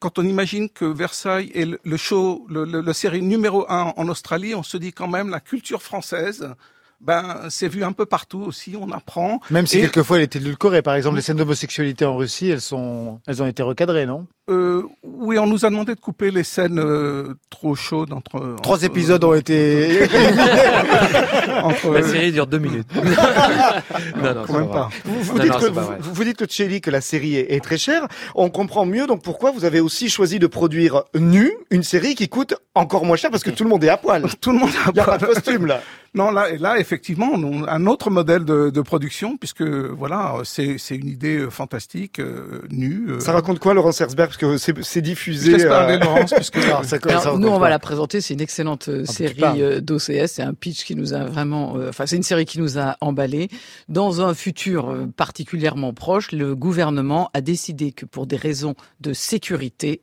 quand 0.00 0.18
on 0.18 0.22
imagine 0.22 0.68
que 0.68 0.84
Versailles 0.84 1.50
est 1.54 1.68
le, 1.82 1.96
show, 1.96 2.46
le, 2.48 2.64
le, 2.64 2.80
le, 2.80 2.92
série 2.92 3.20
numéro 3.20 3.66
un 3.68 3.92
en 3.96 4.08
Australie, 4.08 4.54
on 4.54 4.62
se 4.62 4.76
dit 4.76 4.92
quand 4.92 5.08
même 5.08 5.28
la 5.28 5.40
culture 5.40 5.82
française 5.82 6.54
ben 7.00 7.42
c'est 7.48 7.68
vu 7.68 7.84
un 7.84 7.92
peu 7.92 8.06
partout 8.06 8.40
aussi, 8.40 8.76
on 8.80 8.90
apprend. 8.90 9.40
Même 9.50 9.66
si 9.66 9.80
quelquefois 9.80 10.18
elle 10.18 10.24
était 10.24 10.38
édulcorée, 10.38 10.82
par 10.82 10.94
exemple 10.94 11.16
les 11.16 11.22
scènes 11.22 11.36
d'homosexualité 11.36 12.04
en 12.04 12.16
Russie, 12.16 12.50
elles 12.50 12.60
sont, 12.60 13.20
elles 13.26 13.42
ont 13.42 13.46
été 13.46 13.62
recadrées, 13.62 14.06
non? 14.06 14.26
Euh, 14.50 14.82
Oui, 15.04 15.38
on 15.38 15.46
nous 15.46 15.64
a 15.64 15.70
demandé 15.70 15.94
de 15.94 16.00
couper 16.00 16.30
les 16.30 16.42
scènes 16.42 16.78
euh, 16.78 17.34
trop 17.50 17.74
chaudes 17.74 18.12
entre. 18.12 18.56
Trois 18.62 18.82
épisodes 18.82 19.22
ont 19.22 19.34
été. 19.34 20.04
entre, 21.62 21.92
La 21.92 22.02
série 22.02 22.32
dure 22.32 22.46
deux 22.46 22.58
minutes. 22.58 22.88
non, 22.96 24.34
non, 24.34 24.52
même 24.52 24.68
pas. 24.70 24.88
Vous, 25.04 25.22
vous, 25.22 25.38
dites 25.38 25.52
que, 25.52 25.66
vous, 25.66 26.14
vous, 26.14 26.24
dites 26.24 26.36
que 26.36 26.78
que 26.78 26.90
la 26.90 27.00
série 27.00 27.36
est, 27.36 27.52
est, 27.52 27.60
très 27.60 27.78
chère. 27.78 28.08
On 28.34 28.48
comprend 28.50 28.86
mieux 28.86 29.06
donc 29.06 29.22
pourquoi 29.22 29.50
vous 29.50 29.64
avez 29.64 29.80
aussi 29.80 30.08
choisi 30.08 30.38
de 30.38 30.46
produire 30.46 31.04
nu 31.14 31.52
une 31.70 31.82
série 31.82 32.14
qui 32.14 32.28
coûte 32.28 32.54
encore 32.74 33.04
moins 33.04 33.16
cher 33.16 33.30
parce 33.30 33.42
que 33.42 33.50
tout 33.50 33.64
le 33.64 33.70
monde 33.70 33.84
est 33.84 33.88
à 33.88 33.98
poil. 33.98 34.26
tout 34.40 34.52
le 34.52 34.58
monde 34.58 34.70
est 34.70 34.88
à 34.88 34.92
poil. 34.92 34.94
Il 34.94 34.94
n'y 34.94 35.00
a 35.00 35.04
pas 35.04 35.18
de 35.18 35.26
costume 35.26 35.66
là. 35.66 35.80
Non, 36.14 36.30
là, 36.30 36.56
là, 36.58 36.78
effectivement, 36.78 37.34
un 37.34 37.86
autre 37.86 38.10
modèle 38.10 38.44
de, 38.44 38.70
de 38.70 38.80
production, 38.80 39.36
puisque 39.36 39.62
voilà, 39.62 40.36
c'est 40.44 40.78
une 40.90 41.08
idée 41.08 41.38
euh, 41.38 41.50
fantastique, 41.50 42.18
euh, 42.18 42.62
nue. 42.70 43.06
Euh. 43.10 43.20
Ça 43.20 43.32
raconte 43.32 43.58
quoi, 43.58 43.74
Laurence 43.74 44.00
Herzberg, 44.00 44.28
parce 44.28 44.38
que 44.38 44.56
c'est 44.82 45.02
diffusé. 45.02 45.52
Je 45.52 45.56
laisse 45.56 45.66
parler, 45.66 45.98
Laurence, 45.98 46.32
puisque 46.32 46.56
Alors, 46.56 46.84
ça, 46.84 46.96
Alors, 47.08 47.38
nous, 47.38 47.48
on 47.48 47.58
va 47.58 47.68
la 47.68 47.78
présenter. 47.78 48.20
C'est 48.20 48.34
une 48.34 48.40
excellente 48.40 48.88
ah, 48.88 49.06
série 49.06 49.82
d'OCS. 49.82 50.26
C'est 50.26 50.42
un 50.42 50.54
pitch 50.54 50.84
qui 50.84 50.96
nous 50.96 51.12
a 51.12 51.24
vraiment, 51.24 51.76
enfin, 51.88 52.06
c'est 52.06 52.16
une 52.16 52.22
série 52.22 52.46
qui 52.46 52.58
nous 52.58 52.78
a 52.78 52.96
emballé. 53.00 53.48
Dans 53.88 54.22
un 54.22 54.34
futur 54.34 54.96
particulièrement 55.16 55.92
proche, 55.92 56.32
le 56.32 56.54
gouvernement 56.56 57.30
a 57.34 57.40
décidé 57.40 57.92
que 57.92 58.06
pour 58.06 58.26
des 58.26 58.36
raisons 58.36 58.74
de 59.00 59.12
sécurité, 59.12 60.00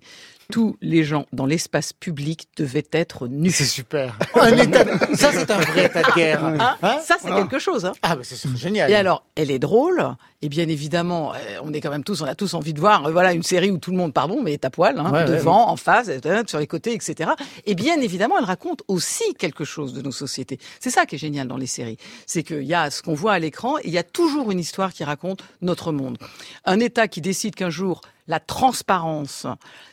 tous 0.51 0.77
les 0.81 1.03
gens 1.03 1.25
dans 1.33 1.45
l'espace 1.45 1.93
public 1.93 2.47
devaient 2.57 2.87
être 2.91 3.27
nus. 3.27 3.51
C'est 3.51 3.65
super. 3.65 4.17
un 4.35 4.57
état 4.57 4.85
Ça, 5.15 5.31
c'est 5.31 5.49
un 5.51 5.59
vrai 5.59 5.85
état 5.85 6.03
de 6.03 6.15
guerre. 6.15 6.45
Hein 6.45 6.77
hein 6.81 6.97
ça, 7.03 7.17
c'est 7.21 7.33
quelque 7.33 7.59
chose. 7.59 7.85
Hein 7.85 7.93
ah, 8.01 8.15
c'est 8.21 8.55
génial. 8.55 8.89
Et 8.91 8.95
alors, 8.95 9.23
elle 9.35 9.51
est 9.51 9.59
drôle. 9.59 10.15
Et 10.41 10.49
bien 10.49 10.67
évidemment, 10.67 11.33
euh, 11.33 11.37
on 11.63 11.73
est 11.73 11.81
quand 11.81 11.89
même 11.89 12.03
tous, 12.03 12.21
on 12.21 12.25
a 12.25 12.35
tous 12.35 12.53
envie 12.53 12.73
de 12.73 12.79
voir, 12.79 13.05
euh, 13.05 13.11
voilà, 13.11 13.33
une 13.33 13.43
série 13.43 13.71
où 13.71 13.77
tout 13.77 13.91
le 13.91 13.97
monde, 13.97 14.13
pardon, 14.13 14.41
mais 14.43 14.53
est 14.53 14.65
à 14.65 14.69
poil, 14.69 14.99
hein, 14.99 15.25
devant, 15.25 15.69
en 15.69 15.77
face, 15.77 16.09
sur 16.47 16.59
les 16.59 16.67
côtés, 16.67 16.93
etc. 16.93 17.31
Et 17.65 17.73
bien 17.73 17.99
évidemment, 18.01 18.37
elle 18.37 18.45
raconte 18.45 18.83
aussi 18.87 19.33
quelque 19.35 19.63
chose 19.63 19.93
de 19.93 20.01
nos 20.01 20.11
sociétés. 20.11 20.59
C'est 20.79 20.89
ça 20.89 21.05
qui 21.05 21.15
est 21.15 21.19
génial 21.19 21.47
dans 21.47 21.57
les 21.57 21.67
séries, 21.67 21.97
c'est 22.25 22.43
qu'il 22.43 22.63
y 22.63 22.73
a 22.73 22.91
ce 22.91 23.01
qu'on 23.01 23.13
voit 23.13 23.33
à 23.33 23.39
l'écran, 23.39 23.77
et 23.79 23.83
il 23.85 23.93
y 23.93 23.97
a 23.97 24.03
toujours 24.03 24.51
une 24.51 24.59
histoire 24.59 24.93
qui 24.93 25.03
raconte 25.03 25.43
notre 25.61 25.91
monde. 25.91 26.17
Un 26.65 26.79
État 26.79 27.07
qui 27.07 27.21
décide 27.21 27.55
qu'un 27.55 27.69
jour 27.69 28.01
la 28.27 28.39
transparence, 28.39 29.45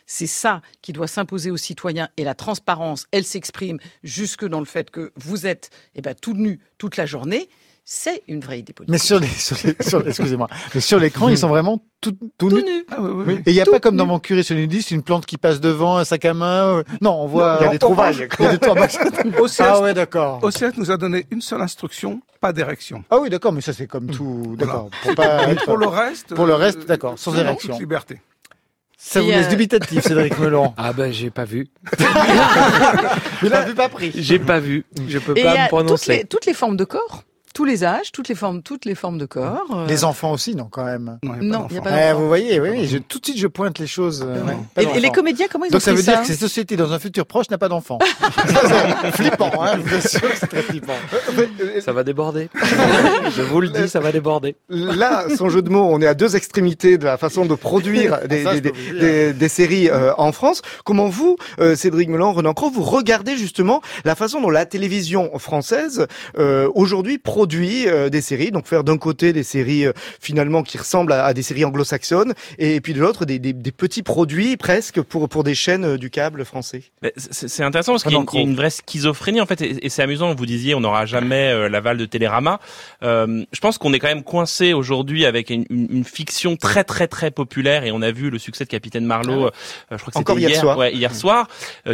c'est 0.07 0.27
ça 0.27 0.63
qui 0.81 0.93
doit 0.93 1.07
s'imposer 1.07 1.51
aux 1.51 1.57
citoyens. 1.57 2.09
Et 2.17 2.25
la 2.25 2.35
transparence, 2.35 3.07
elle 3.13 3.25
s'exprime 3.25 3.79
jusque 4.03 4.47
dans 4.47 4.61
le 4.61 4.65
fait 4.65 4.91
que 4.91 5.13
vous 5.17 5.47
êtes 5.47 5.71
eh 5.95 6.01
ben, 6.01 6.15
tout 6.15 6.35
nu 6.35 6.61
toute 6.79 6.97
la 6.97 7.07
journée. 7.07 7.49
C'est 7.85 8.23
une 8.29 8.41
vraie 8.41 8.61
idée 8.61 8.73
politique. 8.73 8.93
Mais 8.93 8.99
sur 8.99 9.19
les, 9.19 9.27
sur 9.27 10.07
excusez-moi, 10.07 10.47
mais 10.75 10.81
sur 10.81 11.01
l'écran, 11.01 11.29
ils 11.29 11.39
sont 11.39 11.49
vraiment 11.49 11.85
tout, 12.01 12.17
tout, 12.39 12.51
nus. 12.51 12.63
Ah, 12.91 12.99
Et 13.45 13.51
il 13.51 13.55
n'y 13.55 13.61
a 13.61 13.67
pas 13.67 13.81
comme 13.81 13.97
dans 13.97 14.07
mon 14.07 14.21
curé 14.21 14.43
sur 14.43 14.55
nudiste 14.55 14.93
une 14.93 15.03
plante 15.03 15.27
qui 15.27 15.37
passe 15.37 15.61
devant, 15.61 15.97
un 15.97 16.05
sac 16.05 16.25
à 16.25 16.33
main. 16.33 16.79
Euh, 16.79 16.83
non, 17.01 17.21
on 17.21 17.27
voit. 17.27 17.59
Il 17.61 17.65
y 17.65 17.67
a 17.67 17.71
des 17.71 17.79
trouvailles. 17.79 18.29
Il 18.39 18.45
y 18.45 18.49
a 18.49 18.57
des 18.57 19.59
ah 19.59 19.81
ouais, 19.81 19.95
d'accord. 19.95 20.41
OCS 20.43 20.77
nous 20.77 20.91
a 20.91 20.97
donné 20.97 21.27
une 21.31 21.41
seule 21.41 21.61
instruction, 21.61 22.23
pas 22.41 22.53
d'érection. 22.53 23.05
Ah 23.11 23.19
oui, 23.21 23.31
d'accord, 23.31 23.53
mais 23.53 23.61
ça 23.61 23.73
c'est 23.73 23.87
comme 23.87 24.07
tout. 24.07 24.55
D'accord. 24.59 24.89
Pour, 25.03 25.15
pas 25.15 25.49
pour 25.65 25.77
le 25.77 25.87
reste. 25.87 26.35
Pour 26.35 26.47
le 26.47 26.55
reste, 26.55 26.87
d'accord, 26.87 27.19
sans 27.19 27.37
érection. 27.37 27.79
Liberté. 27.79 28.21
Ça 28.97 29.21
vous 29.21 29.29
laisse 29.29 29.47
euh, 29.47 29.51
dubitatif, 29.51 30.05
Cédric 30.05 30.39
Melon. 30.39 30.73
Ah 30.77 30.93
ben, 30.93 31.13
j'ai 31.13 31.31
pas 31.31 31.45
vu. 31.45 31.67
Vous 33.43 33.49
l'avez 33.49 33.75
pas 33.75 33.89
pris. 33.89 34.13
J'ai 34.15 34.39
pas 34.39 34.61
vu. 34.61 34.85
Je 35.09 35.19
peux 35.19 35.35
pas 35.35 35.65
me 35.65 35.69
prononcer. 35.69 36.25
toutes 36.31 36.47
les 36.47 36.55
formes 36.55 36.77
de 36.77 36.85
corps 36.85 37.25
tous 37.53 37.65
les 37.65 37.85
âges, 37.85 38.13
toutes 38.13 38.29
les 38.29 38.35
formes, 38.35 38.63
toutes 38.63 38.85
les 38.85 38.95
formes 38.95 39.19
de 39.19 39.27
corps. 39.27 39.67
Euh. 39.75 39.87
Les 39.87 40.05
enfants 40.05 40.33
aussi, 40.33 40.55
non, 40.55 40.69
quand 40.71 40.85
même. 40.85 41.19
Non, 41.23 41.67
il 41.69 41.75
n'y 41.75 41.79
a 41.79 41.83
pas, 41.83 42.11
eh, 42.11 42.13
Vous 42.13 42.27
voyez, 42.27 42.61
oui, 42.61 42.87
je, 42.87 42.99
tout 42.99 43.19
de 43.19 43.27
suite, 43.27 43.39
je 43.39 43.47
pointe 43.47 43.79
les 43.79 43.87
choses. 43.87 44.25
Euh, 44.27 44.43
et, 44.77 45.01
les 45.01 45.11
comédiens, 45.11 45.47
comment 45.51 45.67
ils 45.67 45.71
Donc 45.71 45.81
ont 45.81 45.85
ça 45.85 45.93
veut 45.93 46.03
dire 46.03 46.21
que 46.21 46.27
ces 46.27 46.37
sociétés, 46.37 46.77
dans 46.77 46.93
un 46.93 46.99
futur 46.99 47.27
proche, 47.27 47.51
n'a 47.51 47.59
pas 47.59 47.69
d'enfants. 47.69 47.99
flippant, 49.13 49.51
hein, 49.63 49.79
je 49.85 49.99
c'est 49.99 50.47
très 50.47 50.63
flippant. 50.63 50.95
Ça 51.81 51.93
va 51.93 52.05
déborder. 52.05 52.49
je 53.35 53.43
vous 53.43 53.61
le 53.61 53.69
dis, 53.69 53.89
ça 53.89 54.01
va 54.01 54.13
déborder. 54.13 54.57
Là, 54.69 55.27
son 55.37 55.49
jeu 55.49 55.63
de 55.63 55.69
mots, 55.69 55.89
on 55.91 56.01
est 56.01 56.07
à 56.07 56.15
deux 56.15 56.37
extrémités 56.37 56.99
de 56.99 57.05
la 57.05 57.19
façon 57.19 57.45
de 57.45 57.55
produire 57.55 58.21
des, 58.27 58.45
des, 58.45 58.73
des, 58.99 59.33
des, 59.33 59.49
séries 59.49 59.91
euh, 59.91 60.13
en 60.17 60.33
France. 60.33 60.63
Comment 60.85 61.09
vous, 61.09 61.37
Cédric 61.75 62.09
Melan, 62.09 62.33
Renan 62.33 62.55
Cro, 62.55 62.71
vous 62.71 62.83
regardez 62.83 63.37
justement 63.37 63.83
la 64.05 64.15
façon 64.15 64.41
dont 64.41 64.51
la 64.51 64.65
télévision 64.65 65.39
française 65.39 66.07
aujourd'hui 66.75 67.19
produit 67.19 67.42
des 67.47 68.21
séries, 68.21 68.51
donc 68.51 68.67
faire 68.67 68.85
d'un 68.85 68.99
côté 68.99 69.33
des 69.33 69.43
séries 69.43 69.87
euh, 69.87 69.93
finalement 70.21 70.63
qui 70.63 70.79
ressemblent 70.79 71.13
à, 71.13 71.33
des 71.35 71.43
séries 71.43 71.65
anglo-saxonnes, 71.65 72.35
et, 72.59 72.81
puis 72.81 72.95
de 72.95 73.01
l'autre 73.01 73.25
des, 73.25 73.39
des, 73.39 73.53
des, 73.53 73.73
petits 73.73 74.03
produits 74.03 74.57
presque 74.57 75.01
pour 75.01 75.29
pour 75.29 75.45
des 75.45 75.55
chaînes 75.55 75.85
euh, 75.85 75.99
du 75.99 76.11
câble 76.11 76.45
français. 76.45 76.83
C'est 77.17 77.63
intéressant 77.63 77.93
parce 77.93 78.05
qu'il 78.05 78.13
y, 78.13 78.17
a 78.17 78.41
une 78.41 78.55
vraie 78.55 78.71
schizophrénie 78.71 79.41
en 79.41 79.47
fait, 79.47 79.61
et, 79.63 79.89
c'est 79.89 80.03
amusant. 80.03 80.35
Vous 80.35 80.47
disiez 80.47 80.75
on 80.75 80.81
n'aura 80.81 81.07
jamais 81.07 81.51
euh, 81.51 81.69
l'aval 81.69 81.97
de 81.97 82.05
Télérama. 82.05 82.61
Euh, 83.03 83.45
je 83.53 83.61
pense 83.61 83.79
qu'on 83.79 83.93
est 83.93 83.99
quand 83.99 84.09
même 84.09 84.23
coincé 84.23 84.73
aujourd'hui 84.73 85.25
avec 85.25 85.51
une, 85.51 85.65
une, 85.71 86.05
fiction 86.05 86.57
très 86.57 86.85
très 86.85 87.09
très 87.09 87.31
populaire, 87.31 87.85
et 87.85 87.93
on 87.93 88.03
a 88.03 88.11
vu 88.11 88.31
le 88.31 88.39
succès 88.39 88.65
de 88.65 88.69
Capitaine 88.69 89.05
Marlowe. 89.05 89.51
je 89.91 89.97
crois 89.97 90.13
que 90.13 90.19
c'était 90.19 90.41
hier, 90.41 90.51
hier, 90.51 90.61
soir, 90.61 90.79
ouais, 90.79 90.95
hier 90.95 91.15
soir, 91.15 91.49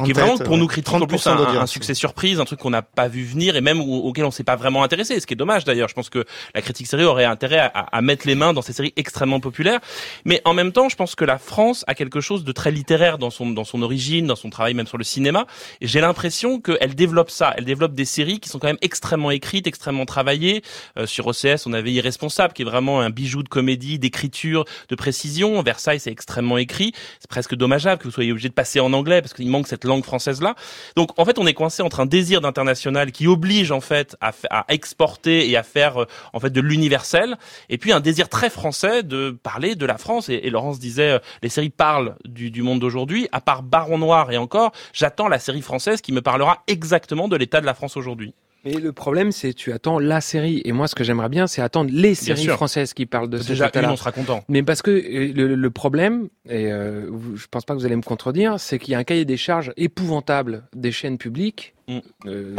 qui 0.05 0.11
est 0.11 0.15
vraiment 0.15 0.39
pour 0.39 0.57
nous 0.57 0.67
critiquer 0.67 0.97
en 0.97 1.07
plus 1.07 1.27
un, 1.27 1.37
un, 1.37 1.67
succès 1.67 1.95
surprise, 1.95 2.41
un 2.41 2.45
truc 2.45 2.61
qu'on 2.61 2.71
n'a 2.71 2.83
pas 2.83 3.09
vu 3.09 3.25
venir 3.25 3.57
et 3.57 3.61
même 3.61 3.81
auquel 3.81 4.25
on 4.25 4.31
s'est 4.31 4.45
pas 4.45 4.57
vraiment 4.57 4.83
intéressé. 4.83 5.21
Ce 5.21 5.27
qui 5.27 5.35
est 5.35 5.38
dommage 5.39 5.65
d'ailleurs. 5.65 5.89
Je 5.89 5.95
pense 5.95 6.11
que 6.11 6.27
la 6.55 6.61
critique 6.61 6.87
série 6.87 7.05
aurait 7.05 7.25
intérêt 7.25 7.59
à, 7.59 7.69
à, 7.69 8.03
mettre 8.03 8.27
les 8.27 8.35
mains 8.35 8.53
dans 8.53 8.61
ces 8.61 8.75
séries 8.75 8.93
extrêmement 8.97 9.41
populaires. 9.41 9.81
Mais 10.27 10.43
en 10.45 10.53
même 10.53 10.73
temps, 10.73 10.91
je 10.91 10.97
pense 10.97 11.15
que 11.15 11.25
la 11.25 11.39
France 11.39 11.85
a 11.87 11.95
quelque 11.95 12.21
chose 12.21 12.45
de 12.45 12.53
très 12.53 12.71
littéraire 12.71 13.17
dans 13.17 13.31
son 13.31 13.51
dans 13.51 13.65
son 13.65 13.83
origine, 13.83 14.27
dans 14.27 14.37
son 14.37 14.51
travail 14.51 14.75
même 14.75 14.87
sur 14.87 14.99
le 14.99 15.05
cinéma. 15.05 15.47
Et 15.81 15.87
j'ai 15.87 16.01
l'impression 16.01 16.61
qu'elle 16.61 16.95
développe 16.95 17.31
ça. 17.31 17.55
Elle 17.57 17.65
développe 17.65 17.95
des 17.95 18.05
séries 18.05 18.41
qui 18.41 18.49
sont 18.49 18.59
quand 18.59 18.67
même 18.67 18.79
extrêmement 18.83 19.31
écrites, 19.31 19.67
extrêmement 19.67 20.05
travaillées. 20.05 20.63
Euh, 20.99 21.07
sur 21.07 21.27
OCS, 21.27 21.67
on 21.67 21.73
avait 21.73 21.93
Irresponsable, 21.93 22.53
qui 22.53 22.63
est 22.63 22.65
vraiment 22.65 23.01
un 23.01 23.11
bijou 23.11 23.43
de 23.43 23.49
comédie, 23.49 23.99
d'écriture, 23.99 24.65
de 24.89 24.95
précision. 24.95 25.63
Versailles, 25.63 26.01
c'est 26.01 26.13
extrêmement 26.13 26.59
écrit. 26.59 26.93
C'est 27.21 27.31
presque 27.31 27.55
dommageable 27.55 28.01
que 28.01 28.09
vous 28.09 28.15
soyez 28.15 28.33
obligé 28.33 28.49
de 28.49 28.55
passer 28.55 28.81
en 28.81 28.93
anglais 28.93 29.23
parce 29.23 29.33
qu'il 29.35 29.49
manque 29.49 29.69
cette 29.69 29.85
langue 29.85 30.05
française 30.05 30.43
là. 30.43 30.55
Donc 30.97 31.19
en 31.19 31.25
fait, 31.25 31.39
on 31.39 31.47
est 31.47 31.55
coincé 31.55 31.83
entre 31.83 32.01
un 32.01 32.07
désir 32.07 32.41
d'international 32.41 33.13
qui 33.13 33.27
oblige 33.27 33.71
en 33.71 33.81
fait 33.81 34.17
à, 34.21 34.33
à 34.51 34.65
exporter 34.69 35.28
et 35.33 35.57
à 35.57 35.63
faire 35.63 36.03
euh, 36.03 36.07
en 36.33 36.41
fait 36.41 36.51
de 36.51 36.61
l'universel, 36.61 37.37
et 37.69 37.79
puis 37.79 37.93
un 37.93 38.01
désir 38.01 38.29
très 38.29 38.51
français 38.51 39.03
de 39.03 39.31
parler 39.31 39.75
de 39.75 39.87
la 39.87 39.99
France. 39.99 40.29
Et, 40.29 40.49
Laurence 40.51 40.79
disait, 40.79 41.13
euh, 41.13 41.19
les 41.43 41.49
séries 41.49 41.71
parlent 41.71 42.17
du, 42.25 42.51
du 42.51 42.63
monde 42.63 42.81
d'aujourd'hui. 42.81 43.29
À 43.33 43.41
part 43.41 43.63
Baron 43.63 43.99
Noir 43.99 44.31
et 44.33 44.37
encore, 44.37 44.73
j'attends 44.93 45.29
la 45.29 45.39
série 45.39 45.63
française 45.63 46.01
qui 46.01 46.13
me 46.13 46.23
parlera 46.23 46.63
exactement 46.67 47.29
de 47.29 47.37
l'état 47.37 47.61
de 47.61 47.67
la 47.67 47.75
France 47.75 47.97
aujourd'hui. 47.97 48.35
Mais 48.65 48.73
le 48.73 48.93
problème, 48.93 49.31
c'est 49.31 49.55
tu 49.55 49.73
attends 49.73 49.99
la 49.99 50.21
série. 50.21 50.63
Et 50.65 50.73
moi, 50.73 50.89
ce 50.89 50.95
que 50.95 51.05
j'aimerais 51.05 51.29
bien, 51.29 51.47
c'est 51.47 51.63
attendre 51.63 51.91
les 51.93 52.15
séries 52.15 52.47
françaises 52.47 52.93
qui 52.93 53.07
parlent 53.07 53.31
de 53.31 53.39
ce 53.39 53.49
Déjà, 53.49 53.71
une, 53.75 53.87
on 53.87 53.97
sera 53.97 54.13
content. 54.13 54.43
Mais 54.49 54.63
parce 54.63 54.83
que 54.83 54.91
euh, 54.91 55.57
le, 55.57 55.71
problème, 55.71 56.29
et 56.49 56.73
euh, 56.73 57.09
je 57.37 57.47
pense 57.51 57.65
pas 57.65 57.75
que 57.75 57.79
vous 57.79 57.87
allez 57.87 57.97
me 57.97 58.03
contredire, 58.03 58.59
c'est 58.59 58.79
qu'il 58.79 58.93
y 58.93 58.95
a 58.95 58.99
un 58.99 59.05
cahier 59.05 59.25
des 59.25 59.37
charges 59.37 59.73
épouvantable 59.77 60.65
des 60.75 60.91
chaînes 60.91 61.19
publiques 61.19 61.75
Mm. 61.89 61.99
Euh, 62.27 62.57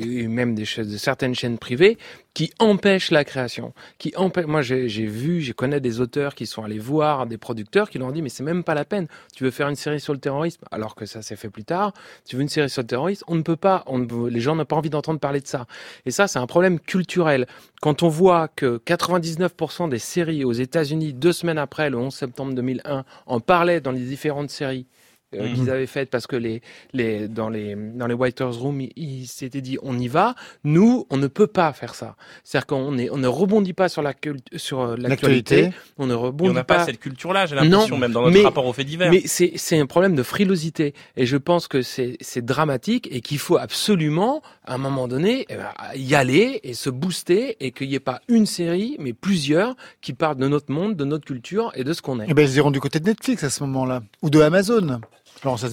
et 0.00 0.28
même 0.28 0.54
des 0.54 0.62
de 0.62 0.96
certaines 0.96 1.34
chaînes 1.34 1.58
privées 1.58 1.98
qui 2.32 2.52
empêchent 2.60 3.10
la 3.10 3.24
création, 3.24 3.74
qui 3.98 4.12
empêchent. 4.16 4.46
Moi, 4.46 4.62
j'ai 4.62 4.86
vu, 4.86 5.40
je 5.40 5.52
connais 5.52 5.80
des 5.80 6.00
auteurs 6.00 6.36
qui 6.36 6.46
sont 6.46 6.62
allés 6.62 6.78
voir 6.78 7.26
des 7.26 7.38
producteurs 7.38 7.90
qui 7.90 7.98
leur 7.98 8.08
ont 8.08 8.12
dit 8.12 8.22
mais 8.22 8.28
c'est 8.28 8.44
même 8.44 8.62
pas 8.62 8.74
la 8.74 8.84
peine. 8.84 9.08
Tu 9.34 9.42
veux 9.42 9.50
faire 9.50 9.68
une 9.68 9.74
série 9.74 9.98
sur 9.98 10.12
le 10.12 10.20
terrorisme, 10.20 10.64
alors 10.70 10.94
que 10.94 11.06
ça 11.06 11.22
s'est 11.22 11.34
fait 11.34 11.50
plus 11.50 11.64
tard. 11.64 11.92
Tu 12.24 12.36
veux 12.36 12.42
une 12.42 12.48
série 12.48 12.70
sur 12.70 12.82
le 12.82 12.86
terrorisme, 12.86 13.24
on 13.26 13.34
ne 13.34 13.42
peut 13.42 13.56
pas. 13.56 13.82
On 13.86 14.06
les 14.28 14.40
gens 14.40 14.54
n'ont 14.54 14.64
pas 14.64 14.76
envie 14.76 14.90
d'entendre 14.90 15.18
parler 15.18 15.40
de 15.40 15.48
ça. 15.48 15.66
Et 16.06 16.12
ça, 16.12 16.28
c'est 16.28 16.38
un 16.38 16.46
problème 16.46 16.78
culturel. 16.78 17.46
Quand 17.80 18.04
on 18.04 18.08
voit 18.08 18.46
que 18.46 18.80
99% 18.86 19.88
des 19.88 19.98
séries 19.98 20.44
aux 20.44 20.52
États-Unis 20.52 21.14
deux 21.14 21.32
semaines 21.32 21.58
après 21.58 21.90
le 21.90 21.98
11 21.98 22.14
septembre 22.14 22.54
2001 22.54 23.04
en 23.26 23.40
parlaient 23.40 23.80
dans 23.80 23.92
les 23.92 24.04
différentes 24.04 24.50
séries 24.50 24.86
euh, 25.34 25.46
mhm. 25.46 25.54
qu'ils 25.54 25.70
avaient 25.70 25.86
fait 25.86 26.06
parce 26.06 26.26
que 26.26 26.36
les, 26.36 26.62
les, 26.92 27.28
dans 27.28 27.50
les, 27.50 27.74
dans 27.76 28.06
les 28.06 28.14
White 28.14 28.40
House 28.40 28.56
Room, 28.56 28.80
ils 28.96 29.26
s'étaient 29.26 29.60
dit 29.60 29.78
on 29.82 29.98
y 29.98 30.08
va. 30.08 30.34
Nous, 30.64 31.06
on 31.10 31.16
ne 31.18 31.26
peut 31.26 31.46
pas 31.46 31.72
faire 31.72 31.94
ça. 31.94 32.16
C'est-à-dire 32.44 32.66
qu'on 32.66 32.96
est, 32.96 33.10
on 33.10 33.18
ne 33.18 33.28
rebondit 33.28 33.74
pas 33.74 33.88
sur 33.88 34.02
la 34.02 34.14
sur 34.56 34.80
euh, 34.80 34.96
l'actualité. 34.96 35.70
On 35.98 36.06
ne 36.06 36.14
rebondit 36.14 36.50
on 36.50 36.54
n'a 36.54 36.64
pas, 36.64 36.84
cette 36.84 36.98
culture-là, 36.98 37.46
j'ai 37.46 37.56
l'impression, 37.56 37.98
même 37.98 38.12
dans 38.12 38.22
notre 38.22 38.42
rapport 38.42 38.64
aux 38.64 38.72
faits 38.72 38.86
divers. 38.86 39.10
Mais 39.10 39.22
c'est, 39.26 39.52
c'est 39.56 39.78
un 39.78 39.86
problème 39.86 40.14
de 40.14 40.22
frilosité. 40.22 40.94
Et 41.16 41.26
je 41.26 41.36
pense 41.36 41.68
que 41.68 41.82
c'est, 41.82 42.16
c'est 42.20 42.44
dramatique 42.44 43.08
et 43.10 43.20
qu'il 43.20 43.38
faut 43.38 43.58
absolument, 43.58 44.42
à 44.64 44.74
un 44.74 44.78
moment 44.78 45.08
donné, 45.08 45.46
eh 45.48 45.56
ben, 45.56 45.72
y 45.94 46.14
aller 46.14 46.60
et 46.62 46.74
se 46.74 46.90
booster 46.90 47.56
et 47.60 47.72
qu'il 47.72 47.88
n'y 47.88 47.94
ait 47.94 48.00
pas 48.00 48.20
une 48.28 48.46
série, 48.46 48.96
mais 48.98 49.12
plusieurs 49.12 49.76
qui 50.00 50.12
parlent 50.14 50.36
de 50.36 50.48
notre 50.48 50.72
monde, 50.72 50.96
de 50.96 51.04
notre 51.04 51.26
culture 51.26 51.70
et 51.74 51.84
de 51.84 51.92
ce 51.92 52.00
qu'on 52.00 52.20
est. 52.20 52.26
Eh 52.28 52.34
ben, 52.34 52.48
ils 52.48 52.56
iront 52.56 52.70
du 52.70 52.80
côté 52.80 52.98
de 53.00 53.04
Netflix 53.04 53.44
à 53.44 53.50
ce 53.50 53.62
moment-là. 53.64 54.02
Ou 54.22 54.30
de 54.30 54.40
Amazon 54.40 55.00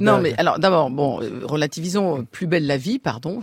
non, 0.02 0.20
mais 0.20 0.34
alors 0.38 0.60
d'abord, 0.60 0.90
bon, 0.90 1.22
euh, 1.22 1.42
relativisons 1.44 2.20
euh, 2.20 2.22
Plus 2.24 2.48
belle 2.48 2.66
la 2.66 2.78
vie, 2.78 3.00
pardon. 3.00 3.40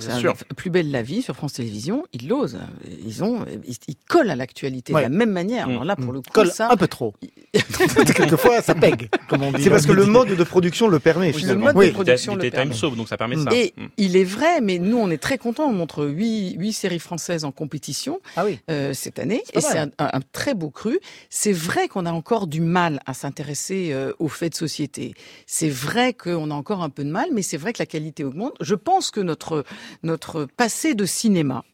Plus 0.57 0.70
belle 0.70 0.91
la 0.91 1.03
vie 1.03 1.23
sur 1.23 1.37
France 1.37 1.55
Télévisions, 1.55 2.05
ils 2.12 2.29
l'osent. 2.29 2.59
Ils 3.05 3.25
ont, 3.25 3.45
ils, 3.66 3.97
collent 4.09 4.31
à 4.31 4.37
l'actualité 4.37 4.93
de 4.93 4.99
la 4.99 5.09
même 5.09 5.31
manière. 5.31 5.68
Alors 5.68 5.85
là, 5.85 5.97
pour 5.97 6.12
le 6.12 6.20
coup, 6.20 6.45
ça, 6.47 6.70
un 6.70 6.77
peu 6.77 6.89
trop. 6.89 7.14
Quelquefois, 8.16 8.62
ça 8.62 8.75
pègue, 8.75 9.09
comme 9.29 9.43
on 9.43 9.53
dit. 9.53 9.62
C'est 9.62 9.70
parce 9.70 9.87
que 9.87 9.93
le 9.93 10.07
mode 10.07 10.29
de 10.29 10.45
production 10.45 10.89
le 10.89 10.99
permet. 10.99 11.33
finalement. 11.33 11.68
Le 11.68 11.73
mode 11.73 11.87
de 11.87 11.93
production 11.93 12.35
le 12.35 12.51
permet. 12.51 12.75
donc 12.97 13.09
ça 13.09 13.16
permet 13.16 13.37
ça. 13.37 13.51
Et 13.53 13.75
mm. 13.77 13.87
il 13.97 14.16
est 14.16 14.25
vrai, 14.25 14.61
mais 14.61 14.79
nous, 14.79 14.99
on 14.99 15.11
est 15.11 15.18
très 15.18 15.39
contents. 15.39 15.64
On 15.64 15.73
montre 15.73 16.05
huit, 16.07 16.55
huit 16.59 16.73
séries 16.73 16.99
françaises 16.99 17.45
en 17.45 17.53
compétition 17.53 18.20
ah 18.37 18.45
oui. 18.45 18.59
euh, 18.70 18.93
cette 18.95 19.18
année, 19.18 19.43
et 19.55 19.61
c'est 19.61 19.79
un, 19.79 19.91
un, 19.99 20.20
très 20.33 20.55
beau 20.55 20.70
cru. 20.70 20.99
C'est 21.31 21.53
vrai 21.53 21.89
qu'on 21.89 22.07
a 22.07 22.12
encore 22.12 22.47
du 22.47 22.61
mal 22.61 23.01
à 23.07 23.14
s'intéresser 23.14 23.91
euh, 23.93 24.12
aux 24.18 24.29
faits 24.29 24.53
de 24.53 24.57
société. 24.57 25.14
C'est 25.47 25.68
vrai 25.68 26.11
qu'on 26.14 26.50
a 26.50 26.54
encore 26.54 26.82
un 26.82 26.90
peu 26.90 27.04
de 27.04 27.10
mal, 27.10 27.28
mais 27.32 27.42
c'est 27.42 27.56
vrai 27.56 27.72
que 27.72 27.78
la 27.78 27.86
qualité 27.86 28.24
augmente. 28.24 28.54
Je 28.60 28.74
pense 28.74 29.10
que 29.10 29.20
notre, 29.20 29.64
notre 30.02 30.44
passé 30.44 30.94
de 30.94 31.04
cinéma, 31.04 31.64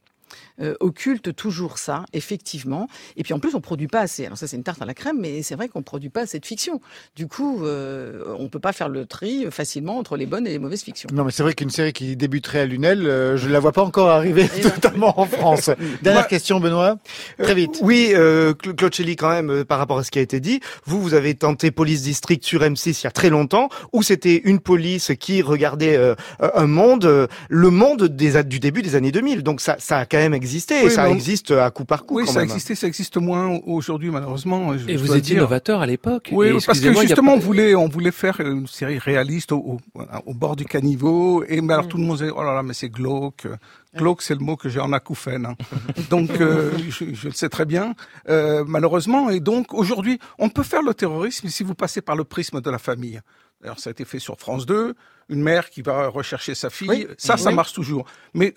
euh, 0.60 0.74
occulte 0.80 1.34
toujours 1.34 1.78
ça, 1.78 2.04
effectivement. 2.12 2.88
Et 3.16 3.22
puis 3.22 3.32
en 3.32 3.38
plus, 3.38 3.54
on 3.54 3.60
produit 3.60 3.86
pas 3.86 4.00
assez. 4.00 4.26
Alors 4.26 4.38
ça, 4.38 4.46
c'est 4.46 4.56
une 4.56 4.62
tarte 4.64 4.82
à 4.82 4.86
la 4.86 4.94
crème, 4.94 5.18
mais 5.20 5.42
c'est 5.42 5.54
vrai 5.54 5.68
qu'on 5.68 5.82
produit 5.82 6.10
pas 6.10 6.22
assez 6.22 6.40
de 6.40 6.46
fiction. 6.46 6.80
Du 7.16 7.26
coup, 7.28 7.64
euh, 7.64 8.34
on 8.38 8.48
peut 8.48 8.58
pas 8.58 8.72
faire 8.72 8.88
le 8.88 9.06
tri 9.06 9.46
facilement 9.50 9.98
entre 9.98 10.16
les 10.16 10.26
bonnes 10.26 10.46
et 10.46 10.50
les 10.50 10.58
mauvaises 10.58 10.82
fictions. 10.82 11.08
Non, 11.12 11.24
mais 11.24 11.30
c'est 11.30 11.42
vrai 11.42 11.54
qu'une 11.54 11.70
série 11.70 11.92
qui 11.92 12.16
débuterait 12.16 12.60
à 12.60 12.66
Lunel, 12.66 13.06
euh, 13.06 13.36
je 13.36 13.48
la 13.48 13.60
vois 13.60 13.72
pas 13.72 13.82
encore 13.82 14.10
arriver 14.10 14.48
totalement 14.48 15.20
en 15.20 15.26
France. 15.26 15.70
Dernière 16.02 16.26
question, 16.26 16.60
Benoît. 16.60 16.98
Très 17.40 17.54
vite. 17.54 17.78
oui, 17.82 18.10
euh, 18.14 18.52
Claude 18.54 18.92
Chely, 18.92 19.16
quand 19.16 19.30
même, 19.30 19.64
par 19.64 19.78
rapport 19.78 19.98
à 19.98 20.04
ce 20.04 20.10
qui 20.10 20.18
a 20.18 20.22
été 20.22 20.40
dit, 20.40 20.60
vous, 20.84 21.00
vous 21.00 21.14
avez 21.14 21.34
tenté 21.34 21.70
Police 21.70 22.02
District 22.02 22.44
sur 22.44 22.62
M6 22.62 23.00
il 23.00 23.04
y 23.04 23.06
a 23.06 23.10
très 23.10 23.30
longtemps, 23.30 23.68
où 23.92 24.02
c'était 24.02 24.40
une 24.44 24.58
police 24.58 25.12
qui 25.20 25.42
regardait 25.42 25.98
un 26.40 26.66
monde, 26.66 27.28
le 27.48 27.70
monde 27.70 28.04
des, 28.04 28.42
du 28.44 28.58
début 28.58 28.82
des 28.82 28.96
années 28.96 29.12
2000. 29.12 29.42
Donc 29.42 29.60
ça, 29.60 29.76
ça 29.78 29.98
a 29.98 30.06
quand 30.06 30.18
même 30.18 30.34
existé 30.34 30.47
existé, 30.48 30.90
ça 30.90 31.10
existe 31.10 31.50
à 31.50 31.70
coup 31.70 31.84
par 31.84 32.06
coup. 32.06 32.16
Oui, 32.16 32.26
ça 32.26 32.42
existait, 32.42 32.74
ça 32.74 32.86
existe 32.86 33.16
moins 33.18 33.58
aujourd'hui 33.66 34.10
malheureusement. 34.10 34.74
et 34.74 34.96
vous 34.96 35.14
étiez 35.14 35.36
innovateur 35.36 35.80
à 35.80 35.86
l'époque. 35.86 36.30
Oui, 36.32 36.52
parce 36.64 36.80
que 36.80 36.92
justement 37.00 37.34
on 37.34 37.38
voulait, 37.38 37.74
on 37.74 37.88
voulait 37.88 38.10
faire 38.10 38.40
une 38.40 38.66
série 38.66 38.98
réaliste 38.98 39.52
au, 39.52 39.78
au, 40.26 40.34
bord 40.34 40.56
du 40.56 40.64
caniveau. 40.64 41.44
Et 41.44 41.60
mais 41.60 41.74
alors 41.74 41.86
mm. 41.86 41.88
tout 41.88 41.96
le 41.98 42.04
monde 42.04 42.18
disait 42.18 42.30
oh 42.34 42.42
là 42.42 42.54
là, 42.54 42.62
mais 42.62 42.74
c'est 42.74 42.88
glauque. 42.88 43.46
Glauque, 43.94 44.22
c'est 44.22 44.34
le 44.34 44.40
mot 44.40 44.56
que 44.56 44.68
j'ai 44.68 44.80
en 44.80 44.92
acouphène. 44.92 45.46
Hein. 45.46 45.56
Donc, 46.10 46.30
euh, 46.40 46.70
je, 46.90 47.14
je, 47.14 47.28
le 47.28 47.34
sais 47.34 47.48
très 47.48 47.64
bien, 47.64 47.94
euh, 48.28 48.62
malheureusement. 48.66 49.30
Et 49.30 49.40
donc, 49.40 49.72
aujourd'hui, 49.72 50.18
on 50.38 50.50
peut 50.50 50.62
faire 50.62 50.82
le 50.82 50.92
terrorisme 50.92 51.48
si 51.48 51.64
vous 51.64 51.74
passez 51.74 52.02
par 52.02 52.14
le 52.14 52.24
prisme 52.24 52.60
de 52.60 52.70
la 52.70 52.78
famille. 52.78 53.20
Alors, 53.64 53.78
ça 53.80 53.88
a 53.88 53.92
été 53.92 54.04
fait 54.04 54.18
sur 54.18 54.38
France 54.38 54.66
2, 54.66 54.94
une 55.30 55.42
mère 55.42 55.70
qui 55.70 55.82
va 55.82 56.08
rechercher 56.08 56.54
sa 56.54 56.70
fille. 56.70 57.08
Ça, 57.16 57.36
ça 57.36 57.50
marche 57.50 57.72
toujours. 57.72 58.04
Mais 58.34 58.54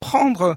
prendre 0.00 0.56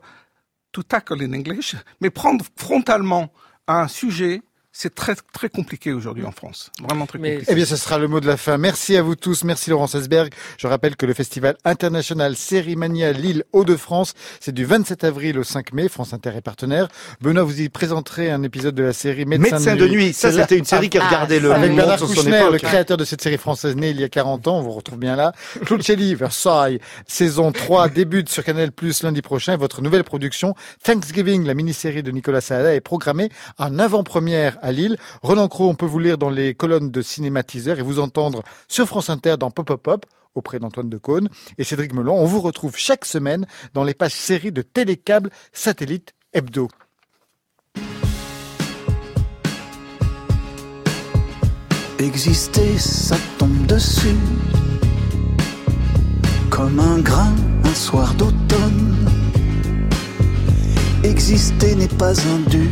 to 0.71 0.83
tackle 0.83 1.21
in 1.21 1.33
English, 1.33 1.75
mais 1.99 2.09
prendre 2.09 2.45
frontalement 2.55 3.31
un 3.67 3.87
sujet 3.87 4.41
c'est 4.73 4.95
très 4.95 5.15
très 5.33 5.49
compliqué 5.49 5.91
aujourd'hui 5.91 6.23
en 6.23 6.31
France. 6.31 6.71
Vraiment 6.81 7.05
très 7.05 7.19
compliqué. 7.19 7.43
Eh 7.49 7.55
bien, 7.55 7.65
ce 7.65 7.75
sera 7.75 7.97
le 7.97 8.07
mot 8.07 8.21
de 8.21 8.27
la 8.27 8.37
fin. 8.37 8.57
Merci 8.57 8.95
à 8.95 9.01
vous 9.01 9.15
tous. 9.15 9.43
Merci 9.43 9.69
Laurent 9.69 9.87
Sesberg. 9.87 10.31
Je 10.57 10.67
rappelle 10.67 10.95
que 10.95 11.05
le 11.05 11.13
festival 11.13 11.57
international 11.65 12.37
Sérimania 12.37 13.11
Lille 13.11 13.43
Hauts-de-France, 13.51 14.13
c'est 14.39 14.53
du 14.53 14.63
27 14.63 15.03
avril 15.03 15.37
au 15.37 15.43
5 15.43 15.73
mai. 15.73 15.89
France 15.89 16.13
Inter 16.13 16.31
est 16.37 16.41
partenaire. 16.41 16.87
Benoît, 17.19 17.43
vous 17.43 17.61
y 17.61 17.67
présenterez 17.67 18.31
un 18.31 18.43
épisode 18.43 18.73
de 18.73 18.83
la 18.83 18.93
série 18.93 19.25
Médecin, 19.25 19.75
de, 19.75 19.87
nuit. 19.87 20.13
Ça, 20.13 20.31
c'était 20.31 20.57
une 20.57 20.65
série 20.65 20.89
qui 20.89 20.97
ah, 20.99 21.05
regardait 21.05 21.41
le 21.41 21.51
Avec 21.51 21.75
Bernard 21.75 21.99
Kouchner, 21.99 22.45
le 22.51 22.57
créateur 22.57 22.95
de 22.95 23.03
cette 23.03 23.21
série 23.21 23.37
française 23.37 23.75
née 23.75 23.89
il 23.89 23.99
y 23.99 24.03
a 24.05 24.09
40 24.09 24.47
ans. 24.47 24.59
On 24.59 24.61
vous 24.61 24.71
retrouve 24.71 24.99
bien 24.99 25.17
là. 25.17 25.33
Claude 25.65 25.81
Shelley, 25.81 26.15
Versailles, 26.15 26.79
saison 27.07 27.51
3 27.51 27.89
débute 27.89 28.29
sur 28.29 28.43
Canal 28.43 28.71
Plus 28.71 29.03
lundi 29.03 29.21
prochain. 29.21 29.57
Votre 29.57 29.81
nouvelle 29.81 30.05
production, 30.05 30.55
Thanksgiving, 30.83 31.45
la 31.45 31.55
mini-série 31.55 32.03
de 32.03 32.11
Nicolas 32.11 32.41
Saada, 32.41 32.73
est 32.73 32.81
programmée 32.81 33.29
en 33.57 33.77
avant-première 33.77 34.60
à 34.61 34.71
Lille. 34.71 34.97
Roland 35.21 35.47
Crowe, 35.47 35.69
on 35.69 35.75
peut 35.75 35.85
vous 35.85 35.99
lire 35.99 36.17
dans 36.17 36.29
les 36.29 36.53
colonnes 36.55 36.91
de 36.91 37.01
cinématiseurs 37.01 37.79
et 37.79 37.83
vous 37.83 37.99
entendre 37.99 38.43
sur 38.67 38.87
France 38.87 39.09
Inter 39.09 39.35
dans 39.37 39.51
Pop 39.51 39.67
Pop 39.67 39.81
Pop 39.81 40.05
auprès 40.35 40.59
d'Antoine 40.59 40.89
Decaune 40.89 41.29
et 41.57 41.63
Cédric 41.63 41.93
Melon. 41.93 42.15
On 42.15 42.25
vous 42.25 42.41
retrouve 42.41 42.77
chaque 42.77 43.05
semaine 43.05 43.45
dans 43.73 43.83
les 43.83 43.93
pages 43.93 44.13
séries 44.13 44.51
de 44.51 44.61
Télécable 44.61 45.29
Satellite 45.51 46.13
Hebdo. 46.33 46.69
Exister, 51.99 52.79
ça 52.79 53.15
tombe 53.37 53.65
dessus 53.67 54.15
comme 56.49 56.79
un 56.79 56.99
grain 56.99 57.33
un 57.63 57.73
soir 57.73 58.13
d'automne. 58.15 59.07
Exister 61.03 61.75
n'est 61.75 61.87
pas 61.87 62.19
un 62.27 62.39
dû 62.49 62.69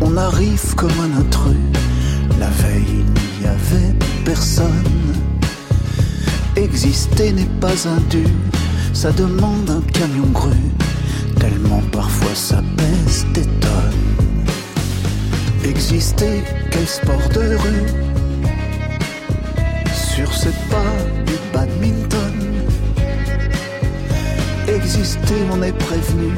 on 0.00 0.16
arrive 0.16 0.74
comme 0.74 0.98
un 1.00 1.20
intrus. 1.20 1.56
La 2.38 2.48
veille, 2.48 3.04
il 3.04 3.40
n'y 3.40 3.46
avait 3.46 3.94
personne. 4.24 4.84
Exister 6.56 7.32
n'est 7.32 7.52
pas 7.60 7.88
un 7.88 8.00
dû, 8.08 8.24
ça 8.92 9.12
demande 9.12 9.70
un 9.70 9.82
camion 9.92 10.26
gru. 10.32 10.56
Tellement 11.38 11.82
parfois 11.92 12.34
ça 12.34 12.62
baisse 12.76 13.26
des 13.34 13.44
tonnes. 13.60 14.46
Exister, 15.64 16.42
quel 16.70 16.86
sport 16.86 17.28
de 17.34 17.56
rue? 17.56 17.86
Sur 19.94 20.34
ces 20.34 20.52
pas 20.70 20.96
du 21.26 21.34
badminton. 21.52 22.32
Exister, 24.68 25.34
on 25.52 25.62
est 25.62 25.76
prévenu, 25.76 26.32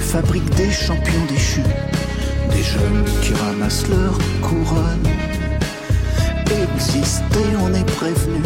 fabrique 0.00 0.48
des 0.54 0.70
champions 0.70 1.26
déchus 1.28 1.62
des 2.50 2.62
jeunes 2.62 3.04
qui 3.22 3.34
ramassent 3.34 3.88
leur 3.88 4.16
couronne. 4.42 5.08
Exister, 6.74 7.46
on 7.60 7.72
est 7.74 7.90
prévenu, 7.96 8.42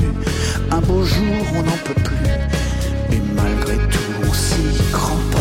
un 0.71 0.81
beau 0.81 1.03
jour 1.05 1.43
on 1.55 1.63
n'en 1.63 1.79
peut 1.85 2.01
plus, 2.03 3.17
et 3.17 3.21
malgré 3.35 3.77
tout 3.89 4.13
on 4.29 4.33
s'y 4.33 4.83
cramponne. 4.93 5.32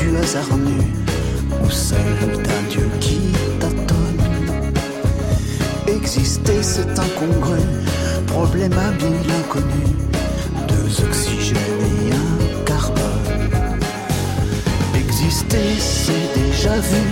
Du 0.00 0.16
hasard 0.16 0.56
nu 0.56 0.80
Ou 1.62 1.70
celle 1.70 2.42
d'un 2.42 2.62
dieu 2.70 2.88
qui 3.00 3.20
tâtonne 3.58 4.22
Exister 5.86 6.62
c'est 6.62 6.98
incongru 6.98 7.60
Problème 8.26 8.72
habile 8.72 9.30
inconnu 9.40 9.84
Deux 10.68 11.04
oxygènes 11.04 11.58
et 12.08 12.12
un 12.12 12.64
carbone. 12.64 13.50
Exister 14.94 15.76
c'est 15.78 16.40
déjà 16.40 16.76
vu. 16.78 17.04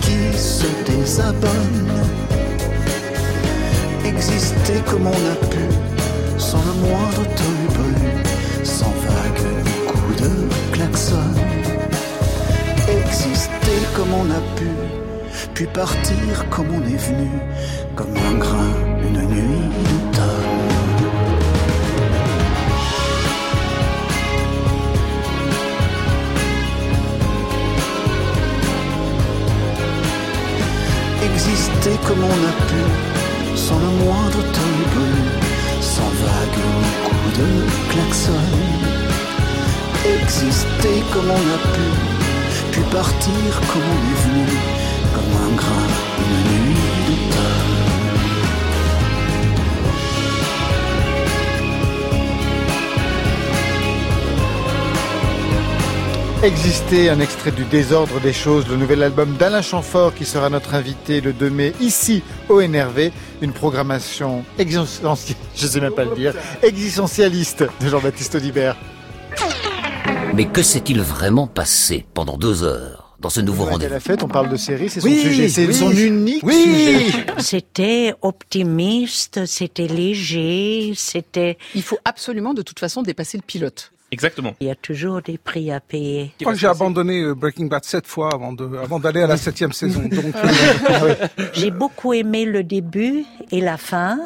Qui 0.00 0.36
se 0.36 0.66
désabonne. 0.86 1.90
Exister 4.04 4.82
comme 4.90 5.06
on 5.06 5.10
a 5.10 5.46
pu, 5.46 5.64
sans 6.38 6.58
le 6.58 6.88
moindre 6.88 7.24
tolu 7.36 8.24
sans 8.64 8.86
vague 8.86 9.23
Exister 13.66 13.86
comme 13.96 14.12
on 14.12 14.30
a 14.30 14.40
pu, 14.56 14.68
puis 15.54 15.66
partir 15.66 16.48
comme 16.50 16.66
on 16.70 16.82
est 16.82 16.96
venu, 16.96 17.30
comme 17.96 18.14
un 18.14 18.34
grain, 18.34 18.74
une 19.02 19.26
nuit 19.26 19.70
d'automne. 20.12 20.64
exister 31.24 31.96
comme 32.06 32.22
on 32.22 32.40
a 32.50 32.54
pu, 32.68 33.56
sans 33.56 33.78
le 33.78 33.90
moindre 34.04 34.42
bleu, 34.92 35.14
sans 35.80 36.10
vague 36.22 36.60
ni 36.80 36.90
coup 37.06 37.30
de 37.38 37.48
klaxon. 37.90 38.44
Exister 40.22 41.02
comme 41.12 41.30
on 41.30 41.44
a 41.56 41.58
pu, 41.74 42.23
partir 42.94 43.60
comme 43.72 43.82
on 43.82 44.00
est 44.08 44.20
venu, 44.22 44.46
comme 45.14 45.34
un 45.42 45.52
grain, 45.56 45.88
une 46.20 46.46
nuit 46.64 46.78
d'automne. 47.08 47.74
Exister, 56.44 57.10
un 57.10 57.18
extrait 57.18 57.50
du 57.50 57.64
désordre 57.64 58.20
des 58.20 58.32
choses, 58.32 58.68
le 58.68 58.76
nouvel 58.76 59.02
album 59.02 59.34
d'Alain 59.38 59.62
Chamfort 59.62 60.14
qui 60.14 60.24
sera 60.24 60.48
notre 60.48 60.74
invité 60.74 61.20
le 61.20 61.32
2 61.32 61.50
mai 61.50 61.72
ici 61.80 62.22
au 62.48 62.62
NRV, 62.62 63.10
une 63.42 63.52
programmation 63.52 64.44
existentielle, 64.56 65.36
je 65.56 65.66
sais 65.66 65.80
même 65.80 65.94
pas 65.94 66.04
le 66.04 66.14
dire, 66.14 66.32
existentialiste 66.62 67.64
de 67.80 67.88
Jean-Baptiste 67.88 68.36
Audibert. 68.36 68.76
Mais 70.34 70.46
que 70.46 70.62
s'est-il 70.62 71.00
vraiment 71.00 71.46
passé 71.46 72.06
pendant 72.12 72.36
deux 72.36 72.64
heures 72.64 73.16
dans 73.20 73.30
ce 73.30 73.40
nouveau 73.40 73.64
rendez-vous 73.64 73.92
la 73.92 74.00
fête, 74.00 74.22
on 74.22 74.28
parle 74.28 74.50
de 74.50 74.56
série, 74.56 74.90
c'est 74.90 75.00
son 75.00 75.08
sujet, 75.08 75.48
c'est 75.48 75.72
son 75.72 75.92
unique 75.92 76.42
oui. 76.42 76.52
sujet. 76.52 77.26
C'était 77.38 78.12
optimiste, 78.20 79.46
c'était 79.46 79.86
léger, 79.86 80.92
c'était... 80.94 81.56
Il 81.74 81.82
faut 81.82 81.96
absolument 82.04 82.52
de 82.52 82.60
toute 82.60 82.80
façon 82.80 83.00
dépasser 83.00 83.38
le 83.38 83.42
pilote. 83.42 83.93
Exactement. 84.14 84.54
Il 84.60 84.68
y 84.68 84.70
a 84.70 84.76
toujours 84.76 85.20
des 85.22 85.38
prix 85.38 85.72
à 85.72 85.80
payer. 85.80 86.32
Je 86.38 86.44
crois 86.44 86.54
que 86.54 86.58
j'ai 86.60 86.68
abandonné 86.68 87.20
euh, 87.20 87.34
Breaking 87.34 87.66
Bad 87.66 87.84
sept 87.84 88.06
fois 88.06 88.32
avant 88.32 88.52
de, 88.52 88.76
avant 88.76 89.00
d'aller 89.00 89.22
à 89.22 89.26
la 89.26 89.36
septième 89.36 89.72
saison. 89.72 90.02
Donc, 90.08 90.34
euh, 90.36 91.14
j'ai 91.52 91.72
beaucoup 91.72 92.12
aimé 92.12 92.44
le 92.44 92.62
début 92.62 93.24
et 93.50 93.60
la 93.60 93.76
fin. 93.76 94.20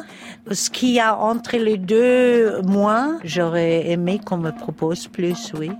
Ce 0.51 0.69
qu'il 0.69 0.91
y 0.91 0.99
a 0.99 1.17
entre 1.17 1.57
les 1.57 1.77
deux, 1.77 2.61
moi, 2.61 3.17
j'aurais 3.23 3.89
aimé 3.89 4.21
qu'on 4.23 4.37
me 4.37 4.51
propose 4.51 5.07
plus, 5.07 5.51
oui. 5.57 5.71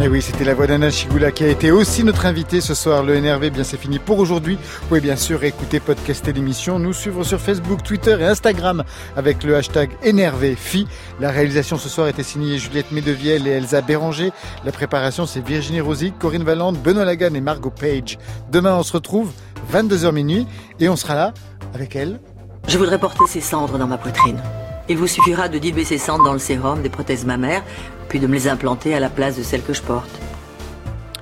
Et 0.00 0.04
eh 0.04 0.08
oui, 0.08 0.22
c'était 0.22 0.44
la 0.44 0.54
voix 0.54 0.66
d'Anna 0.66 0.90
Chigula 0.90 1.30
qui 1.30 1.44
a 1.44 1.48
été 1.48 1.70
aussi 1.70 2.04
notre 2.04 2.24
invité 2.24 2.62
ce 2.62 2.72
soir. 2.72 3.02
Le 3.02 3.20
NRV, 3.20 3.50
bien 3.50 3.64
c'est 3.64 3.76
fini 3.76 3.98
pour 3.98 4.18
aujourd'hui. 4.18 4.56
Vous 4.56 4.88
pouvez 4.88 5.02
bien 5.02 5.14
sûr 5.14 5.44
écouter, 5.44 5.78
podcaster 5.78 6.32
l'émission, 6.32 6.78
nous 6.78 6.94
suivre 6.94 7.22
sur 7.22 7.38
Facebook, 7.38 7.82
Twitter 7.82 8.16
et 8.18 8.24
Instagram 8.24 8.82
avec 9.14 9.44
le 9.44 9.56
hashtag 9.56 9.90
NRVFI. 10.02 10.86
La 11.20 11.30
réalisation 11.30 11.76
ce 11.76 11.90
soir 11.90 12.08
était 12.08 12.22
signée 12.22 12.56
Juliette 12.56 12.92
Medevielle 12.92 13.46
et 13.46 13.50
Elsa 13.50 13.82
Béranger. 13.82 14.32
La 14.64 14.72
préparation 14.72 15.26
c'est 15.26 15.46
Virginie 15.46 15.82
Rosic, 15.82 16.18
Corinne 16.18 16.44
Valente, 16.44 16.78
Benoît 16.78 17.04
Lagan 17.04 17.34
et 17.34 17.42
Margot 17.42 17.68
Page. 17.68 18.16
Demain 18.50 18.76
on 18.76 18.82
se 18.82 18.94
retrouve 18.94 19.30
22h 19.70 20.12
minuit 20.12 20.46
et 20.78 20.88
on 20.88 20.96
sera 20.96 21.14
là 21.14 21.34
avec 21.74 21.94
elle. 21.94 22.20
Je 22.68 22.78
voudrais 22.78 22.98
porter 22.98 23.24
ces 23.28 23.42
cendres 23.42 23.76
dans 23.76 23.86
ma 23.86 23.98
poitrine. 23.98 24.40
Il 24.88 24.96
vous 24.96 25.06
suffira 25.06 25.50
de 25.50 25.58
diluer 25.58 25.84
ces 25.84 25.98
cendres 25.98 26.24
dans 26.24 26.32
le 26.32 26.38
sérum 26.38 26.80
des 26.80 26.88
prothèses 26.88 27.26
mammaires 27.26 27.62
puis 28.10 28.18
de 28.18 28.26
me 28.26 28.34
les 28.34 28.48
implanter 28.48 28.94
à 28.94 29.00
la 29.00 29.08
place 29.08 29.38
de 29.38 29.42
celles 29.42 29.62
que 29.62 29.72
je 29.72 29.80
porte. 29.80 30.10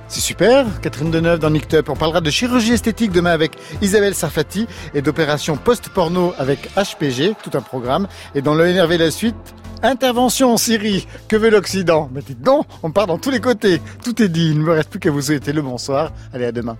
C'est 0.09 0.21
super, 0.21 0.65
Catherine 0.81 1.11
Deneuve 1.11 1.37
dans 1.37 1.51
Nick 1.51 1.67
On 1.87 1.95
parlera 1.95 2.19
de 2.19 2.31
chirurgie 2.31 2.73
esthétique 2.73 3.11
demain 3.11 3.29
avec 3.29 3.51
Isabelle 3.83 4.15
Sarfati 4.15 4.65
et 4.95 5.03
d'opération 5.03 5.55
post-porno 5.55 6.33
avec 6.39 6.67
HPG, 6.75 7.35
tout 7.43 7.55
un 7.55 7.61
programme. 7.61 8.07
Et 8.33 8.41
dans 8.41 8.55
le 8.55 8.65
NRV 8.65 8.97
la 8.97 9.11
suite, 9.11 9.35
Intervention 9.83 10.51
en 10.51 10.57
Syrie, 10.57 11.07
que 11.27 11.35
veut 11.35 11.51
l'Occident? 11.51 12.09
Mais 12.11 12.21
dites 12.21 12.41
donc, 12.41 12.65
on 12.81 12.89
part 12.89 13.05
dans 13.05 13.19
tous 13.19 13.29
les 13.29 13.39
côtés. 13.39 13.79
Tout 14.03 14.19
est 14.21 14.27
dit, 14.27 14.49
il 14.49 14.57
ne 14.57 14.63
me 14.63 14.71
reste 14.71 14.89
plus 14.89 14.99
qu'à 14.99 15.11
vous 15.11 15.21
souhaiter 15.21 15.53
le 15.53 15.61
bonsoir. 15.61 16.11
Allez, 16.33 16.45
à 16.45 16.51
demain. 16.51 16.75